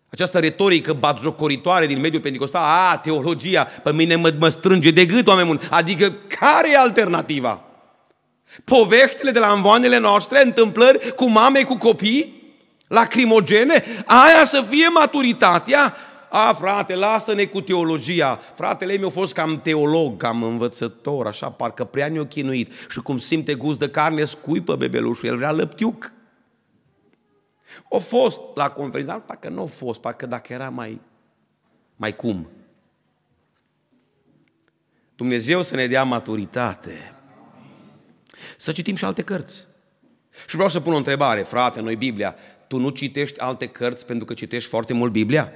Această 0.09 0.39
retorică 0.39 0.93
batjocoritoare 0.93 1.85
din 1.85 1.99
mediul 1.99 2.21
pentecostal, 2.21 2.63
a, 2.63 2.97
teologia, 2.97 3.63
pe 3.63 3.93
mine 3.93 4.15
mă, 4.15 4.33
mă 4.39 4.49
strânge 4.49 4.91
de 4.91 5.05
gât, 5.05 5.27
oameni 5.27 5.47
buni. 5.47 5.67
Adică, 5.69 6.13
care 6.39 6.71
e 6.71 6.77
alternativa? 6.77 7.61
Poveștile 8.63 9.31
de 9.31 9.39
la 9.39 9.51
învoanele 9.51 9.97
noastre, 9.97 10.43
întâmplări 10.43 11.13
cu 11.13 11.29
mame, 11.29 11.63
cu 11.63 11.77
copii, 11.77 12.53
lacrimogene, 12.87 13.83
aia 14.05 14.45
să 14.45 14.65
fie 14.69 14.87
maturitatea 14.87 15.95
a, 16.37 16.53
frate, 16.53 16.95
lasă-ne 16.95 17.45
cu 17.45 17.61
teologia. 17.61 18.35
Fratele 18.35 18.97
meu 18.97 19.07
a 19.07 19.11
fost 19.11 19.33
cam 19.33 19.61
teolog, 19.61 20.17
cam 20.17 20.43
învățător, 20.43 21.27
așa, 21.27 21.49
parcă 21.49 21.83
prea 21.83 22.07
ne-o 22.07 22.25
chinuit. 22.25 22.71
Și 22.89 22.99
cum 22.99 23.17
simte 23.17 23.53
gust 23.53 23.79
de 23.79 23.89
carne, 23.89 24.25
scuipă 24.25 24.75
bebelușul, 24.75 25.29
el 25.29 25.35
vrea 25.37 25.51
lăptiuc. 25.51 26.13
O 27.89 27.99
fost 27.99 28.41
la 28.55 28.69
conferință, 28.69 29.11
dar 29.11 29.21
parcă 29.21 29.49
nu 29.49 29.61
a 29.61 29.65
fost, 29.65 29.99
parcă 29.99 30.25
dacă 30.25 30.53
era 30.53 30.69
mai, 30.69 31.01
mai 31.95 32.15
cum. 32.15 32.49
Dumnezeu 35.15 35.61
să 35.61 35.75
ne 35.75 35.87
dea 35.87 36.03
maturitate. 36.03 37.13
Să 38.57 38.71
citim 38.71 38.95
și 38.95 39.05
alte 39.05 39.21
cărți. 39.21 39.65
Și 40.47 40.55
vreau 40.55 40.69
să 40.69 40.79
pun 40.79 40.93
o 40.93 40.97
întrebare, 40.97 41.41
frate, 41.41 41.81
noi 41.81 41.95
Biblia, 41.95 42.35
tu 42.67 42.77
nu 42.77 42.89
citești 42.89 43.39
alte 43.39 43.67
cărți 43.67 44.05
pentru 44.05 44.25
că 44.25 44.33
citești 44.33 44.69
foarte 44.69 44.93
mult 44.93 45.11
Biblia? 45.11 45.51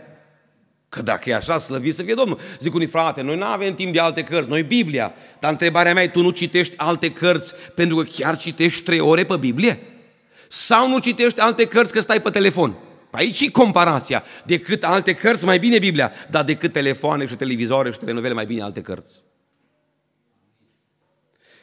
Că 0.89 1.01
dacă 1.01 1.29
e 1.29 1.35
așa, 1.35 1.57
slăvit 1.57 1.95
să 1.95 2.03
fie 2.03 2.13
Domnul. 2.13 2.39
Zic 2.59 2.73
unii, 2.73 2.87
frate, 2.87 3.21
noi 3.21 3.37
nu 3.37 3.45
avem 3.45 3.75
timp 3.75 3.93
de 3.93 3.99
alte 3.99 4.23
cărți, 4.23 4.49
noi 4.49 4.63
Biblia. 4.63 5.13
Dar 5.39 5.51
întrebarea 5.51 5.93
mea 5.93 6.03
e, 6.03 6.07
tu 6.07 6.21
nu 6.21 6.29
citești 6.29 6.77
alte 6.77 7.11
cărți 7.11 7.53
pentru 7.75 7.95
că 7.95 8.03
chiar 8.03 8.37
citești 8.37 8.83
trei 8.83 8.99
ore 8.99 9.25
pe 9.25 9.37
Biblie? 9.37 9.79
Sau 10.47 10.89
nu 10.89 10.99
citești 10.99 11.39
alte 11.39 11.65
cărți 11.65 11.93
că 11.93 11.99
stai 11.99 12.21
pe 12.21 12.29
telefon? 12.29 12.77
Aici 13.11 13.41
e 13.41 13.51
comparația. 13.51 14.23
Decât 14.45 14.83
alte 14.83 15.13
cărți, 15.13 15.45
mai 15.45 15.59
bine 15.59 15.79
Biblia. 15.79 16.11
Dar 16.29 16.43
decât 16.43 16.71
telefoane 16.71 17.27
și 17.27 17.35
televizoare 17.35 17.91
și 17.91 17.99
telenovele, 17.99 18.33
mai 18.33 18.45
bine 18.45 18.61
alte 18.61 18.81
cărți. 18.81 19.23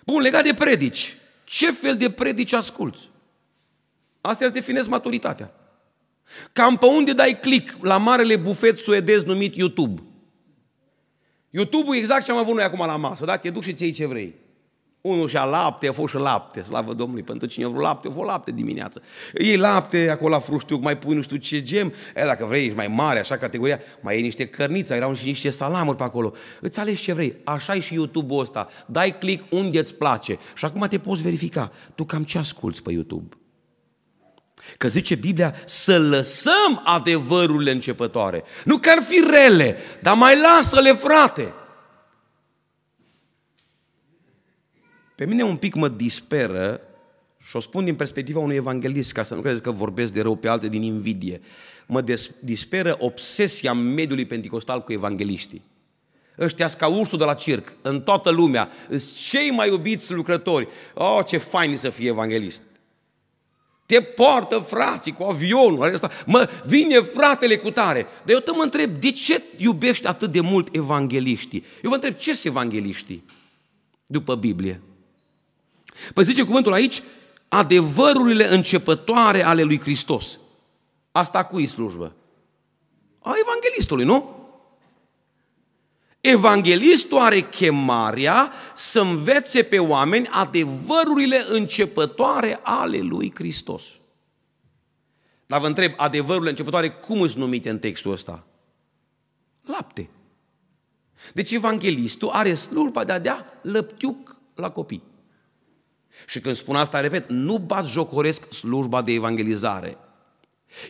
Bun, 0.05 0.21
legat 0.21 0.45
de 0.45 0.55
predici. 0.55 1.17
Ce 1.45 1.73
fel 1.73 1.97
de 1.97 2.11
predici 2.11 2.53
asculți? 2.53 3.09
Astea 4.21 4.47
îți 4.47 4.55
definesc 4.55 4.89
maturitatea. 4.89 5.55
Cam 6.53 6.77
pe 6.77 6.87
unde 6.87 7.13
dai 7.13 7.39
click 7.41 7.77
la 7.85 7.97
marele 7.97 8.37
bufet 8.37 8.77
suedez 8.77 9.25
numit 9.25 9.55
YouTube. 9.55 10.03
YouTube-ul 11.51 11.97
exact 11.97 12.25
ce 12.25 12.31
am 12.31 12.39
avut 12.39 12.55
noi 12.55 12.65
acum 12.65 12.87
la 12.87 12.97
masă, 12.97 13.25
da? 13.25 13.37
Te 13.37 13.51
duci 13.51 13.65
și 13.65 13.73
ți 13.73 13.91
ce 13.91 14.07
vrei. 14.07 14.35
Unul 15.01 15.29
și-a 15.29 15.45
lapte, 15.45 15.89
a 15.89 15.93
fost 15.93 16.15
și 16.15 16.19
lapte, 16.21 16.63
slavă 16.63 16.95
Domnului. 16.95 17.23
Pentru 17.23 17.47
cine 17.47 17.65
a 17.65 17.69
vrut 17.69 17.83
lapte, 17.83 18.09
a 18.09 18.11
fost 18.11 18.29
lapte 18.29 18.51
dimineață. 18.51 19.03
Iei 19.39 19.57
lapte, 19.57 20.09
acolo 20.09 20.31
la 20.31 20.39
fruștiuc, 20.39 20.83
mai 20.83 20.99
pui 20.99 21.15
nu 21.15 21.23
știu 21.23 21.37
ce 21.37 21.63
gem. 21.63 21.93
E, 22.15 22.25
dacă 22.25 22.45
vrei, 22.45 22.65
ești 22.65 22.77
mai 22.77 22.87
mare, 22.87 23.19
așa 23.19 23.37
categoria, 23.37 23.81
mai 24.01 24.15
iei 24.15 24.23
niște 24.23 24.47
cărniță, 24.47 24.95
erau 24.95 25.15
și 25.15 25.27
niște 25.27 25.51
salamuri 25.51 25.97
pe 25.97 26.03
acolo. 26.03 26.33
Îți 26.61 26.81
alegi 26.81 27.03
ce 27.03 27.13
vrei. 27.13 27.37
Așa 27.45 27.75
e 27.75 27.81
și 27.81 27.95
YouTube-ul 27.95 28.41
ăsta. 28.41 28.69
Dai 28.87 29.19
click 29.19 29.53
unde 29.53 29.79
îți 29.79 29.95
place. 29.95 30.39
Și 30.55 30.65
acum 30.65 30.87
te 30.89 30.99
poți 30.99 31.23
verifica. 31.23 31.73
Tu 31.95 32.05
cam 32.05 32.25
ce 32.25 32.39
asculți 32.39 32.83
pe 32.83 32.93
YouTube? 32.93 33.37
Că 34.77 34.89
zice 34.89 35.15
Biblia 35.15 35.55
să 35.65 35.99
lăsăm 35.99 36.83
adevărurile 36.85 37.71
începătoare. 37.71 38.45
Nu 38.65 38.79
că 38.79 38.91
ar 38.91 39.03
fi 39.03 39.25
rele, 39.31 39.77
dar 40.03 40.17
mai 40.17 40.41
lasă-le, 40.41 40.93
frate. 40.93 41.53
Pe 45.15 45.27
mine 45.27 45.43
un 45.43 45.57
pic 45.57 45.75
mă 45.75 45.89
disperă 45.89 46.81
și 47.39 47.57
o 47.57 47.61
spun 47.61 47.85
din 47.85 47.95
perspectiva 47.95 48.41
unui 48.41 48.57
evanghelist, 48.57 49.13
ca 49.13 49.23
să 49.23 49.35
nu 49.35 49.41
credeți 49.41 49.63
că 49.63 49.71
vorbesc 49.71 50.13
de 50.13 50.21
rău 50.21 50.37
pe 50.37 50.49
alte 50.49 50.69
din 50.69 50.83
invidie. 50.83 51.41
Mă 51.87 52.05
disperă 52.41 52.97
obsesia 52.99 53.73
mediului 53.73 54.27
pentecostal 54.27 54.83
cu 54.83 54.93
evangeliștii. 54.93 55.63
Ăștia 56.39 56.67
ca 56.67 56.87
ursul 56.87 57.19
de 57.19 57.25
la 57.25 57.35
circ, 57.35 57.77
în 57.83 58.03
toată 58.03 58.31
lumea, 58.31 58.69
sunt 58.89 59.13
cei 59.13 59.51
mai 59.51 59.69
iubiți 59.69 60.13
lucrători. 60.13 60.69
Oh, 60.95 61.21
ce 61.27 61.37
fain 61.37 61.77
să 61.77 61.91
fie 61.91 62.09
evanghelist! 62.09 62.63
Te 63.87 64.01
poartă 64.01 64.59
frații 64.59 65.13
cu 65.13 65.23
avionul. 65.23 65.93
Ăsta. 65.93 66.11
Mă, 66.27 66.51
vine 66.65 67.01
fratele 67.01 67.57
cu 67.57 67.71
tare. 67.71 68.07
Dar 68.25 68.35
eu 68.35 68.41
te 68.41 68.51
mă 68.51 68.63
întreb, 68.63 69.01
de 69.01 69.13
ce 69.13 69.43
iubești 69.57 70.07
atât 70.07 70.33
de 70.33 70.41
mult 70.41 70.69
evangeliștii? 70.75 71.65
Eu 71.83 71.89
vă 71.89 71.95
întreb, 71.95 72.15
ce 72.15 72.35
sunt 72.35 72.55
evangeliștii 72.55 73.25
după 74.07 74.35
Biblie? 74.35 74.81
Păi 76.15 76.25
zice 76.25 76.43
cuvântul 76.43 76.73
aici, 76.73 77.03
adevărurile 77.49 78.53
începătoare 78.53 79.43
ale 79.43 79.63
lui 79.63 79.81
Hristos. 79.81 80.39
Asta 81.13 81.45
cui 81.45 81.67
slujbă? 81.67 82.13
A 83.23 83.33
evanghelistului, 83.41 84.05
nu? 84.05 84.36
Evanghelistul 86.29 87.19
are 87.19 87.41
chemarea 87.41 88.53
să 88.77 89.01
învețe 89.01 89.63
pe 89.63 89.79
oameni 89.79 90.29
adevărurile 90.29 91.45
începătoare 91.49 92.61
ale 92.63 92.99
lui 92.99 93.33
Hristos. 93.35 93.83
Dar 95.47 95.61
vă 95.61 95.67
întreb, 95.67 95.93
adevărurile 95.97 96.51
începătoare 96.51 96.91
cum 96.91 97.19
sunt 97.19 97.35
numite 97.35 97.71
în 97.71 97.79
textul 97.79 98.13
ăsta? 98.13 98.47
Lapte. 99.63 100.11
Deci 101.33 101.51
evanghelistul 101.51 102.29
are 102.29 102.55
slujba 102.55 103.05
de 103.05 103.13
a 103.13 103.19
dea 103.19 103.47
lăptiuc 103.63 104.37
la 104.55 104.71
copii. 104.71 105.03
Și 106.27 106.41
când 106.41 106.57
spun 106.57 106.77
asta, 106.77 107.01
repet, 107.01 107.29
nu 107.29 107.59
bat 107.59 107.87
jocoresc 107.87 108.53
slujba 108.53 109.03
de 109.03 109.13
evangelizare. 109.13 109.99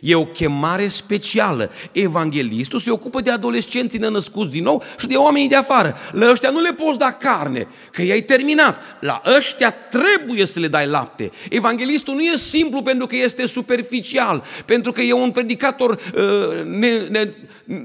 E 0.01 0.15
o 0.15 0.25
chemare 0.25 0.87
specială. 0.87 1.71
Evanghelistul 1.91 2.79
se 2.79 2.91
ocupă 2.91 3.21
de 3.21 3.31
adolescenții 3.31 3.99
nenăscuți 3.99 4.51
din 4.51 4.63
nou 4.63 4.83
și 4.99 5.07
de 5.07 5.15
oamenii 5.15 5.49
de 5.49 5.55
afară. 5.55 5.97
La 6.11 6.31
ăștia 6.31 6.49
nu 6.49 6.61
le 6.61 6.73
poți 6.73 6.99
da 6.99 7.11
carne, 7.11 7.67
că 7.91 8.01
i-ai 8.01 8.21
terminat. 8.21 8.79
La 8.99 9.21
ăștia 9.37 9.71
trebuie 9.71 10.45
să 10.45 10.59
le 10.59 10.67
dai 10.67 10.87
lapte. 10.87 11.31
Evanghelistul 11.49 12.13
nu 12.13 12.21
e 12.21 12.35
simplu 12.35 12.81
pentru 12.81 13.05
că 13.05 13.15
este 13.15 13.47
superficial, 13.47 14.43
pentru 14.65 14.91
că 14.91 15.01
e 15.01 15.13
un 15.13 15.31
predicator 15.31 15.91
uh, 15.91 16.63
ne, 16.63 16.97
ne, 17.09 17.33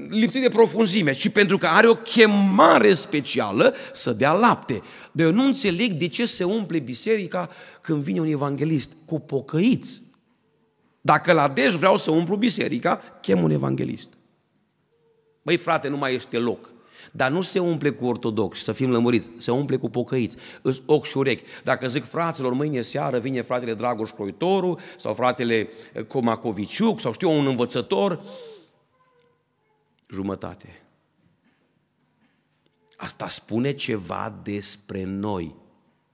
lipsit 0.09 0.41
de 0.41 0.49
profunzime, 0.49 1.13
ci 1.13 1.29
pentru 1.29 1.57
că 1.57 1.67
are 1.67 1.87
o 1.87 1.95
chemare 1.95 2.93
specială 2.93 3.75
să 3.93 4.11
dea 4.11 4.31
lapte. 4.31 4.81
De 5.11 5.23
eu 5.23 5.31
nu 5.31 5.45
înțeleg 5.45 5.91
de 5.91 6.07
ce 6.07 6.25
se 6.25 6.43
umple 6.43 6.79
biserica 6.79 7.49
când 7.81 8.03
vine 8.03 8.19
un 8.19 8.27
evanghelist 8.27 8.91
cu 9.05 9.19
pocăiți 9.19 10.01
dacă 11.05 11.33
la 11.33 11.47
Dej 11.47 11.73
vreau 11.75 11.97
să 11.97 12.11
umplu 12.11 12.35
biserica, 12.35 13.01
chem 13.21 13.43
un 13.43 13.51
evanghelist. 13.51 14.07
Băi, 15.41 15.57
frate, 15.57 15.87
nu 15.87 15.97
mai 15.97 16.15
este 16.15 16.37
loc. 16.37 16.69
Dar 17.11 17.31
nu 17.31 17.41
se 17.41 17.59
umple 17.59 17.89
cu 17.89 18.05
ortodoxi, 18.05 18.63
să 18.63 18.71
fim 18.71 18.91
lămuriți, 18.91 19.29
se 19.37 19.51
umple 19.51 19.77
cu 19.77 19.89
pocăiți, 19.89 20.37
îs 20.61 20.81
ochi 20.85 21.05
și 21.05 21.17
urechi. 21.17 21.43
Dacă 21.63 21.87
zic 21.87 22.03
fraților, 22.03 22.53
mâine 22.53 22.81
seară 22.81 23.19
vine 23.19 23.41
fratele 23.41 23.73
Dragoș 23.73 24.09
Croitoru 24.09 24.79
sau 24.97 25.13
fratele 25.13 25.69
Comacoviciuc 26.07 26.99
sau 26.99 27.13
știu 27.13 27.29
un 27.29 27.47
învățător, 27.47 28.23
jumătate. 30.09 30.81
Asta 32.95 33.29
spune 33.29 33.71
ceva 33.71 34.39
despre 34.43 35.03
noi 35.03 35.55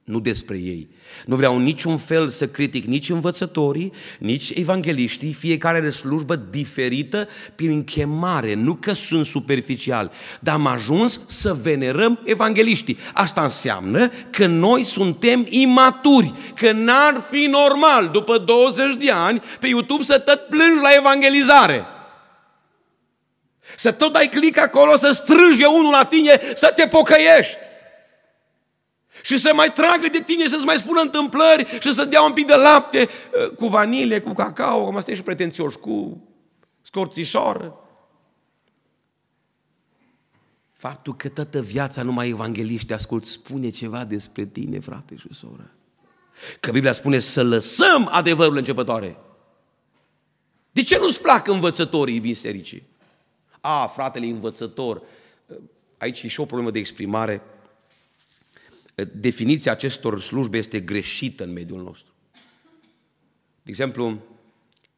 nu 0.10 0.20
despre 0.20 0.57
ei. 0.57 0.89
Nu 1.26 1.36
vreau 1.36 1.60
niciun 1.60 1.97
fel 1.97 2.30
să 2.30 2.47
critic 2.47 2.86
nici 2.86 3.10
învățătorii, 3.10 3.91
nici 4.20 4.49
evangeliștii, 4.55 5.34
fiecare 5.34 5.78
are 5.78 5.89
slujbă 5.89 6.36
diferită 6.36 7.28
prin 7.55 7.84
chemare, 7.84 8.53
nu 8.53 8.74
că 8.74 8.93
sunt 8.93 9.26
superficial, 9.26 10.12
dar 10.39 10.53
am 10.53 10.68
ajuns 10.68 11.22
să 11.28 11.53
venerăm 11.62 12.20
evangeliștii. 12.24 12.97
Asta 13.14 13.41
înseamnă 13.41 14.07
că 14.30 14.45
noi 14.45 14.84
suntem 14.84 15.45
imaturi, 15.49 16.34
că 16.55 16.72
n-ar 16.72 17.26
fi 17.30 17.45
normal 17.45 18.10
după 18.12 18.38
20 18.38 18.95
de 18.95 19.12
ani 19.12 19.41
pe 19.60 19.68
YouTube 19.68 20.03
să 20.03 20.20
tot 20.20 20.39
plângi 20.49 20.82
la 20.82 20.89
evangelizare. 20.97 21.86
Să 23.76 23.91
tot 23.91 24.14
dai 24.14 24.30
click 24.30 24.60
acolo, 24.60 24.97
să 24.97 25.12
strânge 25.12 25.66
unul 25.66 25.91
la 25.91 26.03
tine, 26.03 26.39
să 26.55 26.74
te 26.76 26.88
pocăiești 26.88 27.68
și 29.24 29.38
să 29.38 29.52
mai 29.54 29.72
tragă 29.72 30.08
de 30.12 30.22
tine, 30.26 30.48
să-ți 30.48 30.66
mai 30.66 30.76
spună 30.76 31.02
întâmplări 31.02 31.80
și 31.80 31.94
să 31.94 32.06
dea 32.06 32.22
un 32.22 32.34
pic 32.34 32.48
de 32.48 32.56
lapte 32.56 33.10
uh, 33.10 33.50
cu 33.50 33.68
vanilie, 33.68 34.20
cu 34.20 34.34
cacao, 34.34 34.86
cum 34.86 34.96
asta 34.96 35.14
și 35.14 35.22
pretențioși, 35.22 35.78
cu 35.78 36.24
scorțișor. 36.82 37.74
Faptul 40.74 41.16
că 41.16 41.30
toată 41.30 41.62
viața 41.62 42.04
numai 42.04 42.30
evangeliști 42.30 42.94
ascult 42.94 43.26
spune 43.26 43.70
ceva 43.70 44.04
despre 44.04 44.46
tine, 44.46 44.80
frate 44.80 45.16
și 45.16 45.28
soră. 45.34 45.72
Că 46.60 46.72
Biblia 46.72 46.92
spune 46.92 47.20
să 47.20 47.44
lăsăm 47.44 48.10
adevărul 48.12 48.58
începătoare. 48.58 49.18
De 50.72 50.84
ce 50.84 50.98
nu-ți 50.98 51.22
plac 51.22 51.48
învățătorii 51.48 52.20
bisericii? 52.20 52.88
A, 53.60 53.88
fratele 53.88 54.26
învățător. 54.26 55.02
Aici 55.98 56.24
e 56.24 56.28
și 56.28 56.40
o 56.40 56.46
problemă 56.46 56.72
de 56.72 56.80
exprimare 56.80 57.42
definiția 59.04 59.72
acestor 59.72 60.22
slujbe 60.22 60.58
este 60.58 60.80
greșită 60.80 61.43
în 61.43 61.52
mediul 61.52 61.84
nostru. 61.84 62.14
De 63.62 63.70
exemplu, 63.70 64.18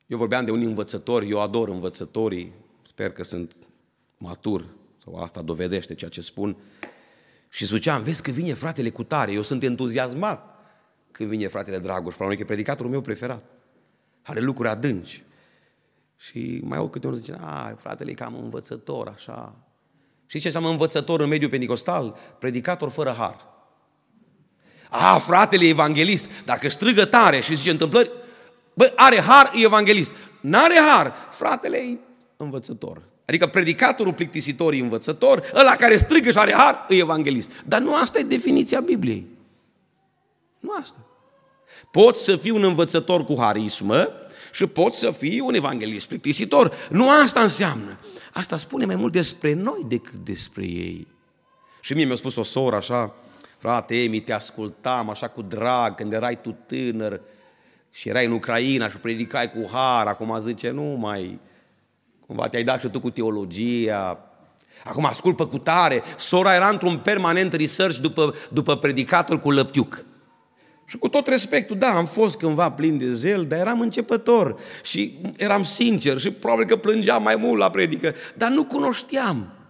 eu 0.07 0.17
vorbeam 0.17 0.45
de 0.45 0.51
un 0.51 0.61
învățător, 0.61 1.23
eu 1.23 1.41
ador 1.41 1.69
învățătorii, 1.69 2.53
sper 2.81 3.11
că 3.11 3.23
sunt 3.23 3.55
matur, 4.17 4.67
sau 5.03 5.15
asta 5.15 5.41
dovedește 5.41 5.95
ceea 5.95 6.09
ce 6.09 6.21
spun, 6.21 6.57
și 7.49 7.65
ziceam, 7.65 8.03
vezi 8.03 8.21
că 8.21 8.31
vine 8.31 8.53
fratele 8.53 8.89
cu 8.89 9.03
tare, 9.03 9.31
eu 9.31 9.41
sunt 9.41 9.63
entuziasmat 9.63 10.51
când 11.11 11.29
vine 11.29 11.47
fratele 11.47 11.77
Dragoș, 11.77 12.13
probabil 12.13 12.37
că 12.37 12.43
e 12.43 12.45
predicatorul 12.45 12.91
meu 12.91 13.01
preferat. 13.01 13.43
Are 14.21 14.39
lucruri 14.39 14.69
adânci. 14.69 15.23
Și 16.17 16.61
mai 16.63 16.77
au 16.77 16.89
câte 16.89 17.07
unul 17.07 17.19
zice, 17.19 17.37
a, 17.39 17.75
fratele 17.79 18.11
e 18.11 18.13
cam 18.13 18.35
învățător, 18.35 19.07
așa. 19.07 19.55
Și 20.25 20.39
ce 20.39 20.45
înseamnă 20.45 20.69
învățător 20.69 21.21
în 21.21 21.27
mediul 21.27 21.49
pentecostal? 21.49 22.17
Predicator 22.39 22.89
fără 22.89 23.11
har. 23.11 23.50
A, 24.93 25.19
fratele 25.19 25.65
e 25.65 25.69
evanghelist. 25.69 26.25
Dacă 26.45 26.69
strigă 26.69 27.05
tare 27.05 27.41
și 27.41 27.55
zice 27.55 27.69
întâmplări, 27.69 28.11
bă, 28.73 28.93
are 28.95 29.19
har, 29.19 29.51
e 29.55 29.63
evanghelist. 29.63 30.11
N-are 30.41 30.79
har, 30.91 31.13
fratele 31.29 31.77
e 31.77 31.97
învățător. 32.37 33.01
Adică 33.25 33.47
predicatorul 33.47 34.13
plictisitor 34.13 34.73
e 34.73 34.79
învățător, 34.79 35.51
ăla 35.55 35.75
care 35.75 35.97
strigă 35.97 36.31
și 36.31 36.37
are 36.37 36.53
har 36.53 36.85
e 36.89 36.95
evanghelist. 36.95 37.51
Dar 37.65 37.81
nu 37.81 37.95
asta 37.95 38.19
e 38.19 38.23
definiția 38.23 38.79
Bibliei. 38.79 39.27
Nu 40.59 40.69
asta. 40.81 40.97
Poți 41.91 42.23
să 42.23 42.35
fii 42.35 42.51
un 42.51 42.63
învățător 42.63 43.25
cu 43.25 43.35
harismă 43.39 44.09
și 44.51 44.65
poți 44.65 44.99
să 44.99 45.11
fii 45.11 45.39
un 45.39 45.53
evanghelist 45.53 46.07
plictisitor. 46.07 46.73
Nu 46.89 47.09
asta 47.09 47.41
înseamnă. 47.41 47.97
Asta 48.33 48.57
spune 48.57 48.85
mai 48.85 48.95
mult 48.95 49.11
despre 49.11 49.53
noi 49.53 49.85
decât 49.87 50.19
despre 50.23 50.63
ei. 50.63 51.07
Și 51.81 51.93
mie 51.93 52.05
mi-a 52.05 52.15
spus 52.15 52.35
o 52.35 52.43
soră 52.43 52.75
așa, 52.75 53.13
Frate 53.61 54.03
Emi, 54.03 54.19
te 54.19 54.33
ascultam 54.33 55.09
așa 55.09 55.27
cu 55.27 55.41
drag 55.41 55.95
când 55.95 56.13
erai 56.13 56.41
tu 56.41 56.57
tânăr 56.65 57.21
și 57.91 58.09
erai 58.09 58.25
în 58.25 58.31
Ucraina 58.31 58.89
și 58.89 58.97
predicai 58.97 59.51
cu 59.51 59.69
har, 59.71 60.07
acum 60.07 60.39
zice, 60.39 60.69
nu 60.69 60.83
mai, 60.83 61.39
cumva 62.25 62.47
te-ai 62.47 62.63
dat 62.63 62.79
și 62.79 62.87
tu 62.87 62.99
cu 62.99 63.09
teologia, 63.09 64.19
acum 64.83 65.05
ascult 65.05 65.35
pe 65.35 65.45
cutare. 65.45 66.03
Sora 66.17 66.55
era 66.55 66.69
într-un 66.69 66.97
permanent 66.97 67.53
research 67.53 67.97
după, 67.97 68.33
după 68.51 68.75
predicatul 68.75 69.39
cu 69.39 69.51
lăptiuc. 69.51 70.05
Și 70.85 70.97
cu 70.97 71.07
tot 71.07 71.27
respectul, 71.27 71.77
da, 71.77 71.87
am 71.87 72.05
fost 72.05 72.37
cândva 72.37 72.71
plin 72.71 72.97
de 72.97 73.13
zel, 73.13 73.45
dar 73.45 73.59
eram 73.59 73.81
începător 73.81 74.59
și 74.83 75.19
eram 75.37 75.63
sincer 75.63 76.19
și 76.19 76.31
probabil 76.31 76.65
că 76.65 76.75
plângeam 76.75 77.23
mai 77.23 77.35
mult 77.35 77.59
la 77.59 77.69
predică, 77.69 78.13
dar 78.35 78.49
nu 78.49 78.63
cunoșteam. 78.63 79.60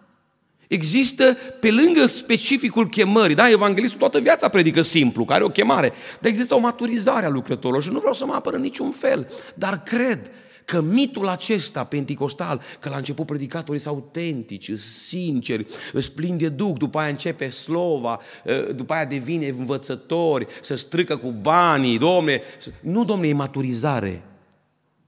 Există, 0.71 1.37
pe 1.59 1.71
lângă 1.71 2.07
specificul 2.07 2.89
chemării, 2.89 3.35
da, 3.35 3.49
evanghelistul 3.49 3.99
toată 3.99 4.19
viața 4.19 4.49
predică 4.49 4.81
simplu, 4.81 5.25
care 5.25 5.35
are 5.35 5.43
o 5.43 5.49
chemare, 5.49 5.91
dar 6.19 6.31
există 6.31 6.55
o 6.55 6.59
maturizare 6.59 7.25
a 7.25 7.29
lucrătorilor 7.29 7.83
și 7.83 7.89
nu 7.89 7.99
vreau 7.99 8.13
să 8.13 8.25
mă 8.25 8.33
apăr 8.33 8.53
în 8.53 8.61
niciun 8.61 8.91
fel, 8.91 9.31
dar 9.55 9.83
cred 9.83 10.31
că 10.65 10.81
mitul 10.81 11.27
acesta 11.27 11.83
penticostal, 11.83 12.61
că 12.79 12.89
la 12.89 12.97
început 12.97 13.25
predicatorii 13.25 13.81
sunt 13.81 13.95
autentici, 13.95 14.71
sinceri, 14.77 15.65
îți 15.93 16.11
plin 16.11 16.37
de 16.37 16.49
duc, 16.49 16.77
după 16.77 16.99
aia 16.99 17.09
începe 17.09 17.49
slova, 17.49 18.19
ă, 18.47 18.71
după 18.71 18.93
aia 18.93 19.05
devine 19.05 19.47
învățători, 19.47 20.47
să 20.61 20.75
strică 20.75 21.17
cu 21.17 21.31
banii, 21.31 21.97
domne, 21.97 22.41
nu, 22.81 23.03
domne, 23.03 23.27
e 23.27 23.33
maturizare. 23.33 24.23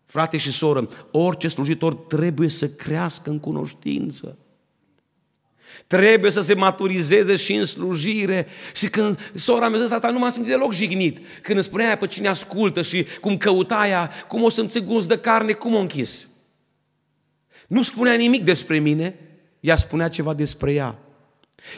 Frate 0.05 0.37
și 0.37 0.51
soră, 0.51 0.89
orice 1.11 1.47
slujitor 1.47 1.95
trebuie 1.95 2.49
să 2.49 2.69
crească 2.69 3.29
în 3.29 3.39
cunoștință. 3.39 4.37
Trebuie 5.87 6.31
să 6.31 6.41
se 6.41 6.53
maturizeze 6.53 7.35
și 7.35 7.53
în 7.53 7.65
slujire. 7.65 8.47
Și 8.73 8.87
când 8.87 9.31
sora 9.33 9.69
mea 9.69 9.79
zis 9.79 9.91
asta, 9.91 10.09
nu 10.09 10.19
m-am 10.19 10.31
simțit 10.31 10.51
deloc 10.51 10.73
jignit. 10.73 11.17
Când 11.41 11.57
îmi 11.57 11.65
spunea 11.65 11.97
pe 11.97 12.07
cine 12.07 12.27
ascultă 12.27 12.81
și 12.81 13.05
cum 13.21 13.37
căuta 13.37 13.75
aia, 13.75 14.11
cum 14.27 14.43
o 14.43 14.49
să-mi 14.49 14.83
gust 14.85 15.07
de 15.07 15.17
carne, 15.17 15.51
cum 15.51 15.73
o 15.73 15.79
închis. 15.79 16.27
Nu 17.67 17.83
spunea 17.83 18.13
nimic 18.13 18.43
despre 18.43 18.79
mine, 18.79 19.15
ea 19.59 19.75
spunea 19.75 20.07
ceva 20.07 20.33
despre 20.33 20.73
ea. 20.73 20.99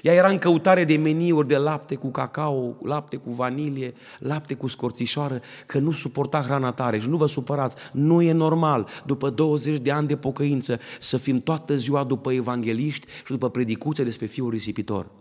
Ea 0.02 0.14
era 0.14 0.30
în 0.30 0.38
căutare 0.38 0.84
de 0.84 0.98
meniuri 0.98 1.48
de 1.48 1.58
lapte 1.58 1.96
cu 1.96 2.12
cacao, 2.12 2.78
lapte 2.84 3.16
cu 3.16 3.32
vanilie, 3.32 3.94
lapte 4.20 4.54
cu 4.54 4.68
scorțișoară, 4.68 5.42
că 5.66 5.80
nu 5.80 5.92
suporta 5.92 6.42
hrana 6.42 6.72
tare. 6.72 7.00
Și 7.00 7.08
nu 7.08 7.18
vă 7.18 7.28
supărați, 7.28 7.76
nu 7.92 8.22
e 8.22 8.32
normal, 8.32 8.88
după 9.06 9.30
20 9.30 9.78
de 9.78 9.92
ani 9.92 10.08
de 10.08 10.18
pocăință, 10.18 10.80
să 11.00 11.18
fim 11.18 11.42
toată 11.42 11.76
ziua 11.76 12.04
după 12.04 12.32
evangeliști 12.32 13.08
și 13.08 13.32
după 13.32 13.50
predicuțe 13.50 14.04
despre 14.04 14.26
Fiul 14.26 14.50
Risipitor. 14.50 15.12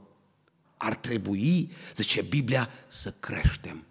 Ar 0.76 0.94
trebui, 0.94 1.70
zice 1.96 2.22
Biblia, 2.22 2.68
să 2.88 3.14
creștem. 3.20 3.84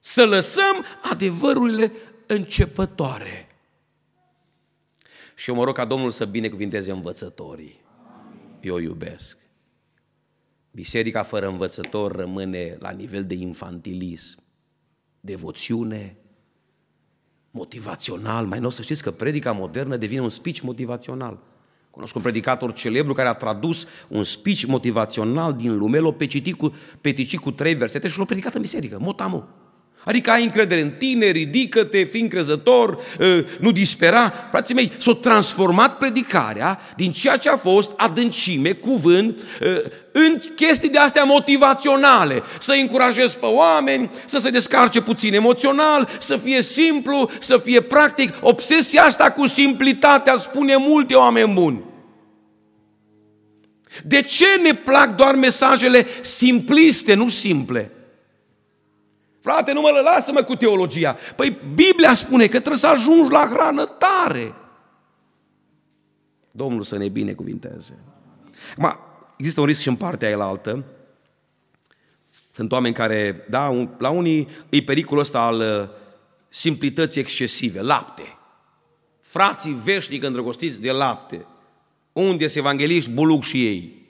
Să 0.00 0.24
lăsăm 0.24 0.84
adevărurile 1.10 1.92
începătoare. 2.26 3.48
Și 5.34 5.50
eu 5.50 5.56
mă 5.56 5.64
rog 5.64 5.74
ca 5.74 5.84
Domnul 5.84 6.10
să 6.10 6.24
binecuvinteze 6.24 6.90
învățătorii 6.90 7.83
eu 8.64 8.78
iubesc. 8.78 9.38
Biserica 10.70 11.22
fără 11.22 11.48
învățător 11.48 12.12
rămâne 12.12 12.76
la 12.78 12.90
nivel 12.90 13.24
de 13.24 13.34
infantilism, 13.34 14.38
devoțiune, 15.20 16.16
motivațional. 17.50 18.46
Mai 18.46 18.58
nou 18.58 18.70
să 18.70 18.82
știți 18.82 19.02
că 19.02 19.10
predica 19.10 19.52
modernă 19.52 19.96
devine 19.96 20.20
un 20.20 20.28
speech 20.28 20.60
motivațional. 20.60 21.42
Cunosc 21.90 22.14
un 22.14 22.22
predicator 22.22 22.72
celebru 22.72 23.12
care 23.12 23.28
a 23.28 23.34
tradus 23.34 23.86
un 24.08 24.24
speech 24.24 24.64
motivațional 24.64 25.52
din 25.52 25.76
Lumelo 25.76 26.12
pe, 26.12 26.26
citit 26.26 26.56
cu, 26.56 26.74
pe 27.00 27.26
cu 27.40 27.50
trei 27.50 27.74
versete 27.74 28.08
și 28.08 28.18
l-a 28.18 28.24
predicat 28.24 28.54
în 28.54 28.60
biserică, 28.60 28.98
motamu. 29.00 29.48
Adică 30.04 30.30
ai 30.30 30.44
încredere 30.44 30.80
în 30.80 30.90
tine, 30.90 31.26
ridică-te, 31.26 32.04
fii 32.04 32.20
încrezător, 32.20 32.98
ă, 33.20 33.44
nu 33.60 33.72
dispera. 33.72 34.32
Frații 34.50 34.74
mei, 34.74 34.92
s-a 34.98 35.14
transformat 35.14 35.96
predicarea 35.96 36.80
din 36.96 37.12
ceea 37.12 37.36
ce 37.36 37.48
a 37.48 37.56
fost 37.56 37.92
adâncime, 37.96 38.72
cuvânt, 38.72 39.40
ă, 39.62 39.82
în 40.12 40.38
chestii 40.56 40.88
de 40.88 40.98
astea 40.98 41.24
motivaționale. 41.24 42.42
Să 42.58 42.72
încurajezi 42.80 43.38
pe 43.38 43.46
oameni, 43.46 44.10
să 44.24 44.38
se 44.38 44.50
descarce 44.50 45.00
puțin 45.00 45.34
emoțional, 45.34 46.08
să 46.18 46.36
fie 46.36 46.62
simplu, 46.62 47.30
să 47.38 47.58
fie 47.58 47.80
practic. 47.80 48.32
Obsesia 48.40 49.02
asta 49.04 49.30
cu 49.30 49.46
simplitatea 49.46 50.36
spune 50.36 50.76
multe 50.76 51.14
oameni 51.14 51.52
buni. 51.52 51.82
De 54.04 54.22
ce 54.22 54.46
ne 54.62 54.74
plac 54.74 55.16
doar 55.16 55.34
mesajele 55.34 56.06
simpliste, 56.20 57.14
nu 57.14 57.28
simple? 57.28 57.90
Frate, 59.44 59.72
nu 59.72 59.80
mă 59.80 60.00
lasă-mă 60.04 60.42
cu 60.42 60.54
teologia. 60.54 61.16
Păi 61.36 61.58
Biblia 61.74 62.14
spune 62.14 62.44
că 62.44 62.58
trebuie 62.58 62.76
să 62.76 62.86
ajungi 62.86 63.32
la 63.32 63.48
hrană 63.52 63.84
tare. 63.84 64.54
Domnul 66.50 66.84
să 66.84 66.96
ne 66.96 67.08
binecuvinteze. 67.08 67.98
Acum, 68.76 68.98
există 69.36 69.60
un 69.60 69.66
risc 69.66 69.80
și 69.80 69.88
în 69.88 69.96
partea 69.96 70.28
aia 70.28 70.36
la 70.36 70.46
altă. 70.46 70.84
Sunt 72.52 72.72
oameni 72.72 72.94
care, 72.94 73.44
da, 73.48 73.68
un, 73.68 73.90
la 73.98 74.10
unii 74.10 74.48
e 74.68 74.82
pericolul 74.82 75.22
ăsta 75.22 75.40
al 75.40 75.58
uh, 75.58 75.88
simplității 76.48 77.20
excesive, 77.20 77.80
lapte. 77.80 78.36
Frații 79.20 79.80
veșnic 79.84 80.24
îndrăgostiți 80.24 80.80
de 80.80 80.90
lapte. 80.90 81.46
Unde 82.12 82.46
se 82.46 82.58
evangeliști, 82.58 83.10
buluc 83.10 83.42
și 83.42 83.66
ei. 83.66 84.03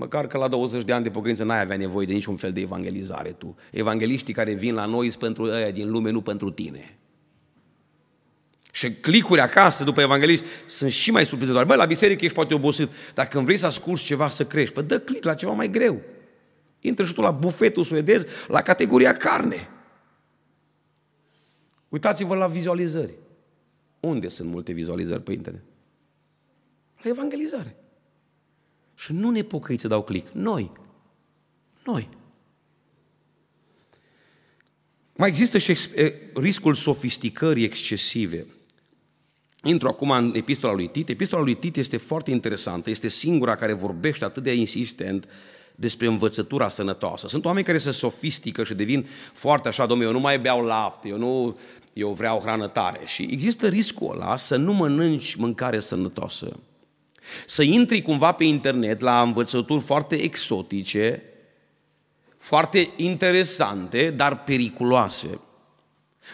Măcar 0.00 0.26
că 0.26 0.38
la 0.38 0.48
20 0.48 0.84
de 0.84 0.92
ani 0.92 1.04
de 1.04 1.10
pocăință 1.10 1.44
n-ai 1.44 1.60
avea 1.60 1.76
nevoie 1.76 2.06
de 2.06 2.12
niciun 2.12 2.36
fel 2.36 2.52
de 2.52 2.60
evangelizare 2.60 3.32
tu. 3.32 3.56
Evangeliștii 3.70 4.34
care 4.34 4.52
vin 4.52 4.74
la 4.74 4.84
noi 4.84 5.08
sunt 5.08 5.22
pentru 5.22 5.42
ăia 5.42 5.70
din 5.70 5.90
lume, 5.90 6.10
nu 6.10 6.20
pentru 6.20 6.50
tine. 6.50 6.98
Și 8.72 8.92
clicuri 8.92 9.40
acasă 9.40 9.84
după 9.84 10.00
evangeliști 10.00 10.44
sunt 10.66 10.90
și 10.90 11.10
mai 11.10 11.26
surprinzătoare. 11.26 11.66
Bă, 11.66 11.74
la 11.74 11.84
biserică 11.84 12.24
ești 12.24 12.36
poate 12.36 12.54
obosit, 12.54 12.90
dar 13.14 13.28
când 13.28 13.44
vrei 13.44 13.56
să 13.56 13.66
asculți 13.66 14.04
ceva 14.04 14.28
să 14.28 14.46
crești, 14.46 14.74
păi 14.74 14.82
dă 14.82 15.00
click 15.00 15.24
la 15.24 15.34
ceva 15.34 15.52
mai 15.52 15.70
greu. 15.70 16.00
Intră 16.80 17.06
și 17.06 17.12
tu 17.12 17.20
la 17.20 17.30
bufetul 17.30 17.84
suedez, 17.84 18.26
la 18.48 18.62
categoria 18.62 19.12
carne. 19.12 19.68
Uitați-vă 21.88 22.34
la 22.34 22.46
vizualizări. 22.46 23.14
Unde 24.00 24.28
sunt 24.28 24.50
multe 24.50 24.72
vizualizări 24.72 25.22
pe 25.22 25.32
internet? 25.32 25.64
La 27.02 27.10
evangelizare. 27.10 27.77
Și 28.98 29.12
nu 29.12 29.30
nepocăiți 29.30 29.82
să 29.82 29.88
dau 29.88 30.02
click. 30.02 30.32
Noi. 30.32 30.70
Noi. 31.84 32.08
Mai 35.16 35.28
există 35.28 35.58
și 35.58 35.76
riscul 36.34 36.74
sofisticării 36.74 37.64
excesive. 37.64 38.46
Intru 39.62 39.88
acum 39.88 40.10
în 40.10 40.32
epistola 40.34 40.72
lui 40.72 40.88
Tit. 40.88 41.08
Epistola 41.08 41.42
lui 41.42 41.54
Tit 41.54 41.76
este 41.76 41.96
foarte 41.96 42.30
interesantă, 42.30 42.90
este 42.90 43.08
singura 43.08 43.56
care 43.56 43.72
vorbește 43.72 44.24
atât 44.24 44.42
de 44.42 44.54
insistent 44.54 45.28
despre 45.74 46.06
învățătura 46.06 46.68
sănătoasă. 46.68 47.28
Sunt 47.28 47.44
oameni 47.44 47.64
care 47.64 47.78
se 47.78 47.90
sofistică 47.90 48.64
și 48.64 48.74
devin 48.74 49.06
foarte 49.32 49.68
așa, 49.68 49.86
domnule, 49.86 50.08
eu 50.08 50.14
nu 50.14 50.20
mai 50.20 50.40
beau 50.40 50.64
lapte, 50.64 51.08
eu 51.08 51.18
nu, 51.18 51.58
eu 51.92 52.12
vreau 52.12 52.40
hrană 52.40 52.66
tare. 52.66 53.00
Și 53.04 53.28
există 53.30 53.68
riscul 53.68 54.12
ăla 54.12 54.36
să 54.36 54.56
nu 54.56 54.72
mănânci 54.72 55.34
mâncare 55.34 55.80
sănătoasă. 55.80 56.56
Să 57.46 57.62
intri 57.62 58.02
cumva 58.02 58.32
pe 58.32 58.44
internet 58.44 59.00
la 59.00 59.22
învățături 59.22 59.82
foarte 59.82 60.22
exotice, 60.22 61.22
foarte 62.38 62.90
interesante, 62.96 64.10
dar 64.10 64.42
periculoase. 64.44 65.40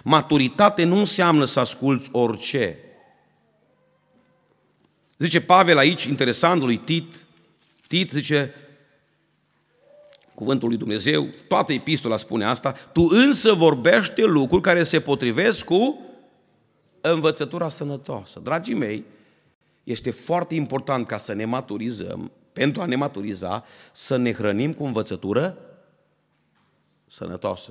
Maturitate 0.02 0.84
nu 0.84 0.98
înseamnă 0.98 1.44
să 1.44 1.60
asculți 1.60 2.08
orice. 2.12 2.78
Zice 5.18 5.40
Pavel 5.40 5.78
aici, 5.78 6.02
interesant 6.02 6.62
lui 6.62 6.78
Tit, 6.78 7.24
Tit 7.88 8.10
zice, 8.10 8.54
cuvântul 10.34 10.68
lui 10.68 10.76
Dumnezeu, 10.76 11.28
toată 11.48 11.72
epistola 11.72 12.16
spune 12.16 12.44
asta, 12.44 12.72
tu 12.72 13.08
însă 13.10 13.52
vorbește 13.52 14.22
lucruri 14.22 14.62
care 14.62 14.82
se 14.82 15.00
potrivesc 15.00 15.64
cu 15.64 16.00
învățătura 17.00 17.68
sănătoasă. 17.68 18.40
Dragii 18.42 18.74
mei, 18.74 19.04
este 19.84 20.10
foarte 20.10 20.54
important 20.54 21.06
ca 21.06 21.16
să 21.16 21.32
ne 21.32 21.44
maturizăm, 21.44 22.32
pentru 22.52 22.82
a 22.82 22.84
ne 22.84 22.96
maturiza, 22.96 23.64
să 23.92 24.16
ne 24.16 24.32
hrănim 24.32 24.72
cu 24.72 24.84
învățătură 24.84 25.58
sănătoasă. 27.06 27.70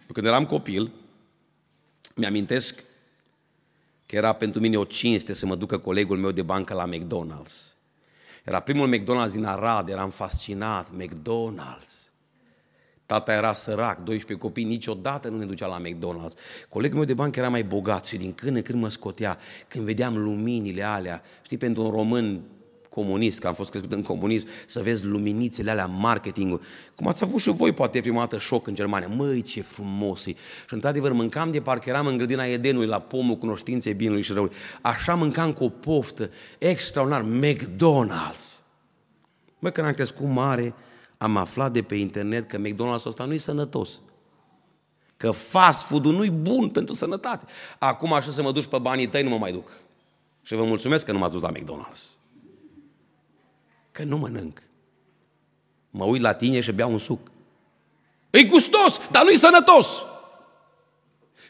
Eu 0.00 0.12
când 0.12 0.26
eram 0.26 0.46
copil, 0.46 0.92
mi-amintesc 2.14 2.84
că 4.06 4.16
era 4.16 4.32
pentru 4.32 4.60
mine 4.60 4.78
o 4.78 4.84
cinste 4.84 5.32
să 5.32 5.46
mă 5.46 5.54
ducă 5.54 5.78
colegul 5.78 6.18
meu 6.18 6.30
de 6.30 6.42
bancă 6.42 6.74
la 6.74 6.88
McDonald's. 6.88 7.76
Era 8.44 8.60
primul 8.60 8.96
McDonald's 8.96 9.32
din 9.32 9.44
Arad, 9.44 9.88
eram 9.88 10.10
fascinat, 10.10 10.86
McDonald's. 10.96 11.97
Tata 13.08 13.32
era 13.32 13.52
sărac, 13.52 14.02
12 14.02 14.46
copii, 14.46 14.64
niciodată 14.64 15.28
nu 15.28 15.38
ne 15.38 15.44
ducea 15.44 15.66
la 15.66 15.80
McDonald's. 15.80 16.38
Colegul 16.68 16.96
meu 16.96 17.06
de 17.06 17.14
bancă 17.14 17.38
era 17.38 17.48
mai 17.48 17.64
bogat 17.64 18.04
și 18.04 18.16
din 18.16 18.32
când 18.32 18.56
în 18.56 18.62
când 18.62 18.80
mă 18.80 18.88
scotea. 18.88 19.38
Când 19.68 19.84
vedeam 19.84 20.16
luminile 20.16 20.82
alea, 20.82 21.22
știi, 21.42 21.56
pentru 21.56 21.82
un 21.82 21.90
român 21.90 22.40
comunist, 22.88 23.40
că 23.40 23.46
am 23.46 23.54
fost 23.54 23.70
crescut 23.70 23.92
în 23.92 24.02
comunism, 24.02 24.46
să 24.66 24.82
vezi 24.82 25.04
luminițele 25.04 25.70
alea, 25.70 25.86
marketing 25.86 26.60
Cum 26.94 27.06
ați 27.06 27.24
avut 27.24 27.40
și 27.40 27.50
voi, 27.50 27.72
poate, 27.72 28.00
prima 28.00 28.18
dată 28.18 28.38
șoc 28.38 28.66
în 28.66 28.74
Germania. 28.74 29.08
Măi, 29.08 29.42
ce 29.42 29.60
frumos 29.60 30.26
e! 30.26 30.30
Și, 30.66 30.74
într-adevăr, 30.74 31.12
mâncam 31.12 31.50
de 31.50 31.60
parcă 31.60 31.88
eram 31.88 32.06
în 32.06 32.16
grădina 32.16 32.44
Edenului, 32.44 32.86
la 32.86 33.00
pomul 33.00 33.36
cunoștinței 33.36 33.94
binului 33.94 34.22
și 34.22 34.32
răului. 34.32 34.54
Așa 34.80 35.14
mâncam 35.14 35.52
cu 35.52 35.64
o 35.64 35.68
poftă 35.68 36.30
extraordinar, 36.58 37.24
McDonald's. 37.40 38.58
Mă, 39.58 39.70
când 39.70 39.86
am 39.86 39.92
crescut 39.92 40.26
mare, 40.26 40.74
am 41.18 41.36
aflat 41.36 41.72
de 41.72 41.82
pe 41.82 41.94
internet 41.94 42.48
că 42.48 42.58
McDonald's 42.58 43.04
ăsta 43.04 43.24
nu 43.24 43.32
e 43.32 43.38
sănătos. 43.38 44.00
Că 45.16 45.30
fast 45.30 45.82
food-ul 45.82 46.12
nu 46.12 46.24
e 46.24 46.30
bun 46.30 46.68
pentru 46.68 46.94
sănătate. 46.94 47.44
Acum 47.78 48.12
așa 48.12 48.30
să 48.30 48.42
mă 48.42 48.52
duci 48.52 48.66
pe 48.66 48.78
banii 48.78 49.06
tăi, 49.06 49.22
nu 49.22 49.28
mă 49.28 49.38
mai 49.38 49.52
duc. 49.52 49.70
Și 50.42 50.54
vă 50.54 50.64
mulțumesc 50.64 51.04
că 51.04 51.12
nu 51.12 51.18
m-ați 51.18 51.32
dus 51.32 51.42
la 51.42 51.52
McDonald's. 51.52 52.18
Că 53.90 54.04
nu 54.04 54.16
mănânc. 54.16 54.62
Mă 55.90 56.04
uit 56.04 56.20
la 56.20 56.32
tine 56.32 56.60
și 56.60 56.72
beau 56.72 56.92
un 56.92 56.98
suc. 56.98 57.30
E 58.30 58.44
gustos, 58.44 59.00
dar 59.10 59.24
nu 59.24 59.30
e 59.30 59.36
sănătos. 59.36 60.02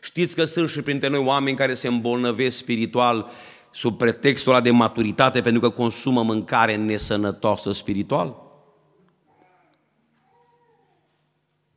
Știți 0.03 0.35
că 0.35 0.45
sunt 0.45 0.69
și 0.69 0.83
printre 0.83 1.09
noi 1.09 1.25
oameni 1.25 1.57
care 1.57 1.75
se 1.75 1.89
îmbolnăvesc 1.89 2.57
spiritual 2.57 3.31
sub 3.71 3.99
pretextul 3.99 4.53
ăla 4.53 4.61
de 4.61 4.71
maturitate 4.71 5.41
pentru 5.41 5.61
că 5.61 5.69
consumă 5.69 6.23
mâncare 6.23 6.77
nesănătoasă 6.77 7.73
spiritual? 7.73 8.48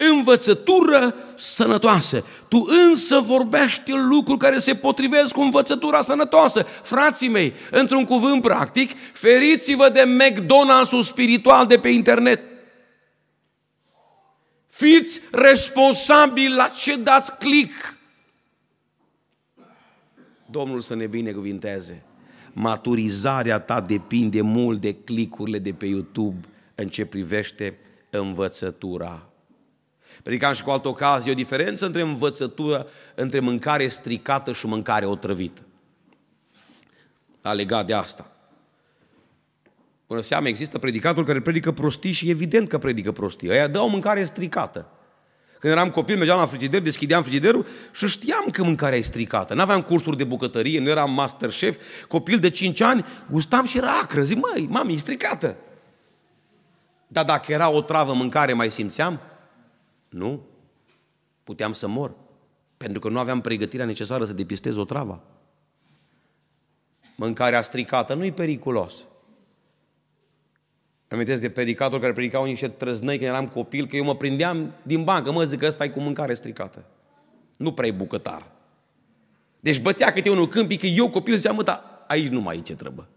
Învățătură 0.09 1.15
sănătoasă. 1.35 2.25
Tu 2.47 2.67
însă 2.87 3.19
vorbești 3.19 3.91
lucruri 3.91 4.39
care 4.39 4.57
se 4.57 4.75
potrivesc 4.75 5.33
cu 5.33 5.41
învățătura 5.41 6.01
sănătoasă. 6.01 6.61
Frații 6.61 7.27
mei, 7.27 7.53
într-un 7.71 8.05
cuvânt 8.05 8.41
practic, 8.41 8.91
feriți-vă 9.13 9.89
de 9.89 10.03
McDonald's-ul 10.03 11.01
spiritual 11.01 11.67
de 11.67 11.79
pe 11.79 11.89
internet. 11.89 12.41
Fiți 14.67 15.21
responsabili 15.31 16.53
la 16.53 16.67
ce 16.67 16.95
dați 16.95 17.37
click. 17.37 17.97
Domnul 20.45 20.81
să 20.81 20.95
ne 20.95 21.07
binecuvinteze. 21.07 22.03
Maturizarea 22.53 23.59
ta 23.59 23.81
depinde 23.81 24.41
mult 24.41 24.81
de 24.81 24.93
clicurile 24.93 25.59
de 25.59 25.73
pe 25.73 25.85
YouTube 25.85 26.47
în 26.75 26.87
ce 26.87 27.05
privește 27.05 27.77
învățătura 28.09 29.30
Predicam 30.23 30.53
și 30.53 30.63
cu 30.63 30.69
altă 30.69 30.87
ocazie 30.87 31.31
o 31.31 31.35
diferență 31.35 31.85
între 31.85 32.01
învățătură, 32.01 32.87
între 33.15 33.39
mâncare 33.39 33.87
stricată 33.87 34.51
și 34.51 34.65
mâncare 34.65 35.05
otrăvită. 35.05 35.61
A 37.41 37.53
legat 37.53 37.85
de 37.85 37.93
asta. 37.93 38.31
Până 40.07 40.21
seama 40.21 40.47
există 40.47 40.77
predicatul 40.77 41.25
care 41.25 41.41
predică 41.41 41.71
prostii 41.71 42.11
și 42.11 42.29
evident 42.29 42.67
că 42.67 42.77
predică 42.77 43.11
prostii. 43.11 43.51
Aia 43.51 43.67
dă 43.67 43.79
o 43.79 43.87
mâncare 43.87 44.23
stricată. 44.23 44.87
Când 45.59 45.73
eram 45.73 45.89
copil, 45.89 46.17
mergeam 46.17 46.39
la 46.39 46.45
frigider, 46.45 46.81
deschideam 46.81 47.21
frigiderul 47.23 47.65
și 47.91 48.07
știam 48.07 48.45
că 48.51 48.63
mâncarea 48.63 48.97
e 48.97 49.01
stricată. 49.01 49.53
N-aveam 49.53 49.81
cursuri 49.81 50.17
de 50.17 50.23
bucătărie, 50.23 50.79
nu 50.79 50.89
eram 50.89 51.13
master 51.13 51.49
chef. 51.49 51.77
Copil 52.07 52.39
de 52.39 52.49
5 52.49 52.81
ani, 52.81 53.05
gustam 53.29 53.65
și 53.65 53.77
era 53.77 53.99
acră. 54.01 54.23
Zic, 54.23 54.37
măi, 54.37 54.67
mami, 54.69 54.93
e 54.93 54.97
stricată. 54.97 55.55
Dar 57.07 57.25
dacă 57.25 57.51
era 57.51 57.69
o 57.69 57.81
travă 57.81 58.13
mâncare, 58.13 58.53
mai 58.53 58.71
simțeam? 58.71 59.19
Nu. 60.11 60.45
Puteam 61.43 61.73
să 61.73 61.87
mor. 61.87 62.15
Pentru 62.77 62.99
că 62.99 63.09
nu 63.09 63.19
aveam 63.19 63.41
pregătirea 63.41 63.85
necesară 63.85 64.25
să 64.25 64.33
depistez 64.33 64.75
o 64.75 64.85
travă. 64.85 65.23
Mâncarea 67.15 67.61
stricată 67.61 68.13
nu 68.13 68.25
e 68.25 68.31
periculos. 68.31 69.07
Amintesc 71.07 71.41
de 71.41 71.49
predicator 71.49 71.99
care 71.99 72.13
predicau 72.13 72.45
niște 72.45 72.67
trăznăi 72.67 73.17
când 73.17 73.29
eram 73.29 73.47
copil, 73.47 73.87
că 73.87 73.95
eu 73.95 74.03
mă 74.03 74.15
prindeam 74.15 74.73
din 74.83 75.03
bancă, 75.03 75.31
mă 75.31 75.43
zic 75.43 75.59
că 75.59 75.65
ăsta 75.65 75.83
e 75.83 75.89
cu 75.89 75.99
mâncare 75.99 76.33
stricată. 76.33 76.85
Nu 77.57 77.73
prea 77.73 77.87
e 77.87 77.91
bucătar. 77.91 78.51
Deci 79.59 79.81
bătea 79.81 80.13
câte 80.13 80.29
unul 80.29 80.47
câmpii, 80.47 80.77
că 80.77 80.85
eu 80.85 81.09
copil 81.09 81.35
ziceam, 81.35 81.55
mă, 81.55 81.63
dar 81.63 82.03
aici 82.07 82.27
nu 82.27 82.41
mai 82.41 82.57
e 82.57 82.61
ce 82.61 82.75
trebuie. 82.75 83.07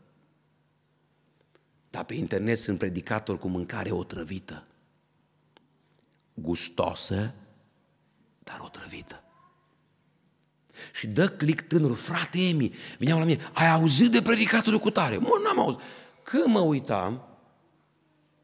Dar 1.91 2.05
pe 2.05 2.15
internet 2.15 2.59
sunt 2.59 2.79
predicatori 2.79 3.39
cu 3.39 3.49
mâncare 3.49 3.91
otrăvită 3.91 4.65
gustosă, 6.35 7.35
dar 8.39 8.61
otrăvită. 8.65 9.23
Și 10.93 11.07
dă 11.07 11.29
click 11.29 11.69
tânărul, 11.69 11.95
frate 11.95 12.49
Emi, 12.49 12.75
vineau 12.99 13.19
la 13.19 13.25
mine, 13.25 13.51
ai 13.53 13.71
auzit 13.71 14.11
de 14.11 14.23
predicatorul 14.23 14.79
cu 14.79 14.91
tare? 14.91 15.17
Mă, 15.17 15.41
n-am 15.45 15.59
auzit. 15.59 15.81
Când 16.23 16.45
mă 16.47 16.61
uitam, 16.61 17.29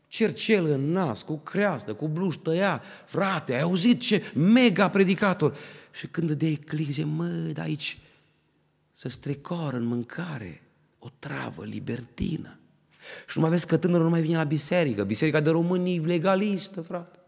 cercel 0.09 0.67
în 0.67 0.93
nas, 0.93 1.23
cu 1.23 1.37
creastă, 1.37 1.95
cu 1.95 2.09
bluș 2.09 2.37
tăia, 2.37 2.83
frate, 3.07 3.55
ai 3.55 3.61
auzit 3.61 4.01
ce 4.01 4.33
mega 4.35 4.91
predicator. 4.91 5.57
Și 5.93 6.07
când 6.07 6.27
dădeai 6.27 6.55
click, 6.67 6.91
zice, 6.91 7.07
mă, 7.07 7.27
de 7.27 7.61
aici 7.61 7.99
să 8.93 9.09
strecoară 9.09 9.77
în 9.77 9.85
mâncare, 9.85 10.63
o 10.99 11.09
travă 11.19 11.65
libertină. 11.65 12.59
Și 13.29 13.37
nu 13.37 13.41
mai 13.41 13.51
vezi 13.51 13.67
că 13.67 13.77
tânărul 13.77 14.05
nu 14.05 14.11
mai 14.11 14.21
vine 14.21 14.37
la 14.37 14.45
biserică, 14.45 15.05
biserica 15.05 15.41
de 15.41 15.51
românii 15.51 15.99
legalistă, 15.99 16.81
frate. 16.81 17.20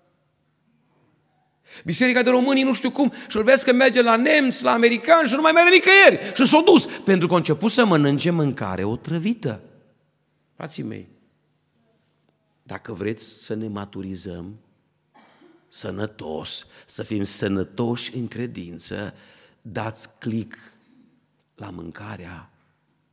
Biserica 1.85 2.23
de 2.23 2.31
românii 2.31 2.63
nu 2.63 2.75
știu 2.75 2.91
cum 2.91 3.13
și 3.29 3.37
îl 3.37 3.43
vezi 3.43 3.65
că 3.65 3.73
merge 3.73 4.03
la 4.03 4.17
nemți, 4.17 4.65
la 4.65 4.73
americani 4.73 5.29
și 5.29 5.35
nu 5.35 5.41
mai 5.41 5.53
merge 5.53 5.71
nicăieri. 5.71 6.37
Și 6.37 6.47
s-a 6.47 6.63
dus 6.65 6.89
pentru 7.05 7.27
că 7.27 7.35
a 7.35 7.37
început 7.37 7.71
să 7.71 7.85
mănânce 7.85 8.31
mâncare 8.31 8.85
otrăvită. 8.85 9.61
Frații 10.57 10.83
mei, 10.83 11.09
dacă 12.63 12.93
vreți 12.93 13.45
să 13.45 13.55
ne 13.55 13.69
maturizăm 13.69 14.59
sănătos, 15.69 16.67
să 16.87 17.03
fim 17.03 17.25
sănătoși 17.25 18.17
în 18.17 18.29
credință, 18.29 19.15
dați 19.63 20.19
click 20.19 20.59
la 21.55 21.71
mâncarea 21.71 22.51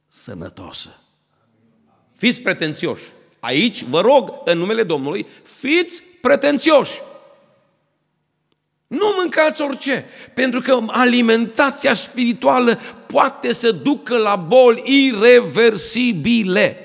sănătoasă. 0.08 0.90
Fiți 2.14 2.42
pretențioși. 2.42 3.04
Aici, 3.40 3.84
vă 3.84 4.02
rog, 4.02 4.34
în 4.46 4.58
numele 4.58 4.84
Domnului, 4.84 5.28
fiți 5.44 6.04
pretențioși. 6.22 7.02
Nu 8.90 9.14
mâncați 9.18 9.62
orice, 9.62 10.06
pentru 10.34 10.62
că 10.62 10.80
alimentația 10.88 11.94
spirituală 11.94 12.80
poate 13.08 13.54
să 13.54 13.72
ducă 13.72 14.18
la 14.18 14.36
boli 14.36 14.84
irreversibile. 14.86 16.78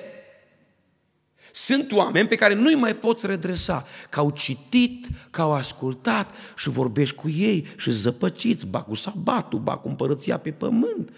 Sunt 1.53 1.93
oameni 1.93 2.29
pe 2.29 2.35
care 2.35 2.55
nu-i 2.55 2.75
mai 2.75 2.97
poți 2.97 3.27
redresa, 3.27 3.87
că 4.11 4.21
au 4.21 4.31
citit, 4.31 5.07
că 5.31 5.41
au 5.41 5.53
ascultat 5.53 6.35
și 6.57 6.69
vorbești 6.69 7.15
cu 7.15 7.29
ei 7.29 7.67
și 7.77 7.91
zăpăciți, 7.91 8.67
ba 8.67 8.83
cu 8.83 8.95
sabatul, 8.95 9.59
ba 9.59 9.77
cu 9.77 9.89
împărăția 9.89 10.39
pe 10.39 10.51
pământ. 10.51 11.13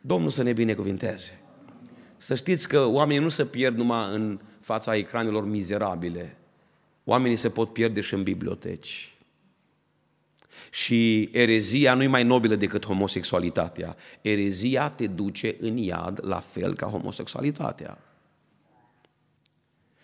Domnul 0.00 0.30
să 0.30 0.42
ne 0.42 0.52
binecuvinteze. 0.52 1.40
Să 2.16 2.34
știți 2.34 2.68
că 2.68 2.84
oamenii 2.84 3.22
nu 3.22 3.28
se 3.28 3.44
pierd 3.44 3.76
numai 3.76 4.14
în 4.14 4.40
fața 4.60 4.96
ecranelor 4.96 5.46
mizerabile, 5.46 6.36
oamenii 7.08 7.36
se 7.36 7.48
pot 7.48 7.72
pierde 7.72 8.00
și 8.00 8.14
în 8.14 8.22
biblioteci. 8.22 9.12
Și 10.70 11.28
erezia 11.32 11.94
nu 11.94 12.02
e 12.02 12.06
mai 12.06 12.24
nobilă 12.24 12.54
decât 12.54 12.86
homosexualitatea. 12.86 13.96
Erezia 14.20 14.88
te 14.88 15.06
duce 15.06 15.56
în 15.60 15.76
iad 15.76 16.20
la 16.22 16.40
fel 16.40 16.74
ca 16.74 16.86
homosexualitatea. 16.86 17.98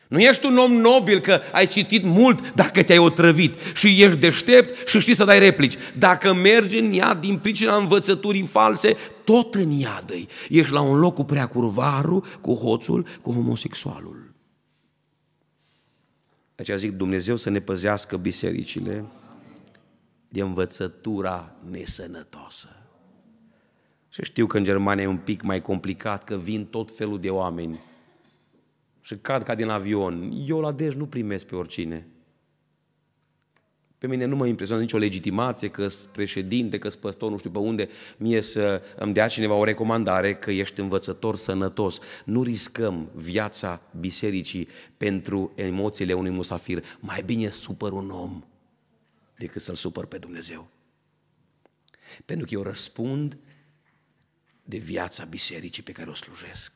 Nu 0.09 0.21
ești 0.21 0.47
un 0.47 0.57
om 0.57 0.73
nobil 0.73 1.21
că 1.21 1.41
ai 1.53 1.67
citit 1.67 2.05
mult 2.05 2.55
dacă 2.55 2.83
te-ai 2.83 2.99
otrăvit 2.99 3.55
și 3.75 4.03
ești 4.03 4.19
deștept 4.19 4.89
și 4.89 5.01
știi 5.01 5.15
să 5.15 5.25
dai 5.25 5.39
replici. 5.39 5.77
Dacă 5.99 6.35
mergi 6.35 6.79
în 6.79 6.93
iad 6.93 7.21
din 7.21 7.39
pricina 7.39 7.77
învățăturii 7.77 8.47
false, 8.47 8.97
tot 9.25 9.55
în 9.55 9.71
iad 9.71 10.11
Ești 10.49 10.73
la 10.73 10.81
un 10.81 10.99
loc 10.99 11.15
cu 11.15 11.25
preacurvarul, 11.25 12.25
cu 12.41 12.55
hoțul, 12.55 13.07
cu 13.23 13.33
homosexualul 13.33 14.34
aceea 16.63 16.77
zic 16.77 16.93
Dumnezeu 16.93 17.37
să 17.37 17.51
ne 17.51 17.61
păzească 17.61 18.17
bisericile 18.17 19.05
de 20.29 20.41
învățătura 20.41 21.55
nesănătoasă. 21.71 22.69
Și 24.09 24.25
știu 24.25 24.47
că 24.47 24.57
în 24.57 24.65
Germania 24.65 25.05
e 25.05 25.07
un 25.07 25.17
pic 25.17 25.43
mai 25.43 25.63
complicat, 25.63 26.25
că 26.25 26.37
vin 26.37 26.67
tot 26.67 26.97
felul 26.97 27.21
de 27.21 27.31
oameni 27.31 27.81
și 29.01 29.17
cad 29.17 29.43
ca 29.43 29.55
din 29.55 29.69
avion. 29.69 30.33
Eu 30.47 30.61
la 30.61 30.73
Dej 30.73 30.95
nu 30.95 31.07
primesc 31.07 31.47
pe 31.47 31.57
oricine. 31.57 32.07
Pe 34.05 34.11
mine 34.11 34.25
nu 34.25 34.37
mă 34.37 34.47
impresionează 34.47 34.93
nicio 34.93 35.05
legitimație 35.05 35.69
că 35.69 35.89
președinte, 36.13 36.79
că 36.79 36.89
păstor, 36.89 37.31
nu 37.31 37.39
știu 37.39 37.51
pe 37.51 37.59
unde, 37.59 37.89
mie 38.17 38.41
să 38.41 38.83
îmi 38.97 39.13
dea 39.13 39.29
cineva 39.29 39.55
o 39.55 39.65
recomandare 39.65 40.35
că 40.35 40.51
ești 40.51 40.81
învățător 40.81 41.37
sănătos. 41.37 41.99
Nu 42.25 42.43
riscăm 42.43 43.11
viața 43.15 43.83
bisericii 44.01 44.69
pentru 44.97 45.53
emoțiile 45.55 46.13
unui 46.13 46.31
musafir. 46.31 46.85
Mai 47.01 47.23
bine 47.23 47.51
supăr 47.51 47.93
un 47.93 48.11
om 48.11 48.45
decât 49.39 49.63
să-l 49.63 49.75
supăr 49.75 50.07
pe 50.07 50.19
Dumnezeu. 50.19 50.69
Pentru 52.25 52.47
că 52.47 52.55
eu 52.55 52.63
răspund 52.63 53.37
de 54.65 54.79
viața 54.79 55.25
bisericii 55.25 55.83
pe 55.83 55.93
care 55.93 56.11
o 56.11 56.15
slujesc. 56.15 56.73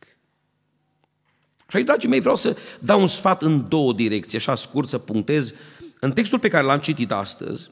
Și 1.68 1.76
aici, 1.76 1.86
dragii 1.86 2.08
mei, 2.08 2.20
vreau 2.20 2.36
să 2.36 2.56
dau 2.80 3.00
un 3.00 3.06
sfat 3.06 3.42
în 3.42 3.68
două 3.68 3.92
direcții, 3.92 4.38
așa 4.38 4.54
scurt, 4.54 4.88
să 4.88 4.98
punctez 4.98 5.54
în 6.00 6.12
textul 6.12 6.38
pe 6.38 6.48
care 6.48 6.64
l-am 6.64 6.80
citit 6.80 7.12
astăzi, 7.12 7.70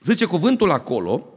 zice 0.00 0.24
cuvântul 0.24 0.70
acolo, 0.70 1.32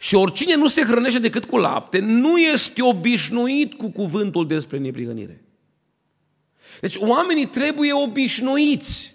Și 0.00 0.14
oricine 0.14 0.54
nu 0.54 0.68
se 0.68 0.82
hrănește 0.82 1.18
decât 1.18 1.44
cu 1.44 1.56
lapte, 1.56 1.98
nu 1.98 2.38
este 2.38 2.82
obișnuit 2.82 3.74
cu 3.74 3.90
cuvântul 3.90 4.46
despre 4.46 4.78
neprihănire. 4.78 5.44
Deci 6.80 6.96
oamenii 6.96 7.46
trebuie 7.46 7.92
obișnuiți. 7.92 9.14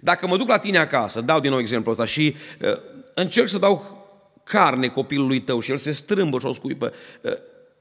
Dacă 0.00 0.26
mă 0.26 0.36
duc 0.36 0.48
la 0.48 0.58
tine 0.58 0.78
acasă, 0.78 1.20
dau 1.20 1.40
din 1.40 1.50
nou 1.50 1.58
exemplul 1.58 1.92
ăsta 1.92 2.04
și 2.04 2.34
uh, 2.60 2.78
încerc 3.14 3.48
să 3.48 3.58
dau 3.58 4.06
carne 4.44 4.88
copilului 4.88 5.40
tău 5.40 5.60
și 5.60 5.70
el 5.70 5.76
se 5.76 5.92
strâmbă 5.92 6.38
și 6.38 6.46
o 6.46 6.52
scuipă, 6.52 6.92
uh, 7.22 7.32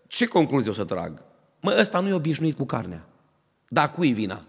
ce 0.08 0.26
concluzie 0.26 0.72
o 0.72 0.74
să 0.74 0.84
trag? 0.84 1.24
Mă, 1.60 1.76
ăsta 1.80 2.00
nu 2.00 2.08
e 2.08 2.14
obișnuit 2.14 2.56
cu 2.56 2.66
carnea. 2.66 3.08
Dar 3.74 3.92
cui 3.92 4.12
vina? 4.12 4.44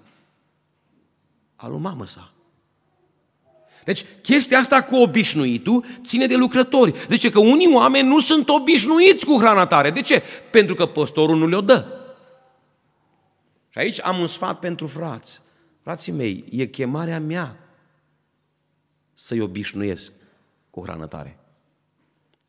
A 1.56 1.68
lui 1.68 1.78
mamă 1.78 2.06
sa. 2.06 2.32
Deci, 3.84 4.04
chestia 4.22 4.58
asta 4.58 4.82
cu 4.82 4.96
obișnuitul 4.96 5.84
ține 6.04 6.26
de 6.26 6.36
lucrători. 6.36 7.06
Deci 7.08 7.30
că 7.30 7.38
unii 7.38 7.74
oameni 7.74 8.08
nu 8.08 8.20
sunt 8.20 8.48
obișnuiți 8.48 9.26
cu 9.26 9.38
hrana 9.38 9.66
tare. 9.66 9.90
De 9.90 10.00
ce? 10.00 10.22
Pentru 10.50 10.74
că 10.74 10.86
păstorul 10.86 11.36
nu 11.36 11.46
le-o 11.46 11.60
dă. 11.60 11.86
Și 13.68 13.78
aici 13.78 14.02
am 14.02 14.18
un 14.18 14.26
sfat 14.26 14.58
pentru 14.58 14.86
frați. 14.86 15.42
Frații 15.82 16.12
mei, 16.12 16.44
e 16.50 16.66
chemarea 16.66 17.20
mea 17.20 17.56
să-i 19.14 19.40
obișnuiesc 19.40 20.12
cu 20.70 20.82
hrană 20.82 21.06
tare. 21.06 21.38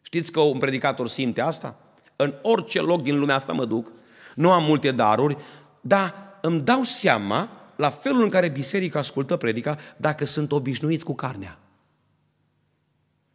Știți 0.01 0.32
că 0.32 0.39
un 0.39 0.57
predicator 0.57 1.07
simte 1.07 1.41
asta? 1.41 1.80
În 2.15 2.34
orice 2.41 2.82
loc 2.82 3.01
din 3.01 3.19
lumea 3.19 3.36
asta 3.36 3.53
mă 3.53 3.65
duc, 3.65 3.91
nu 4.36 4.51
am 4.51 4.63
multe 4.63 4.91
daruri, 4.91 5.38
dar 5.82 6.24
îmi 6.45 6.61
dau 6.61 6.83
seama 6.83 7.49
la 7.75 7.89
felul 7.89 8.23
în 8.23 8.29
care 8.29 8.49
biserica 8.49 8.99
ascultă 8.99 9.35
predica 9.35 9.77
dacă 9.97 10.25
sunt 10.25 10.51
obișnuiți 10.51 11.03
cu 11.03 11.15
carnea. 11.15 11.59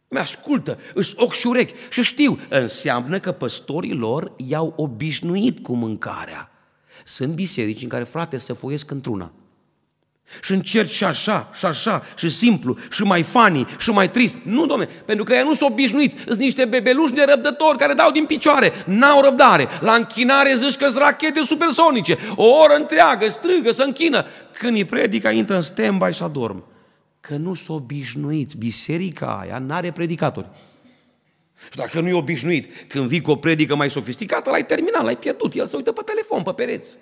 Mi-ascultă, 0.07 0.79
își 0.93 1.13
ochi 1.17 1.33
și 1.33 1.47
urechi 1.47 1.73
și 1.89 2.01
știu, 2.01 2.39
înseamnă 2.49 3.19
că 3.19 3.31
păstorii 3.31 3.93
lor 3.93 4.33
i-au 4.37 4.73
obișnuit 4.75 5.59
cu 5.59 5.75
mâncarea. 5.75 6.51
Sunt 7.05 7.33
biserici 7.33 7.81
în 7.81 7.89
care 7.89 8.03
frate 8.03 8.37
se 8.37 8.53
foiesc 8.53 8.91
într-una. 8.91 9.31
Și 10.41 10.51
încerci 10.51 10.91
și 10.91 11.03
așa, 11.03 11.49
și 11.53 11.65
așa, 11.65 12.03
și 12.17 12.29
simplu, 12.29 12.77
și 12.91 13.03
mai 13.03 13.23
funny, 13.23 13.65
și 13.77 13.89
mai 13.89 14.09
trist. 14.09 14.35
Nu, 14.43 14.65
domne, 14.65 14.85
pentru 14.85 15.23
că 15.23 15.33
ei 15.33 15.43
nu 15.43 15.53
sunt 15.53 15.69
obișnuiți. 15.69 16.15
Sunt 16.25 16.39
niște 16.39 16.65
bebeluși 16.65 17.13
nerăbdători 17.13 17.77
care 17.77 17.93
dau 17.93 18.11
din 18.11 18.25
picioare. 18.25 18.71
N-au 18.85 19.21
răbdare. 19.21 19.67
La 19.81 19.93
închinare 19.93 20.55
zici 20.55 20.75
că 20.75 20.87
sunt 20.87 21.03
rachete 21.03 21.41
supersonice. 21.45 22.17
O 22.35 22.45
oră 22.45 22.73
întreagă, 22.75 23.29
strigă, 23.29 23.71
să 23.71 23.83
închină. 23.83 24.25
Când 24.53 24.75
îi 24.75 24.85
predica, 24.85 25.31
intră 25.31 25.55
în 25.55 25.61
stand-by 25.61 26.13
și 26.13 26.23
adorm. 26.23 26.63
Că 27.19 27.35
nu 27.35 27.53
sunt 27.53 27.77
obișnuiți. 27.77 28.57
Biserica 28.57 29.39
aia 29.41 29.57
n-are 29.57 29.91
predicatori. 29.91 30.47
Și 31.71 31.77
dacă 31.77 31.99
nu 31.99 32.07
e 32.07 32.13
obișnuit, 32.13 32.71
când 32.87 33.07
vii 33.07 33.21
cu 33.21 33.31
o 33.31 33.35
predică 33.35 33.75
mai 33.75 33.89
sofisticată, 33.89 34.49
l-ai 34.49 34.65
terminat, 34.65 35.03
l-ai 35.03 35.17
pierdut. 35.17 35.53
El 35.53 35.67
se 35.67 35.75
uită 35.75 35.91
pe 35.91 36.01
telefon, 36.05 36.43
pe 36.43 36.51
pereți. 36.51 36.97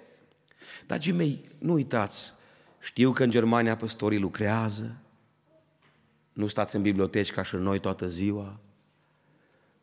Dragii 0.87 1.11
mei, 1.11 1.39
nu 1.57 1.73
uitați, 1.73 2.33
știu 2.79 3.11
că 3.11 3.23
în 3.23 3.29
Germania 3.29 3.75
păstorii 3.75 4.19
lucrează, 4.19 4.95
nu 6.33 6.47
stați 6.47 6.75
în 6.75 6.81
biblioteci 6.81 7.31
ca 7.31 7.43
și 7.43 7.55
noi 7.55 7.79
toată 7.79 8.07
ziua, 8.07 8.59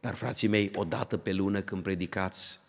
dar 0.00 0.14
frații 0.14 0.48
mei, 0.48 0.70
o 0.74 0.84
dată 0.84 1.16
pe 1.16 1.32
lună 1.32 1.60
când 1.60 1.82
predicați, 1.82 2.60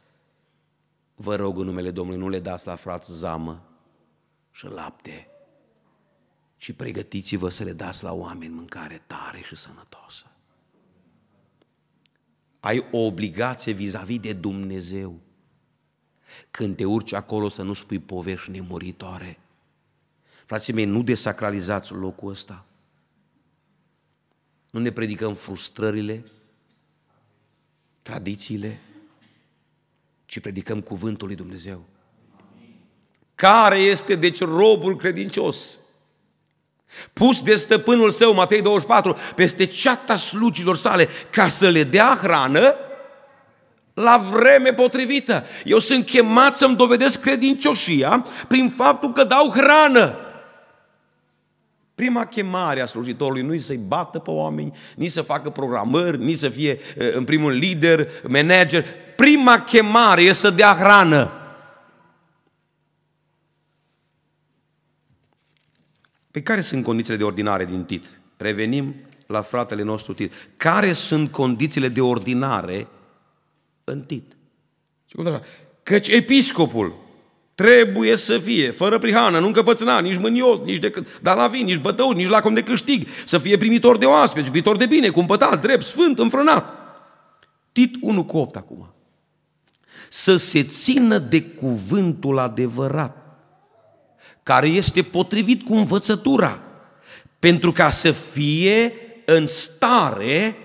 vă 1.15 1.35
rog 1.35 1.57
în 1.57 1.65
numele 1.65 1.91
Domnului, 1.91 2.21
nu 2.21 2.29
le 2.29 2.39
dați 2.39 2.67
la 2.67 2.75
frați 2.75 3.11
zamă 3.11 3.63
și 4.51 4.65
lapte, 4.65 5.27
ci 6.57 6.71
pregătiți-vă 6.71 7.49
să 7.49 7.63
le 7.63 7.73
dați 7.73 8.03
la 8.03 8.13
oameni 8.13 8.53
mâncare 8.53 9.01
tare 9.07 9.41
și 9.41 9.55
sănătoasă. 9.55 10.25
Ai 12.59 12.87
o 12.91 12.97
obligație 12.97 13.73
vis-a-vis 13.73 14.19
de 14.19 14.33
Dumnezeu. 14.33 15.19
Când 16.51 16.75
te 16.75 16.85
urci 16.85 17.13
acolo 17.13 17.49
să 17.49 17.63
nu 17.63 17.73
spui 17.73 17.99
povești 17.99 18.51
nemuritoare, 18.51 19.39
Frații 20.45 20.73
mei, 20.73 20.85
nu 20.85 21.03
desacralizați 21.03 21.91
locul 21.91 22.31
ăsta. 22.31 22.65
Nu 24.69 24.79
ne 24.79 24.91
predicăm 24.91 25.33
frustrările, 25.33 26.25
tradițiile, 28.01 28.79
ci 30.25 30.39
predicăm 30.39 30.81
cuvântul 30.81 31.27
lui 31.27 31.35
Dumnezeu. 31.35 31.85
Care 33.35 33.77
este 33.77 34.15
deci 34.15 34.39
robul 34.39 34.95
credincios? 34.95 35.79
Pus 37.13 37.41
de 37.41 37.55
stăpânul 37.55 38.11
său, 38.11 38.33
Matei 38.33 38.61
24, 38.61 39.17
peste 39.35 39.65
ceata 39.65 40.15
slugilor 40.15 40.77
sale, 40.77 41.07
ca 41.29 41.47
să 41.47 41.69
le 41.69 41.83
dea 41.83 42.17
hrană 42.21 42.75
la 43.93 44.17
vreme 44.17 44.73
potrivită. 44.73 45.45
Eu 45.63 45.79
sunt 45.79 46.05
chemat 46.05 46.55
să-mi 46.55 46.75
dovedesc 46.75 47.21
credincioșia 47.21 48.25
prin 48.47 48.69
faptul 48.69 49.11
că 49.11 49.23
dau 49.23 49.49
hrană. 49.49 50.24
Prima 51.95 52.25
chemare 52.25 52.81
a 52.81 52.85
slujitorului 52.85 53.41
nu 53.41 53.53
e 53.53 53.59
să-i 53.59 53.77
bată 53.77 54.19
pe 54.19 54.29
oameni, 54.29 54.77
nici 54.95 55.11
să 55.11 55.21
facă 55.21 55.49
programări, 55.49 56.23
nici 56.23 56.37
să 56.37 56.49
fie, 56.49 56.79
în 57.13 57.23
primul 57.23 57.51
lider, 57.51 58.09
manager. 58.27 58.85
Prima 59.15 59.59
chemare 59.59 60.23
e 60.23 60.33
să 60.33 60.49
dea 60.49 60.73
hrană. 60.73 61.31
Pe 66.31 66.41
care 66.41 66.61
sunt 66.61 66.83
condițiile 66.83 67.17
de 67.17 67.23
ordinare 67.23 67.65
din 67.65 67.83
Tit? 67.83 68.19
Revenim 68.37 68.95
la 69.27 69.41
fratele 69.41 69.83
nostru 69.83 70.13
Tit. 70.13 70.33
Care 70.57 70.93
sunt 70.93 71.31
condițiile 71.31 71.87
de 71.87 72.01
ordinare 72.01 72.87
în 73.83 74.01
Tit? 74.01 74.35
Căci 75.83 76.07
episcopul, 76.07 77.04
Trebuie 77.55 78.15
să 78.15 78.37
fie, 78.37 78.71
fără 78.71 78.97
prihană, 78.97 79.39
nu 79.39 79.45
încăpățâna, 79.45 79.99
nici 79.99 80.17
mânios, 80.17 80.59
nici 80.59 80.79
de 80.79 81.05
dar 81.21 81.35
la 81.37 81.47
vin, 81.47 81.65
nici 81.65 81.79
bătău, 81.79 82.11
nici 82.11 82.27
lacom 82.27 82.53
de 82.53 82.63
câștig, 82.63 83.07
să 83.25 83.37
fie 83.37 83.57
primitor 83.57 83.97
de 83.97 84.05
oaspeți, 84.05 84.45
iubitor 84.45 84.75
de 84.75 84.85
bine, 84.85 85.09
cumpătat, 85.09 85.61
drept, 85.61 85.83
sfânt, 85.83 86.19
înfrânat. 86.19 86.73
Tit 87.71 87.95
1 88.01 88.23
cu 88.23 88.37
8 88.37 88.55
acum. 88.55 88.93
Să 90.09 90.35
se 90.35 90.63
țină 90.63 91.17
de 91.17 91.41
cuvântul 91.41 92.39
adevărat, 92.39 93.17
care 94.43 94.67
este 94.67 95.01
potrivit 95.01 95.63
cu 95.63 95.73
învățătura, 95.73 96.59
pentru 97.39 97.71
ca 97.71 97.89
să 97.89 98.11
fie 98.11 98.93
în 99.25 99.47
stare, 99.47 100.57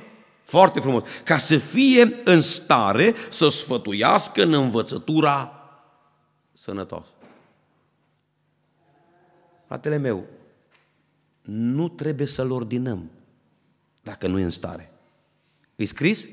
foarte 0.44 0.80
frumos, 0.80 1.02
ca 1.24 1.36
să 1.36 1.56
fie 1.56 2.16
în 2.24 2.42
stare 2.42 3.14
să 3.28 3.48
sfătuiască 3.48 4.42
în 4.42 4.52
învățătura 4.52 5.59
sănătos. 6.60 7.06
Fratele 9.66 9.96
meu, 9.96 10.24
nu 11.42 11.88
trebuie 11.88 12.26
să-l 12.26 12.50
ordinăm 12.50 13.10
dacă 14.02 14.26
nu 14.26 14.38
e 14.38 14.42
în 14.42 14.50
stare. 14.50 14.92
E 15.76 15.84
scris 15.84 16.28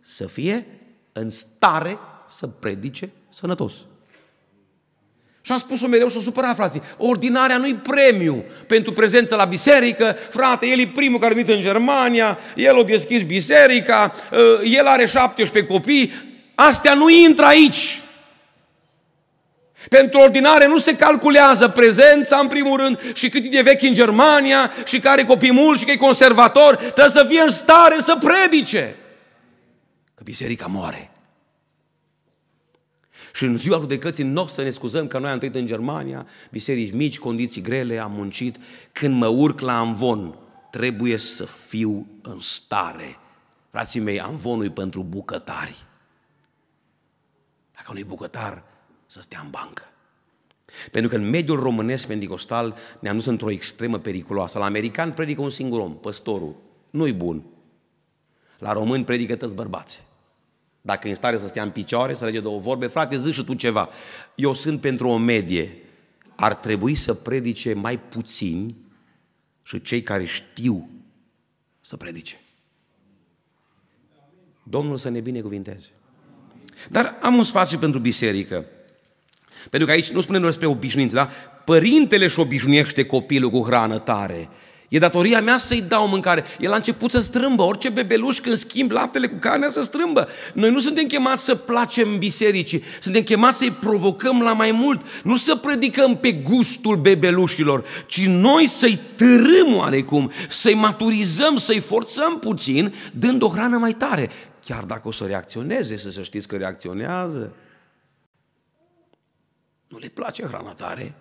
să 0.00 0.26
fie 0.26 0.66
în 1.12 1.30
stare 1.30 1.98
să 2.30 2.46
predice 2.46 3.10
sănătos. 3.30 3.72
Și 5.40 5.52
am 5.52 5.58
spus-o 5.58 5.86
mereu 5.86 6.08
să 6.08 6.18
o 6.18 6.20
supăra, 6.20 6.54
frații. 6.54 6.82
Ordinarea 6.96 7.56
nu-i 7.56 7.74
premiu 7.74 8.44
pentru 8.66 8.92
prezența 8.92 9.36
la 9.36 9.44
biserică. 9.44 10.16
Frate, 10.30 10.66
el 10.66 10.78
e 10.78 10.86
primul 10.86 11.18
care 11.18 11.32
a 11.32 11.34
venit 11.34 11.50
în 11.50 11.60
Germania, 11.60 12.38
el 12.56 12.78
a 12.78 12.84
deschis 12.84 13.22
biserica, 13.22 14.14
ă, 14.32 14.64
el 14.64 14.86
are 14.86 15.06
17 15.06 15.72
copii. 15.72 16.12
Astea 16.54 16.94
nu 16.94 17.08
intră 17.08 17.44
aici. 17.44 18.01
Pentru 19.88 20.18
ordinare 20.18 20.66
nu 20.66 20.78
se 20.78 20.96
calculează 20.96 21.68
prezența 21.68 22.38
în 22.38 22.48
primul 22.48 22.76
rând 22.76 23.12
și 23.14 23.28
cât 23.28 23.44
e 23.44 23.48
de 23.48 23.62
vechi 23.62 23.82
în 23.82 23.94
Germania 23.94 24.70
și 24.84 24.98
care 24.98 25.24
copii 25.24 25.52
mulți 25.52 25.80
și 25.80 25.86
că 25.86 25.90
e 25.90 25.96
conservator, 25.96 26.76
trebuie 26.76 27.08
să 27.10 27.26
fie 27.28 27.40
în 27.40 27.50
stare 27.50 27.96
să 28.00 28.18
predice. 28.20 28.96
Că 30.14 30.22
biserica 30.22 30.66
moare. 30.66 31.10
Și 33.34 33.44
în 33.44 33.56
ziua 33.56 33.78
judecății 33.78 34.24
nu 34.24 34.42
o 34.42 34.46
să 34.46 34.62
ne 34.62 34.70
scuzăm 34.70 35.06
că 35.06 35.18
noi 35.18 35.30
am 35.30 35.38
trăit 35.38 35.54
în 35.54 35.66
Germania, 35.66 36.26
biserici 36.50 36.92
mici, 36.92 37.18
condiții 37.18 37.62
grele, 37.62 37.98
am 37.98 38.12
muncit. 38.12 38.56
Când 38.92 39.14
mă 39.14 39.26
urc 39.26 39.60
la 39.60 39.78
amvon, 39.78 40.38
trebuie 40.70 41.16
să 41.16 41.44
fiu 41.44 42.06
în 42.22 42.40
stare. 42.40 43.18
Frații 43.70 44.00
mei, 44.00 44.20
amvonul 44.20 44.64
e 44.64 44.70
pentru 44.70 45.02
bucătari. 45.02 45.84
Dacă 47.74 47.92
nu 47.92 47.98
e 47.98 48.04
bucătar, 48.04 48.62
să 49.12 49.20
stea 49.20 49.40
în 49.44 49.50
bancă. 49.50 49.82
Pentru 50.90 51.10
că 51.10 51.16
în 51.16 51.28
mediul 51.28 51.60
românesc 51.60 52.06
pendicostal 52.06 52.76
ne-am 53.00 53.16
dus 53.16 53.24
într-o 53.24 53.50
extremă 53.50 53.98
periculoasă. 53.98 54.58
La 54.58 54.64
american 54.64 55.12
predică 55.12 55.40
un 55.40 55.50
singur 55.50 55.80
om, 55.80 55.98
păstorul. 55.98 56.56
Nu-i 56.90 57.12
bun. 57.12 57.42
La 58.58 58.72
români 58.72 59.04
predică 59.04 59.36
toți 59.36 59.54
bărbați. 59.54 60.04
Dacă 60.80 61.06
e 61.06 61.10
în 61.10 61.16
stare 61.16 61.38
să 61.38 61.46
stea 61.46 61.62
în 61.62 61.70
picioare, 61.70 62.14
să 62.14 62.24
lege 62.24 62.40
două 62.40 62.58
vorbe, 62.58 62.86
frate, 62.86 63.18
zici 63.18 63.34
și 63.34 63.44
tu 63.44 63.54
ceva. 63.54 63.88
Eu 64.34 64.54
sunt 64.54 64.80
pentru 64.80 65.08
o 65.08 65.16
medie. 65.16 65.76
Ar 66.36 66.54
trebui 66.54 66.94
să 66.94 67.14
predice 67.14 67.74
mai 67.74 68.00
puțini 68.00 68.76
și 69.62 69.80
cei 69.80 70.02
care 70.02 70.24
știu 70.24 70.88
să 71.80 71.96
predice. 71.96 72.40
Domnul 74.62 74.96
să 74.96 75.08
ne 75.08 75.20
binecuvinteze. 75.20 75.88
Dar 76.90 77.18
am 77.22 77.34
un 77.34 77.44
sfat 77.44 77.68
și 77.68 77.76
pentru 77.76 77.98
biserică. 77.98 78.66
Pentru 79.70 79.88
că 79.88 79.94
aici 79.94 80.10
nu 80.10 80.20
spunem 80.20 80.42
despre 80.42 80.66
obișnuință, 80.66 81.14
da? 81.14 81.30
Părintele 81.64 82.24
își 82.24 82.40
obișnuiește 82.40 83.04
copilul 83.04 83.50
cu 83.50 83.64
hrană 83.66 83.98
tare. 83.98 84.48
E 84.92 84.98
datoria 84.98 85.40
mea 85.40 85.58
să-i 85.58 85.84
dau 85.88 86.08
mâncare. 86.08 86.44
El 86.60 86.72
a 86.72 86.76
început 86.76 87.10
să 87.10 87.20
strâmbă. 87.20 87.62
Orice 87.62 87.88
bebeluș 87.88 88.38
când 88.38 88.56
schimb 88.56 88.90
laptele 88.90 89.26
cu 89.26 89.36
carnea 89.38 89.70
să 89.70 89.82
strâmbă. 89.82 90.28
Noi 90.54 90.70
nu 90.70 90.80
suntem 90.80 91.04
chemați 91.04 91.44
să 91.44 91.54
placem 91.54 92.18
bisericii. 92.18 92.82
Suntem 93.00 93.22
chemați 93.22 93.58
să-i 93.58 93.70
provocăm 93.70 94.42
la 94.42 94.52
mai 94.52 94.70
mult. 94.70 95.00
Nu 95.24 95.36
să 95.36 95.56
predicăm 95.56 96.16
pe 96.16 96.32
gustul 96.32 96.96
bebelușilor, 96.96 97.84
ci 98.06 98.26
noi 98.26 98.66
să-i 98.66 99.00
târâm 99.16 99.74
oarecum, 99.76 100.30
să-i 100.48 100.74
maturizăm, 100.74 101.56
să-i 101.56 101.80
forțăm 101.80 102.38
puțin, 102.38 102.94
dând 103.12 103.42
o 103.42 103.48
hrană 103.48 103.76
mai 103.76 103.92
tare. 103.92 104.30
Chiar 104.66 104.84
dacă 104.84 105.08
o 105.08 105.12
să 105.12 105.24
reacționeze, 105.24 105.96
să, 105.96 106.10
să 106.10 106.22
știți 106.22 106.48
că 106.48 106.56
reacționează. 106.56 107.52
Nu 109.92 109.98
le 109.98 110.08
place 110.08 110.46
hrana 110.46 110.72
tare. 110.72 111.14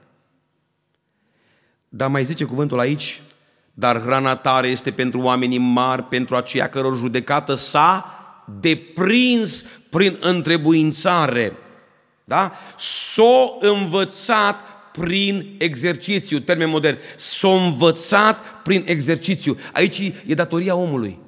Dar 1.90 2.10
mai 2.10 2.24
zice 2.24 2.44
cuvântul 2.44 2.80
aici, 2.80 3.22
dar 3.74 4.02
hrana 4.02 4.36
tare 4.36 4.68
este 4.68 4.92
pentru 4.92 5.20
oamenii 5.20 5.58
mari, 5.58 6.04
pentru 6.04 6.36
aceia 6.36 6.70
căror 6.70 6.98
judecată 6.98 7.56
s-a 7.56 8.06
deprins 8.60 9.66
prin 9.90 10.18
întrebuințare. 10.22 11.58
Da? 12.24 12.54
S-o 12.78 13.58
învățat 13.60 14.62
prin 14.92 15.56
exercițiu, 15.58 16.40
termen 16.40 16.70
modern. 16.70 16.98
S-o 17.18 17.50
învățat 17.50 18.62
prin 18.64 18.84
exercițiu. 18.86 19.58
Aici 19.74 20.14
e 20.26 20.34
datoria 20.34 20.76
omului. 20.76 21.20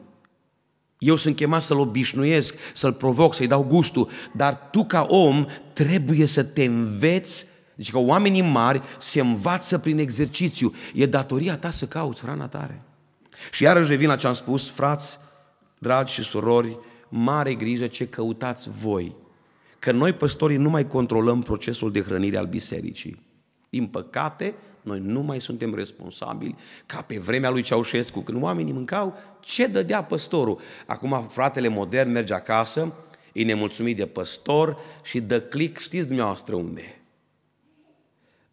Eu 1.03 1.15
sunt 1.15 1.35
chemat 1.35 1.61
să-l 1.61 1.79
obișnuiesc, 1.79 2.55
să-l 2.73 2.93
provoc, 2.93 3.35
să-i 3.35 3.47
dau 3.47 3.63
gustul, 3.63 4.09
dar 4.31 4.69
tu 4.71 4.85
ca 4.85 5.05
om 5.09 5.45
trebuie 5.73 6.25
să 6.25 6.43
te 6.43 6.63
înveți 6.63 7.45
deci 7.75 7.91
că 7.91 7.97
oamenii 7.97 8.41
mari 8.41 8.81
se 8.99 9.19
învață 9.19 9.77
prin 9.77 9.97
exercițiu. 9.97 10.73
E 10.93 11.05
datoria 11.05 11.57
ta 11.57 11.69
să 11.69 11.85
cauți 11.85 12.21
hrana 12.21 12.47
tare. 12.47 12.81
Și 13.51 13.63
iarăși 13.63 13.89
revin 13.89 14.07
la 14.07 14.15
ce 14.15 14.27
am 14.27 14.33
spus, 14.33 14.69
frați, 14.69 15.19
dragi 15.77 16.13
și 16.13 16.23
surori, 16.23 16.77
mare 17.09 17.53
grijă 17.53 17.87
ce 17.87 18.07
căutați 18.07 18.69
voi. 18.81 19.15
Că 19.79 19.91
noi, 19.91 20.13
păstorii, 20.13 20.57
nu 20.57 20.69
mai 20.69 20.87
controlăm 20.87 21.41
procesul 21.41 21.91
de 21.91 22.01
hrănire 22.01 22.37
al 22.37 22.45
bisericii. 22.45 23.21
Din 23.69 23.87
păcate, 23.87 24.53
noi 24.83 24.99
nu 24.99 25.21
mai 25.21 25.41
suntem 25.41 25.75
responsabili 25.75 26.55
ca 26.85 27.01
pe 27.01 27.17
vremea 27.17 27.49
lui 27.49 27.61
Ceaușescu, 27.61 28.19
când 28.19 28.41
oamenii 28.41 28.73
mâncau, 28.73 29.17
ce 29.39 29.67
dădea 29.67 30.03
păstorul? 30.03 30.59
Acum 30.85 31.27
fratele 31.29 31.67
modern 31.67 32.11
merge 32.11 32.33
acasă, 32.33 32.93
e 33.33 33.43
nemulțumit 33.43 33.97
de 33.97 34.05
păstor 34.05 34.77
și 35.03 35.19
dă 35.21 35.41
click, 35.41 35.79
știți 35.79 36.07
dumneavoastră 36.07 36.55
unde 36.55 36.97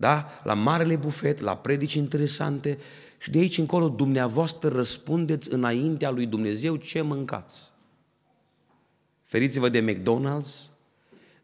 da? 0.00 0.40
la 0.42 0.54
marele 0.54 0.96
bufet, 0.96 1.40
la 1.40 1.56
predici 1.56 1.94
interesante 1.94 2.78
și 3.18 3.30
de 3.30 3.38
aici 3.38 3.58
încolo 3.58 3.88
dumneavoastră 3.88 4.68
răspundeți 4.68 5.52
înaintea 5.52 6.10
lui 6.10 6.26
Dumnezeu 6.26 6.76
ce 6.76 7.00
mâncați. 7.00 7.72
Feriți-vă 9.22 9.68
de 9.68 9.84
McDonald's, 9.84 10.70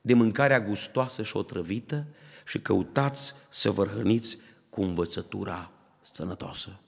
de 0.00 0.14
mâncarea 0.14 0.60
gustoasă 0.60 1.22
și 1.22 1.36
otrăvită 1.36 2.06
și 2.46 2.58
căutați 2.58 3.34
să 3.48 3.70
vă 3.70 3.84
hrăniți 3.84 4.38
cu 4.76 4.82
învățătura 4.82 5.70
sănătoasă. 6.00 6.80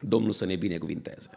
Domnul 0.00 0.32
să 0.32 0.44
ne 0.44 0.56
binecuvinteze. 0.56 1.30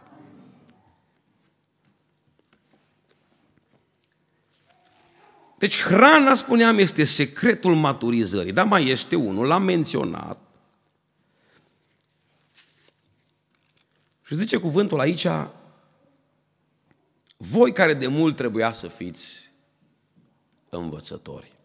Deci 5.57 5.81
hrana, 5.81 6.33
spuneam, 6.33 6.77
este 6.77 7.05
secretul 7.05 7.75
maturizării. 7.75 8.51
Dar 8.51 8.65
mai 8.65 8.87
este 8.87 9.15
unul, 9.15 9.47
l-am 9.47 9.63
menționat. 9.63 10.39
Și 14.23 14.35
zice 14.35 14.57
cuvântul 14.57 14.99
aici, 14.99 15.27
voi 17.37 17.73
care 17.73 17.93
de 17.93 18.07
mult 18.07 18.35
trebuia 18.35 18.71
să 18.71 18.87
fiți 18.87 19.51
învățători. 20.69 21.56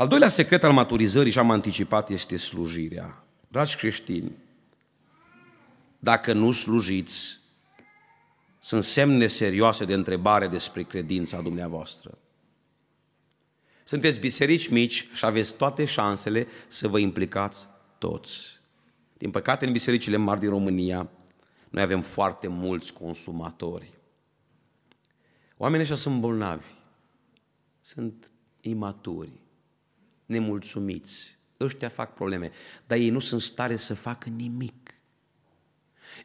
Al 0.00 0.08
doilea 0.08 0.28
secret 0.28 0.64
al 0.64 0.72
maturizării, 0.72 1.32
și 1.32 1.38
am 1.38 1.50
anticipat, 1.50 2.10
este 2.10 2.36
slujirea. 2.36 3.24
Dragi 3.48 3.76
creștini, 3.76 4.32
dacă 5.98 6.32
nu 6.32 6.52
slujiți, 6.52 7.38
sunt 8.60 8.84
semne 8.84 9.26
serioase 9.26 9.84
de 9.84 9.94
întrebare 9.94 10.48
despre 10.48 10.82
credința 10.82 11.40
dumneavoastră. 11.40 12.18
Sunteți 13.84 14.20
biserici 14.20 14.68
mici 14.68 15.08
și 15.12 15.24
aveți 15.24 15.56
toate 15.56 15.84
șansele 15.84 16.46
să 16.68 16.88
vă 16.88 16.98
implicați 16.98 17.68
toți. 17.98 18.60
Din 19.18 19.30
păcate, 19.30 19.66
în 19.66 19.72
bisericile 19.72 20.16
mari 20.16 20.40
din 20.40 20.48
România, 20.48 21.08
noi 21.70 21.82
avem 21.82 22.00
foarte 22.00 22.48
mulți 22.48 22.92
consumatori. 22.92 23.92
Oamenii 25.56 25.82
ăștia 25.82 25.96
sunt 25.96 26.20
bolnavi, 26.20 26.66
sunt 27.80 28.30
imaturi, 28.60 29.48
nemulțumiți. 30.30 31.38
Ăștia 31.60 31.88
fac 31.88 32.14
probleme, 32.14 32.50
dar 32.86 32.98
ei 32.98 33.10
nu 33.10 33.18
sunt 33.18 33.40
stare 33.40 33.76
să 33.76 33.94
facă 33.94 34.28
nimic. 34.28 34.94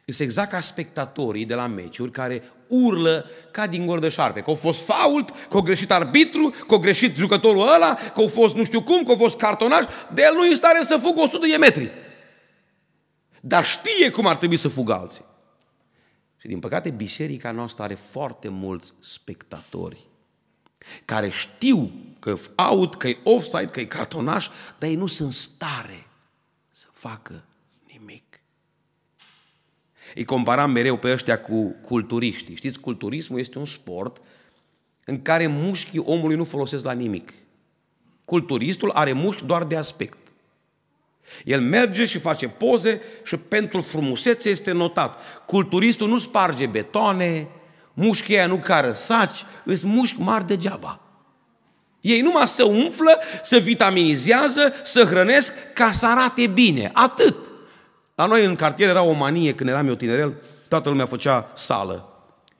Este 0.04 0.22
exact 0.22 0.50
ca 0.50 0.60
spectatorii 0.60 1.44
de 1.44 1.54
la 1.54 1.66
meciuri 1.66 2.10
care 2.10 2.42
urlă 2.66 3.30
ca 3.50 3.66
din 3.66 3.86
gor 3.86 3.98
de 3.98 4.08
șarpe, 4.08 4.40
că 4.40 4.50
a 4.50 4.54
fost 4.54 4.84
fault, 4.84 5.30
că 5.48 5.56
a 5.56 5.60
greșit 5.60 5.90
arbitru, 5.90 6.54
că 6.66 6.74
a 6.74 6.78
greșit 6.78 7.16
jucătorul 7.16 7.74
ăla, 7.74 7.94
că 7.94 8.22
a 8.22 8.28
fost 8.28 8.54
nu 8.54 8.64
știu 8.64 8.82
cum, 8.82 9.04
că 9.04 9.12
a 9.12 9.16
fost 9.16 9.36
cartonaj, 9.36 9.84
de 10.14 10.22
el 10.22 10.34
nu 10.34 10.44
e 10.44 10.48
în 10.48 10.54
stare 10.54 10.80
să 10.82 10.96
fugă 10.96 11.20
100 11.20 11.46
de 11.46 11.56
metri. 11.56 11.90
Dar 13.40 13.64
știe 13.64 14.10
cum 14.10 14.26
ar 14.26 14.36
trebui 14.36 14.56
să 14.56 14.68
fugă 14.68 14.92
alții. 14.92 15.24
Și 16.36 16.46
din 16.46 16.58
păcate 16.58 16.90
biserica 16.90 17.50
noastră 17.50 17.82
are 17.82 17.94
foarte 17.94 18.48
mulți 18.48 18.92
spectatori 19.00 20.08
care 21.04 21.30
știu 21.30 21.90
că 22.18 22.36
out, 22.56 22.96
că 22.96 23.08
e 23.08 23.18
offside, 23.22 23.66
că 23.66 23.80
e 23.80 23.84
cartonaș, 23.84 24.48
dar 24.78 24.88
ei 24.88 24.96
nu 24.96 25.06
sunt 25.06 25.32
stare 25.32 26.06
să 26.70 26.86
facă 26.92 27.44
îi 30.14 30.24
comparam 30.24 30.70
mereu 30.70 30.96
pe 30.96 31.12
ăștia 31.12 31.40
cu 31.40 31.76
culturiștii. 31.86 32.54
Știți, 32.54 32.80
culturismul 32.80 33.38
este 33.38 33.58
un 33.58 33.64
sport 33.64 34.22
în 35.04 35.22
care 35.22 35.46
mușchii 35.46 36.02
omului 36.04 36.36
nu 36.36 36.44
folosesc 36.44 36.84
la 36.84 36.92
nimic. 36.92 37.32
Culturistul 38.24 38.90
are 38.90 39.12
mușchi 39.12 39.44
doar 39.44 39.64
de 39.64 39.76
aspect. 39.76 40.18
El 41.44 41.60
merge 41.60 42.04
și 42.04 42.18
face 42.18 42.48
poze 42.48 43.00
și 43.24 43.36
pentru 43.36 43.80
frumusețe 43.80 44.48
este 44.48 44.72
notat. 44.72 45.18
Culturistul 45.46 46.08
nu 46.08 46.18
sparge 46.18 46.66
betoane, 46.66 47.48
mușchii 47.96 48.36
aia 48.36 48.46
nu 48.46 48.56
cară 48.56 48.92
saci, 48.92 49.44
îs 49.64 49.82
mușchi 49.82 50.20
mari 50.20 50.46
degeaba. 50.46 51.00
Ei 52.00 52.20
numai 52.20 52.48
să 52.48 52.64
umflă, 52.64 53.18
să 53.42 53.58
vitaminizează, 53.58 54.72
să 54.84 55.04
hrănesc 55.04 55.52
ca 55.74 55.92
să 55.92 56.06
arate 56.06 56.46
bine. 56.46 56.90
Atât. 56.92 57.36
La 58.14 58.26
noi 58.26 58.44
în 58.44 58.54
cartier 58.54 58.88
era 58.88 59.02
o 59.02 59.12
manie, 59.12 59.54
când 59.54 59.68
eram 59.68 59.88
eu 59.88 59.94
tinerel, 59.94 60.34
toată 60.68 60.88
lumea 60.88 61.06
făcea 61.06 61.50
sală. 61.54 62.15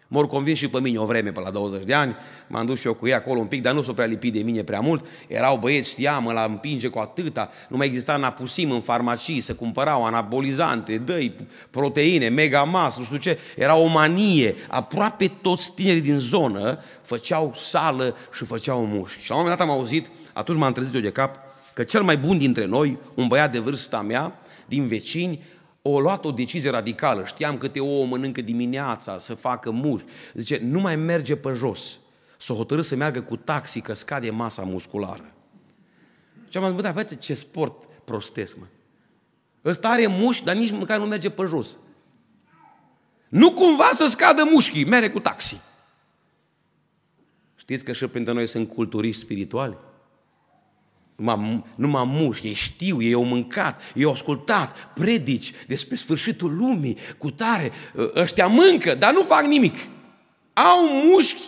M-au 0.09 0.27
convins 0.27 0.59
și 0.59 0.69
pe 0.69 0.81
mine 0.81 0.99
o 0.99 1.05
vreme, 1.05 1.33
pe 1.33 1.41
la 1.41 1.51
20 1.51 1.85
de 1.85 1.95
ani, 1.95 2.17
m-am 2.47 2.67
dus 2.67 2.81
și 2.81 2.87
eu 2.87 2.95
cu 2.95 3.07
ei 3.07 3.15
acolo 3.15 3.41
un 3.41 3.47
pic, 3.47 3.63
dar 3.63 3.75
nu 3.75 3.83
s-o 3.83 3.93
prea 3.93 4.07
lipit 4.07 4.33
de 4.33 4.39
mine 4.39 4.63
prea 4.63 4.81
mult. 4.81 5.05
Erau 5.27 5.57
băieți, 5.57 5.89
știam, 5.89 6.31
la 6.35 6.45
împinge 6.45 6.89
cu 6.89 6.99
atâta, 6.99 7.51
nu 7.69 7.77
mai 7.77 7.87
exista 7.87 8.17
napusim 8.17 8.71
în 8.71 8.81
farmacii, 8.81 9.41
să 9.41 9.55
cumpărau 9.55 10.05
anabolizante, 10.05 10.99
dăi, 10.99 11.35
proteine, 11.71 12.29
mega 12.29 12.63
mas, 12.63 12.99
nu 12.99 13.05
știu 13.05 13.17
ce. 13.17 13.39
Era 13.57 13.77
o 13.77 13.87
manie. 13.87 14.55
Aproape 14.69 15.29
toți 15.43 15.73
tinerii 15.75 16.01
din 16.01 16.19
zonă 16.19 16.79
făceau 17.03 17.55
sală 17.57 18.17
și 18.35 18.45
făceau 18.45 18.87
mușchi. 18.87 19.23
Și 19.23 19.31
la 19.31 19.37
un 19.37 19.43
moment 19.43 19.59
dat 19.59 19.69
am 19.69 19.75
auzit, 19.75 20.11
atunci 20.33 20.59
m-am 20.59 20.73
trezit 20.73 20.95
eu 20.95 21.01
de 21.01 21.11
cap, 21.11 21.39
că 21.75 21.83
cel 21.83 22.03
mai 22.03 22.17
bun 22.17 22.39
dintre 22.39 22.65
noi, 22.65 22.99
un 23.15 23.27
băiat 23.27 23.53
de 23.53 23.59
vârsta 23.59 24.01
mea, 24.01 24.39
din 24.67 24.87
vecini, 24.87 25.43
o 25.87 26.01
luat 26.01 26.25
o 26.25 26.31
decizie 26.31 26.71
radicală. 26.71 27.25
Știam 27.27 27.59
câte 27.59 27.81
ouă 27.81 28.07
mănâncă 28.07 28.41
dimineața, 28.41 29.19
să 29.19 29.35
facă 29.35 29.71
muși. 29.71 30.05
Zice, 30.35 30.61
nu 30.63 30.81
mai 30.81 30.97
merge 30.97 31.37
pe 31.37 31.53
jos. 31.57 31.99
S-o 32.39 32.55
hotărâ 32.55 32.81
să 32.81 32.97
meargă 32.97 33.21
cu 33.21 33.37
taxi, 33.37 33.81
că 33.81 33.95
scade 33.95 34.31
masa 34.31 34.63
musculară. 34.63 35.33
Și 36.49 36.57
am 36.57 36.65
zis, 36.65 36.75
bă, 36.75 36.81
dar 36.81 37.19
ce 37.19 37.35
sport 37.35 37.85
prostesc, 38.05 38.57
mă. 38.57 38.65
Ăsta 39.65 39.89
are 39.89 40.07
muși, 40.07 40.45
dar 40.45 40.55
nici 40.55 40.71
măcar 40.71 40.99
nu 40.99 41.05
merge 41.05 41.31
pe 41.31 41.45
jos. 41.49 41.77
Nu 43.29 43.53
cumva 43.53 43.91
să 43.93 44.07
scadă 44.07 44.43
mușchii, 44.53 44.85
mere 44.85 45.11
cu 45.11 45.21
taxi. 45.21 45.61
Știți 47.57 47.85
că 47.85 47.93
și 47.93 48.07
printre 48.07 48.33
noi 48.33 48.47
sunt 48.47 48.69
culturiști 48.69 49.23
spirituali? 49.23 49.77
Nu 51.75 51.89
mă 51.89 52.05
mușc, 52.07 52.43
ei 52.43 52.55
știu, 52.55 53.03
ei 53.03 53.13
au 53.13 53.25
mâncat, 53.25 53.81
ei 53.95 54.05
au 54.05 54.13
ascultat 54.13 54.93
predici 54.95 55.53
despre 55.67 55.97
sfârșitul 55.97 56.57
lumii, 56.57 56.97
cu 57.19 57.31
tare, 57.31 57.73
ă, 57.99 58.11
ăștia 58.15 58.47
mâncă, 58.47 58.95
dar 58.95 59.13
nu 59.13 59.23
fac 59.23 59.45
nimic. 59.45 59.75
Au 60.53 60.89
mușchi 61.05 61.45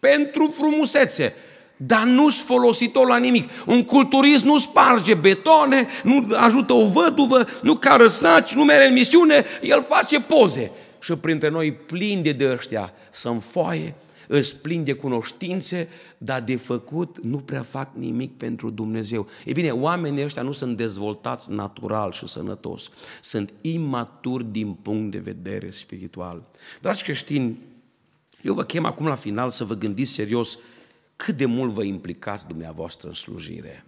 pentru 0.00 0.54
frumusețe, 0.56 1.34
dar 1.76 2.02
nu-s 2.02 2.40
folositor 2.40 3.06
la 3.06 3.16
nimic. 3.16 3.50
Un 3.66 3.84
culturist 3.84 4.44
nu 4.44 4.58
sparge 4.58 5.14
betone, 5.14 5.86
nu 6.02 6.26
ajută 6.36 6.72
o 6.72 6.86
văduvă, 6.86 7.46
nu 7.62 7.74
cară 7.74 8.08
saci, 8.08 8.52
nu 8.52 8.64
mere 8.64 8.86
în 8.86 8.92
misiune, 8.92 9.44
el 9.62 9.82
face 9.88 10.20
poze. 10.20 10.70
Și 11.00 11.12
printre 11.12 11.48
noi 11.48 11.72
plini 11.72 12.22
de 12.32 12.52
ăștia 12.52 12.92
să 13.10 13.28
înfoaie, 13.28 13.94
îți 14.32 14.56
plin 14.56 14.84
de 14.84 14.92
cunoștințe, 14.92 15.88
dar 16.18 16.42
de 16.42 16.56
făcut 16.56 17.22
nu 17.22 17.38
prea 17.38 17.62
fac 17.62 17.94
nimic 17.94 18.36
pentru 18.36 18.70
Dumnezeu. 18.70 19.26
E 19.44 19.52
bine, 19.52 19.70
oamenii 19.70 20.24
ăștia 20.24 20.42
nu 20.42 20.52
sunt 20.52 20.76
dezvoltați 20.76 21.50
natural 21.50 22.12
și 22.12 22.28
sănătos, 22.28 22.90
sunt 23.22 23.52
imaturi 23.60 24.44
din 24.44 24.72
punct 24.72 25.10
de 25.10 25.18
vedere 25.18 25.70
spiritual. 25.70 26.42
Dragi 26.80 27.02
creștini, 27.02 27.58
eu 28.42 28.54
vă 28.54 28.64
chem 28.64 28.84
acum 28.84 29.06
la 29.06 29.14
final 29.14 29.50
să 29.50 29.64
vă 29.64 29.74
gândiți 29.74 30.12
serios 30.12 30.58
cât 31.16 31.36
de 31.36 31.46
mult 31.46 31.72
vă 31.72 31.82
implicați 31.82 32.46
dumneavoastră 32.46 33.08
în 33.08 33.14
slujire. 33.14 33.84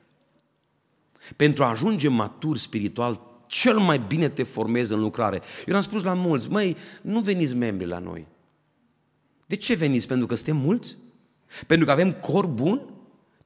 Pentru 1.36 1.64
a 1.64 1.68
ajunge 1.68 2.08
matur 2.08 2.56
spiritual, 2.56 3.20
cel 3.46 3.78
mai 3.78 3.98
bine 3.98 4.28
te 4.28 4.42
formezi 4.42 4.92
în 4.92 5.00
lucrare. 5.00 5.42
Eu 5.66 5.74
am 5.74 5.82
spus 5.82 6.02
la 6.02 6.14
mulți, 6.14 6.50
măi, 6.50 6.76
nu 7.02 7.20
veniți 7.20 7.54
membri 7.54 7.86
la 7.86 7.98
noi. 7.98 8.26
De 9.52 9.58
ce 9.58 9.74
veniți? 9.74 10.06
Pentru 10.06 10.26
că 10.26 10.34
suntem 10.34 10.56
mulți? 10.56 10.96
Pentru 11.66 11.86
că 11.86 11.92
avem 11.92 12.12
cor 12.12 12.46
bun? 12.46 12.80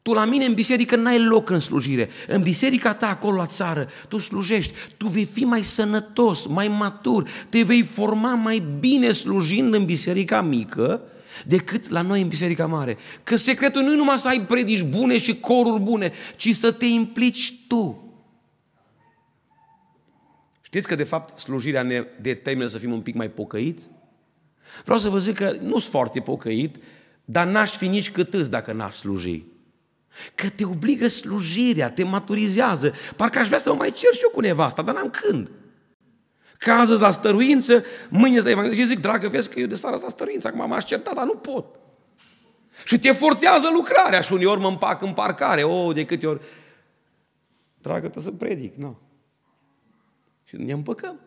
Tu 0.02 0.12
la 0.12 0.24
mine 0.24 0.44
în 0.44 0.54
biserică 0.54 0.96
n-ai 0.96 1.18
loc 1.18 1.50
în 1.50 1.60
slujire. 1.60 2.08
În 2.28 2.42
biserica 2.42 2.94
ta 2.94 3.08
acolo 3.08 3.36
la 3.36 3.46
țară, 3.46 3.88
tu 4.08 4.18
slujești, 4.18 4.72
tu 4.96 5.06
vei 5.06 5.24
fi 5.24 5.44
mai 5.44 5.64
sănătos, 5.64 6.46
mai 6.46 6.68
matur, 6.68 7.30
te 7.50 7.62
vei 7.62 7.82
forma 7.82 8.34
mai 8.34 8.62
bine 8.78 9.10
slujind 9.10 9.74
în 9.74 9.84
biserica 9.84 10.40
mică 10.42 11.02
decât 11.44 11.88
la 11.88 12.00
noi 12.00 12.20
în 12.22 12.28
biserica 12.28 12.66
mare. 12.66 12.96
Că 13.22 13.36
secretul 13.36 13.82
nu 13.82 13.92
e 13.92 13.96
numai 13.96 14.18
să 14.18 14.28
ai 14.28 14.40
predici 14.40 14.82
bune 14.82 15.18
și 15.18 15.40
coruri 15.40 15.82
bune, 15.82 16.12
ci 16.36 16.54
să 16.54 16.72
te 16.72 16.86
implici 16.86 17.54
tu. 17.68 18.12
Știți 20.62 20.88
că 20.88 20.94
de 20.94 21.04
fapt 21.04 21.38
slujirea 21.38 21.82
ne 21.82 22.06
determină 22.20 22.66
să 22.66 22.78
fim 22.78 22.92
un 22.92 23.00
pic 23.00 23.14
mai 23.14 23.30
pocăiți? 23.30 23.88
Vreau 24.84 24.98
să 24.98 25.08
vă 25.08 25.18
zic 25.18 25.34
că 25.34 25.56
nu 25.60 25.78
sunt 25.78 25.90
foarte 25.90 26.20
pocăit, 26.20 26.76
dar 27.24 27.46
n-aș 27.46 27.76
fi 27.76 27.88
nici 27.88 28.10
cât 28.10 28.34
îți 28.34 28.50
dacă 28.50 28.72
n-aș 28.72 28.94
sluji. 28.94 29.44
Că 30.34 30.48
te 30.48 30.64
obligă 30.64 31.08
slujirea, 31.08 31.90
te 31.90 32.04
maturizează. 32.04 32.92
Parcă 33.16 33.38
aș 33.38 33.46
vrea 33.46 33.58
să 33.58 33.70
mă 33.70 33.76
mai 33.76 33.90
cer 33.90 34.12
și 34.12 34.20
eu 34.22 34.30
cu 34.30 34.40
nevasta, 34.40 34.82
dar 34.82 34.94
n-am 34.94 35.10
când. 35.10 35.50
Că 36.58 36.70
azi 36.70 37.00
la 37.00 37.10
stăruință, 37.10 37.84
mâine 38.08 38.40
să 38.40 38.48
evanghelizez 38.48 38.84
și 38.84 38.90
zic, 38.90 39.00
dragă, 39.00 39.28
vezi 39.28 39.50
că 39.50 39.60
eu 39.60 39.66
de 39.66 39.74
seara 39.74 39.98
la 40.02 40.08
stăruință, 40.08 40.48
acum 40.48 40.68
m-aș 40.68 40.84
certa, 40.84 41.14
dar 41.14 41.24
nu 41.24 41.34
pot. 41.34 41.66
Și 42.84 42.98
te 42.98 43.12
forțează 43.12 43.70
lucrarea 43.74 44.20
și 44.20 44.32
uneori 44.32 44.60
mă 44.60 44.68
împac 44.68 45.02
în 45.02 45.12
parcare, 45.12 45.62
o, 45.62 45.84
oh, 45.84 45.94
de 45.94 46.04
câte 46.04 46.26
ori. 46.26 46.40
Dragă, 47.80 48.12
să 48.16 48.30
predic, 48.30 48.74
nu. 48.74 48.98
Și 50.44 50.56
ne 50.56 50.72
împăcăm. 50.72 51.20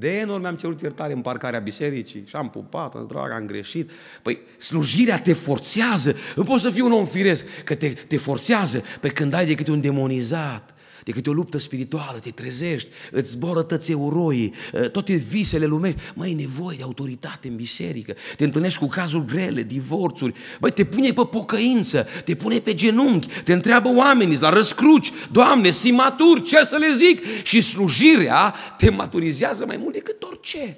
De 0.00 0.18
enorm 0.18 0.40
mi-am 0.40 0.56
cerut 0.56 0.80
iertare 0.80 1.12
în 1.12 1.20
parcarea 1.20 1.60
bisericii 1.60 2.24
și 2.26 2.36
am 2.36 2.50
pupat, 2.50 2.94
am 2.94 3.06
drag, 3.08 3.32
am 3.32 3.46
greșit. 3.46 3.90
Păi 4.22 4.38
slujirea 4.58 5.20
te 5.20 5.32
forțează. 5.32 6.16
Nu 6.36 6.42
poți 6.42 6.62
să 6.62 6.70
fii 6.70 6.80
un 6.80 6.92
om 6.92 7.04
firesc, 7.04 7.46
că 7.64 7.74
te, 7.74 7.88
te 7.88 8.16
forțează. 8.16 8.82
Pe 9.00 9.08
când 9.08 9.34
ai 9.34 9.46
de 9.46 9.54
câte 9.54 9.70
un 9.70 9.80
demonizat, 9.80 10.74
de 11.10 11.16
câte 11.16 11.30
o 11.30 11.32
luptă 11.32 11.58
spirituală, 11.58 12.18
te 12.18 12.30
trezești, 12.30 12.88
îți 13.10 13.30
zboră 13.30 13.62
tăți 13.62 13.90
euroii, 13.90 14.54
ă, 14.74 14.88
toate 14.88 15.14
visele 15.14 15.66
lumești. 15.66 16.00
Mai 16.14 16.30
e 16.30 16.34
nevoie 16.34 16.76
de 16.76 16.82
autoritate 16.82 17.48
în 17.48 17.56
biserică. 17.56 18.14
Te 18.36 18.44
întâlnești 18.44 18.78
cu 18.78 18.86
cazuri 18.86 19.26
grele, 19.26 19.62
divorțuri. 19.62 20.34
Băi, 20.60 20.70
te 20.70 20.84
pune 20.84 21.12
pe 21.12 21.22
pocăință, 21.30 22.06
te 22.24 22.34
pune 22.34 22.58
pe 22.58 22.74
genunchi, 22.74 23.28
te 23.44 23.52
întreabă 23.52 23.88
oamenii 23.94 24.38
la 24.40 24.48
răscruci. 24.48 25.12
Doamne, 25.32 25.70
si 25.70 25.90
matur, 25.90 26.42
ce 26.42 26.64
să 26.64 26.76
le 26.76 26.94
zic? 26.96 27.42
Și 27.42 27.60
slujirea 27.60 28.54
te 28.78 28.90
maturizează 28.90 29.66
mai 29.66 29.76
mult 29.76 29.92
decât 29.92 30.22
orice. 30.22 30.76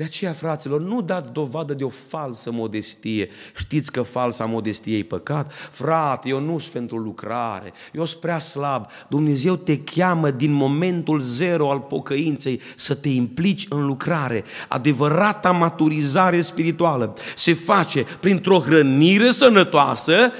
De 0.00 0.06
aceea, 0.06 0.32
fraților, 0.32 0.80
nu 0.80 1.02
dați 1.02 1.32
dovadă 1.32 1.74
de 1.74 1.84
o 1.84 1.88
falsă 1.88 2.50
modestie. 2.50 3.28
Știți 3.56 3.92
că 3.92 4.02
falsa 4.02 4.44
modestie 4.44 4.96
e 4.96 5.02
păcat? 5.02 5.52
Frate, 5.52 6.28
eu 6.28 6.40
nu 6.40 6.58
sunt 6.58 6.72
pentru 6.72 6.96
lucrare, 6.96 7.72
eu 7.92 8.04
sunt 8.04 8.20
prea 8.20 8.38
slab. 8.38 8.86
Dumnezeu 9.08 9.56
te 9.56 9.78
cheamă 9.78 10.30
din 10.30 10.52
momentul 10.52 11.20
zero 11.20 11.70
al 11.70 11.80
pocăinței 11.80 12.60
să 12.76 12.94
te 12.94 13.08
implici 13.08 13.66
în 13.68 13.86
lucrare. 13.86 14.44
Adevărata 14.68 15.50
maturizare 15.50 16.40
spirituală 16.40 17.14
se 17.36 17.54
face 17.54 18.06
printr-o 18.20 18.58
hrănire 18.58 19.30
sănătoasă 19.30 20.32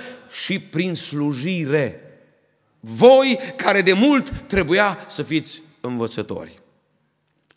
și 0.45 0.59
prin 0.59 0.95
slujire. 0.95 2.01
Voi 2.81 3.39
care 3.57 3.83
de 3.83 3.93
mult 3.93 4.31
trebuia 4.31 4.99
să 5.09 5.23
fiți 5.23 5.63
învățători. 5.81 6.60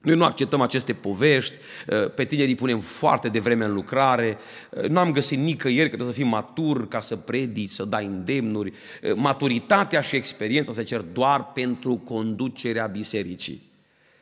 Noi 0.03 0.15
nu 0.15 0.23
acceptăm 0.23 0.61
aceste 0.61 0.93
povești, 0.93 1.53
uh, 1.87 2.11
pe 2.15 2.25
tinerii 2.25 2.55
punem 2.55 2.79
foarte 2.79 3.29
devreme 3.29 3.65
în 3.65 3.73
lucrare, 3.73 4.37
uh, 4.69 4.83
nu 4.83 4.99
am 4.99 5.11
găsit 5.11 5.37
nicăieri 5.37 5.89
că 5.89 5.95
trebuie 5.95 6.15
să 6.15 6.21
fii 6.21 6.29
matur 6.29 6.87
ca 6.87 7.01
să 7.01 7.15
predici, 7.15 7.71
să 7.71 7.85
dai 7.85 8.05
îndemnuri. 8.05 8.73
Uh, 9.03 9.13
maturitatea 9.15 10.01
și 10.01 10.15
experiența 10.15 10.73
se 10.73 10.83
cer 10.83 10.99
doar 10.99 11.45
pentru 11.45 11.95
conducerea 11.95 12.85
bisericii. 12.85 13.61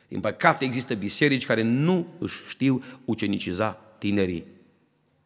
Din 0.08 0.20
păcate 0.20 0.64
există 0.64 0.94
biserici 0.94 1.46
care 1.46 1.62
nu 1.62 2.06
își 2.18 2.36
știu 2.48 2.82
uceniciza 3.04 3.80
tinerii. 3.98 4.44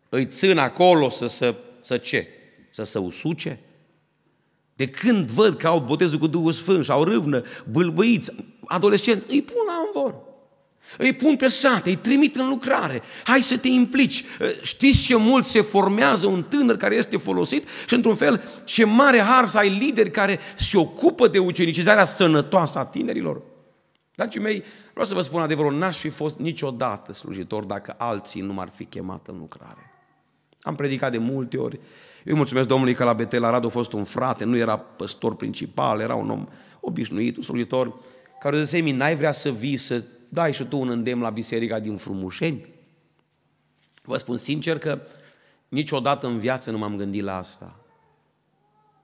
Îi 0.09 0.27
țin 0.27 0.59
acolo 0.59 1.11
să, 1.11 1.27
să, 1.27 1.55
să 1.83 1.97
ce? 1.97 2.29
Să 2.71 2.85
se 2.85 2.99
usuce? 2.99 3.59
De 4.77 4.89
când 4.89 5.29
văd 5.29 5.57
că 5.57 5.67
au 5.67 5.81
botezul 5.81 6.19
cu 6.19 6.27
Duhul 6.27 6.53
Sfânt 6.53 6.85
și 6.85 6.91
au 6.91 7.05
râvnă, 7.05 7.43
bâlbâiți, 7.71 8.33
adolescenți, 8.65 9.27
îi 9.29 9.43
pun 9.43 9.63
la 9.67 9.75
învor. 9.87 10.26
Îi 10.99 11.13
pun 11.13 11.37
pe 11.37 11.49
sate, 11.49 11.89
îi 11.89 11.97
trimit 11.97 12.37
în 12.37 12.49
lucrare. 12.49 13.03
Hai 13.25 13.41
să 13.41 13.59
te 13.59 13.69
implici. 13.69 14.25
Știți 14.63 15.03
ce 15.03 15.17
mult 15.17 15.45
se 15.45 15.61
formează 15.61 16.27
un 16.27 16.43
tânăr 16.43 16.77
care 16.77 16.95
este 16.95 17.17
folosit? 17.17 17.69
Și 17.87 17.95
într-un 17.95 18.15
fel, 18.15 18.43
ce 18.65 18.85
mare 18.85 19.21
har 19.21 19.47
să 19.47 19.59
ai 19.59 19.69
lideri 19.69 20.11
care 20.11 20.39
se 20.57 20.79
ocupă 20.79 21.29
de 21.29 21.39
ucenicizarea 21.39 22.05
sănătoasă 22.05 22.79
a 22.79 22.85
tinerilor. 22.85 23.43
Dragii 24.15 24.41
mei, 24.41 24.65
vreau 24.91 25.07
să 25.07 25.15
vă 25.15 25.21
spun 25.21 25.41
adevărul, 25.41 25.75
n-aș 25.75 25.97
fi 25.97 26.09
fost 26.09 26.39
niciodată 26.39 27.13
slujitor 27.13 27.65
dacă 27.65 27.95
alții 27.99 28.41
nu 28.41 28.53
m-ar 28.53 28.71
fi 28.75 28.85
chemat 28.85 29.27
în 29.27 29.39
lucrare. 29.39 29.93
Am 30.61 30.75
predicat 30.75 31.13
de 31.13 31.19
multe 31.19 31.57
ori. 31.57 31.75
Eu 31.75 32.33
îi 32.33 32.35
mulțumesc 32.35 32.69
Domnului 32.69 32.95
că 32.95 33.05
la 33.05 33.13
Betel 33.13 33.45
Arad 33.45 33.65
a 33.65 33.69
fost 33.69 33.93
un 33.93 34.05
frate, 34.05 34.45
nu 34.45 34.57
era 34.57 34.79
păstor 34.79 35.37
principal, 35.37 36.01
era 36.01 36.15
un 36.15 36.31
om 36.31 36.47
obișnuit, 36.81 37.37
un 37.37 37.43
slujitor, 37.43 37.95
care 38.41 38.65
zise, 38.65 38.93
n-ai 38.93 39.17
vrea 39.17 39.33
să 39.33 39.51
vii 39.51 39.77
să 39.77 40.03
dai 40.29 40.53
și 40.53 40.65
tu 40.65 40.79
un 40.79 40.89
îndemn 40.89 41.23
la 41.23 41.31
biserica 41.31 41.79
din 41.79 41.97
Frumușeni? 41.97 42.67
Vă 44.03 44.17
spun 44.17 44.37
sincer 44.37 44.79
că 44.79 45.01
niciodată 45.69 46.27
în 46.27 46.39
viață 46.39 46.71
nu 46.71 46.79
m-am 46.79 46.97
gândit 46.97 47.23
la 47.23 47.37
asta. 47.37 47.77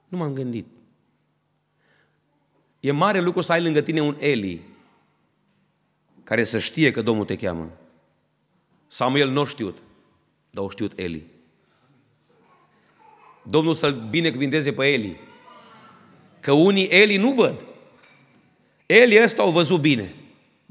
Nu 0.08 0.18
m-am 0.18 0.32
gândit. 0.32 0.66
E 2.80 2.90
mare 2.90 3.20
lucru 3.20 3.40
să 3.40 3.52
ai 3.52 3.62
lângă 3.62 3.80
tine 3.80 4.00
un 4.00 4.16
Eli 4.18 4.60
care 6.24 6.44
să 6.44 6.58
știe 6.58 6.90
că 6.90 7.02
Domnul 7.02 7.24
te 7.24 7.36
cheamă. 7.36 7.70
Samuel 8.86 9.28
nu 9.28 9.44
știut, 9.44 9.78
dar 10.50 10.64
o 10.64 10.70
știut 10.70 10.98
Eli. 10.98 11.26
Domnul 13.42 13.74
să-l 13.74 14.06
binecuvinteze 14.10 14.72
pe 14.72 14.86
Eli. 14.86 15.20
Că 16.40 16.52
unii 16.52 16.86
Eli 16.86 17.16
nu 17.16 17.32
văd. 17.32 17.64
Eli 18.86 19.22
ăsta 19.22 19.42
au 19.42 19.50
văzut 19.50 19.80
bine. 19.80 20.14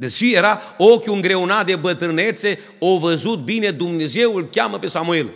Deși 0.02 0.34
era 0.34 0.62
ochiul 0.78 1.14
îngreunat 1.14 1.66
de 1.66 1.76
bătrânețe, 1.76 2.60
o 2.80 2.98
văzut 2.98 3.44
bine 3.44 3.72
Dumnezeu, 3.72 4.36
îl 4.36 4.50
cheamă 4.50 4.80
pe 4.80 4.88
Samuel. 4.88 5.30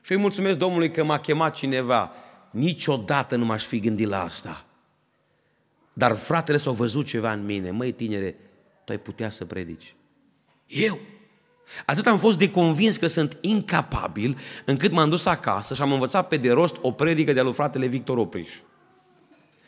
Și 0.00 0.12
îi 0.12 0.18
mulțumesc 0.18 0.58
Domnului 0.58 0.90
că 0.90 1.04
m-a 1.04 1.20
chemat 1.20 1.54
cineva. 1.54 2.10
Niciodată 2.50 3.36
nu 3.36 3.44
m-aș 3.44 3.64
fi 3.64 3.80
gândit 3.80 4.08
la 4.08 4.22
asta. 4.22 4.64
Dar 5.92 6.16
fratele 6.16 6.56
s-a 6.56 6.70
văzut 6.70 7.06
ceva 7.06 7.32
în 7.32 7.44
mine. 7.44 7.70
Măi, 7.70 7.92
tinere, 7.92 8.36
tu 8.84 8.92
ai 8.92 8.98
putea 8.98 9.30
să 9.30 9.44
predici. 9.44 9.94
Eu? 10.66 10.98
Atât 11.86 12.06
am 12.06 12.18
fost 12.18 12.38
de 12.38 12.50
convins 12.50 12.96
că 12.96 13.06
sunt 13.06 13.38
incapabil, 13.40 14.38
încât 14.64 14.92
m-am 14.92 15.08
dus 15.08 15.26
acasă 15.26 15.74
și 15.74 15.82
am 15.82 15.92
învățat 15.92 16.28
pe 16.28 16.36
de 16.36 16.52
rost 16.52 16.76
o 16.80 16.90
predică 16.90 17.32
de-a 17.32 17.42
lui 17.42 17.52
fratele 17.52 17.86
Victor 17.86 18.18
Opriș. 18.18 18.50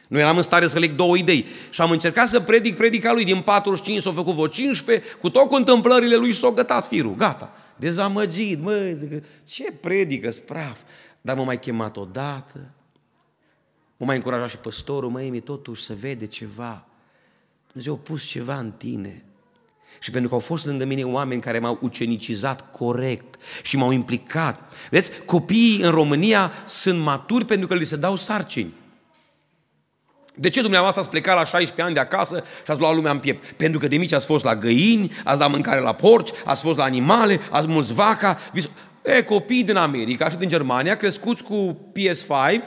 Nu 0.09 0.19
eram 0.19 0.37
în 0.37 0.43
stare 0.43 0.69
să 0.69 0.78
leg 0.78 0.95
două 0.95 1.16
idei. 1.16 1.47
Și 1.70 1.81
am 1.81 1.91
încercat 1.91 2.28
să 2.28 2.41
predic 2.41 2.77
predica 2.77 3.12
lui. 3.12 3.24
Din 3.24 3.41
45 3.41 4.03
s-au 4.03 4.12
făcut 4.12 4.33
vreo 4.33 4.47
15, 4.47 5.09
cu 5.20 5.31
tot 5.31 5.49
cu 5.49 5.55
întâmplările 5.55 6.16
lui 6.16 6.33
s-au 6.33 6.51
gătat 6.51 6.87
firul. 6.87 7.15
Gata. 7.15 7.53
Dezamăgit, 7.77 8.62
mă, 8.62 8.93
zic, 8.99 9.24
ce 9.45 9.73
predică 9.81 10.31
spraf. 10.31 10.81
dar 11.20 11.37
mă 11.37 11.45
mai 11.45 11.59
chemat 11.59 11.97
odată, 11.97 12.70
mă 13.97 14.07
mai 14.07 14.16
încurajat 14.16 14.49
și 14.49 14.57
păstorul, 14.57 15.11
mă, 15.11 15.23
Emi, 15.23 15.41
totuși 15.41 15.83
să 15.83 15.95
vede 16.01 16.27
ceva. 16.27 16.87
Dumnezeu 17.66 17.95
a 17.95 17.97
pus 18.03 18.24
ceva 18.24 18.59
în 18.59 18.70
tine. 18.70 19.24
Și 20.01 20.11
pentru 20.11 20.28
că 20.28 20.35
au 20.35 20.41
fost 20.41 20.66
lângă 20.66 20.85
mine 20.85 21.05
oameni 21.05 21.41
care 21.41 21.59
m-au 21.59 21.78
ucenicizat 21.83 22.70
corect 22.70 23.35
și 23.62 23.77
m-au 23.77 23.91
implicat. 23.91 24.73
Vedeți, 24.91 25.11
copiii 25.24 25.83
în 25.83 25.91
România 25.91 26.53
sunt 26.66 27.01
maturi 27.01 27.45
pentru 27.45 27.66
că 27.66 27.74
li 27.74 27.85
se 27.85 27.97
dau 27.97 28.16
sarcini. 28.16 28.73
De 30.39 30.49
ce 30.49 30.61
dumneavoastră 30.61 31.01
ați 31.01 31.11
plecat 31.11 31.37
la 31.37 31.45
16 31.45 31.83
ani 31.83 31.95
de 31.95 32.01
acasă 32.01 32.45
și 32.65 32.71
ați 32.71 32.81
luat 32.81 32.95
lumea 32.95 33.13
în 33.13 33.19
piept? 33.19 33.45
Pentru 33.53 33.79
că 33.79 33.89
de 33.89 33.97
mici 33.97 34.13
ați 34.13 34.27
fost 34.27 34.45
la 34.45 34.57
găini, 34.57 35.13
ați 35.25 35.39
dat 35.39 35.51
mâncare 35.51 35.81
la 35.81 35.93
porci, 35.93 36.31
ați 36.45 36.63
fost 36.63 36.79
la 36.79 36.85
animale, 36.85 37.41
ați 37.51 37.67
mulți 37.69 37.93
vaca. 37.93 38.39
E, 39.03 39.23
copii 39.23 39.65
din 39.65 39.77
America 39.77 40.31
și 40.31 40.37
din 40.37 40.49
Germania, 40.49 40.97
crescuți 40.97 41.43
cu 41.45 41.79
PS5, 41.99 42.61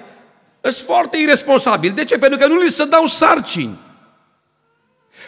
sunt 0.61 0.85
foarte 0.85 1.17
irresponsabili. 1.17 1.93
De 1.93 2.03
ce? 2.03 2.17
Pentru 2.17 2.39
că 2.39 2.47
nu 2.47 2.57
li 2.57 2.69
se 2.69 2.85
dau 2.85 3.05
sarcini. 3.05 3.77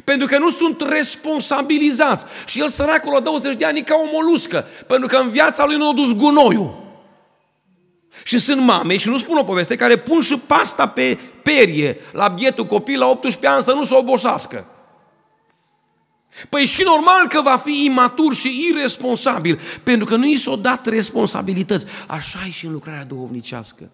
Pentru 0.03 0.27
că 0.27 0.37
nu 0.37 0.49
sunt 0.49 0.81
responsabilizați. 0.89 2.25
Și 2.45 2.59
el 2.59 2.69
săracul 2.69 3.11
la 3.11 3.19
20 3.19 3.55
de 3.55 3.65
ani 3.65 3.79
e 3.79 3.81
ca 3.81 3.95
o 3.95 4.09
moluscă. 4.11 4.65
Pentru 4.87 5.07
că 5.07 5.17
în 5.17 5.29
viața 5.29 5.65
lui 5.65 5.77
nu 5.77 5.89
a 5.89 5.93
dus 5.93 6.13
gunoiul. 6.13 6.90
Și 8.23 8.39
sunt 8.39 8.61
mame, 8.61 8.97
și 8.97 9.07
nu 9.07 9.17
spun 9.17 9.37
o 9.37 9.43
poveste, 9.43 9.75
care 9.75 9.97
pun 9.97 10.21
și 10.21 10.37
pasta 10.37 10.87
pe 10.87 11.19
perie 11.43 11.97
la 12.11 12.27
bietul 12.27 12.65
copil 12.65 12.99
la 12.99 13.07
18 13.07 13.47
ani 13.47 13.63
să 13.63 13.73
nu 13.73 13.83
se 13.83 13.95
obosească. 13.95 14.65
Păi 16.49 16.65
și 16.65 16.81
normal 16.81 17.27
că 17.27 17.41
va 17.41 17.57
fi 17.57 17.85
imatur 17.85 18.35
și 18.35 18.67
irresponsabil, 18.71 19.59
pentru 19.83 20.05
că 20.05 20.15
nu 20.15 20.25
i 20.25 20.37
s-au 20.37 20.55
dat 20.55 20.85
responsabilități. 20.85 21.85
Așa 22.07 22.39
e 22.47 22.49
și 22.49 22.65
în 22.65 22.71
lucrarea 22.71 23.03
duhovnicească. 23.03 23.89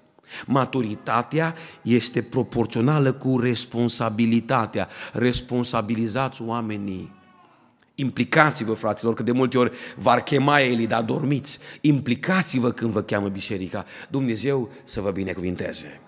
Maturitatea 0.46 1.56
este 1.82 2.22
proporțională 2.22 3.12
cu 3.12 3.40
responsabilitatea. 3.40 4.88
Responsabilizați 5.14 6.42
oamenii. 6.42 7.17
Implicați-vă, 8.00 8.74
fraților, 8.74 9.14
că 9.14 9.24
de 9.24 9.32
multe 9.32 9.58
ori 9.58 9.72
v-ar 9.96 10.22
chema 10.24 10.60
Eli, 10.60 10.88
dar 10.88 11.02
dormiți. 11.02 11.60
Implicați-vă 11.82 12.72
când 12.72 12.92
vă 12.92 13.02
cheamă 13.02 13.28
biserica. 13.28 13.86
Dumnezeu 14.10 14.72
să 14.84 15.02
vă 15.02 15.12
binecuvinteze. 15.12 16.02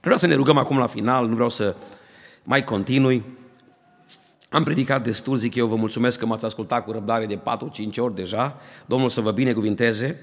Vreau 0.00 0.16
să 0.16 0.26
ne 0.26 0.34
rugăm 0.34 0.56
acum 0.56 0.78
la 0.78 0.86
final, 0.86 1.26
nu 1.26 1.34
vreau 1.34 1.48
să 1.48 1.76
mai 2.42 2.64
continui. 2.64 3.22
Am 4.48 4.62
predicat 4.62 5.04
destul, 5.04 5.36
zic 5.36 5.54
eu, 5.54 5.66
vă 5.66 5.76
mulțumesc 5.76 6.18
că 6.18 6.26
m-ați 6.26 6.44
ascultat 6.44 6.84
cu 6.84 6.92
răbdare 6.92 7.26
de 7.26 7.38
4-5 7.38 7.40
ori 7.96 8.14
deja. 8.14 8.60
Domnul 8.86 9.08
să 9.08 9.20
vă 9.20 9.30
binecuvinteze. 9.30 10.20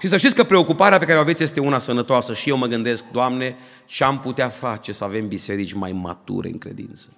Și 0.00 0.08
să 0.08 0.16
știți 0.16 0.34
că 0.34 0.44
preocuparea 0.44 0.98
pe 0.98 1.04
care 1.04 1.18
o 1.18 1.20
aveți 1.20 1.42
este 1.42 1.60
una 1.60 1.78
sănătoasă 1.78 2.34
și 2.34 2.48
eu 2.48 2.56
mă 2.56 2.66
gândesc, 2.66 3.04
Doamne, 3.12 3.56
ce 3.86 4.04
am 4.04 4.18
putea 4.18 4.48
face 4.48 4.92
să 4.92 5.04
avem 5.04 5.28
biserici 5.28 5.72
mai 5.72 5.92
mature 5.92 6.48
în 6.48 6.58
credință. 6.58 7.08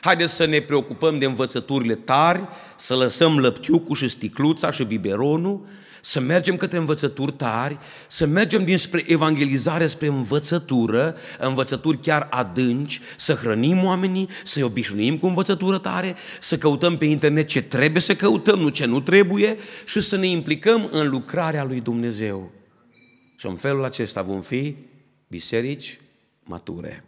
Haideți 0.00 0.34
să 0.34 0.44
ne 0.44 0.60
preocupăm 0.60 1.18
de 1.18 1.24
învățăturile 1.24 1.94
tari, 1.94 2.48
să 2.76 2.94
lăsăm 2.94 3.38
lăptiucul 3.38 3.96
și 3.96 4.08
sticluța 4.08 4.70
și 4.70 4.84
biberonul, 4.84 5.66
să 6.06 6.20
mergem 6.20 6.56
către 6.56 6.78
învățături 6.78 7.32
tari, 7.32 7.78
să 8.08 8.26
mergem 8.26 8.64
dinspre 8.64 9.04
evangelizare 9.06 9.86
spre 9.86 10.06
învățătură, 10.06 11.16
învățături 11.38 11.98
chiar 11.98 12.26
adânci, 12.30 13.00
să 13.16 13.34
hrănim 13.34 13.84
oamenii, 13.84 14.28
să-i 14.44 14.62
obișnuim 14.62 15.18
cu 15.18 15.26
învățătură 15.26 15.78
tare, 15.78 16.16
să 16.40 16.58
căutăm 16.58 16.96
pe 16.96 17.04
internet 17.04 17.46
ce 17.46 17.62
trebuie 17.62 18.02
să 18.02 18.16
căutăm, 18.16 18.58
nu 18.58 18.68
ce 18.68 18.84
nu 18.84 19.00
trebuie 19.00 19.56
și 19.84 20.00
să 20.00 20.16
ne 20.16 20.26
implicăm 20.26 20.88
în 20.92 21.08
lucrarea 21.08 21.64
lui 21.64 21.80
Dumnezeu. 21.80 22.50
Și 23.36 23.46
în 23.46 23.54
felul 23.54 23.84
acesta 23.84 24.22
vom 24.22 24.40
fi 24.40 24.76
biserici 25.28 26.00
mature. 26.44 27.05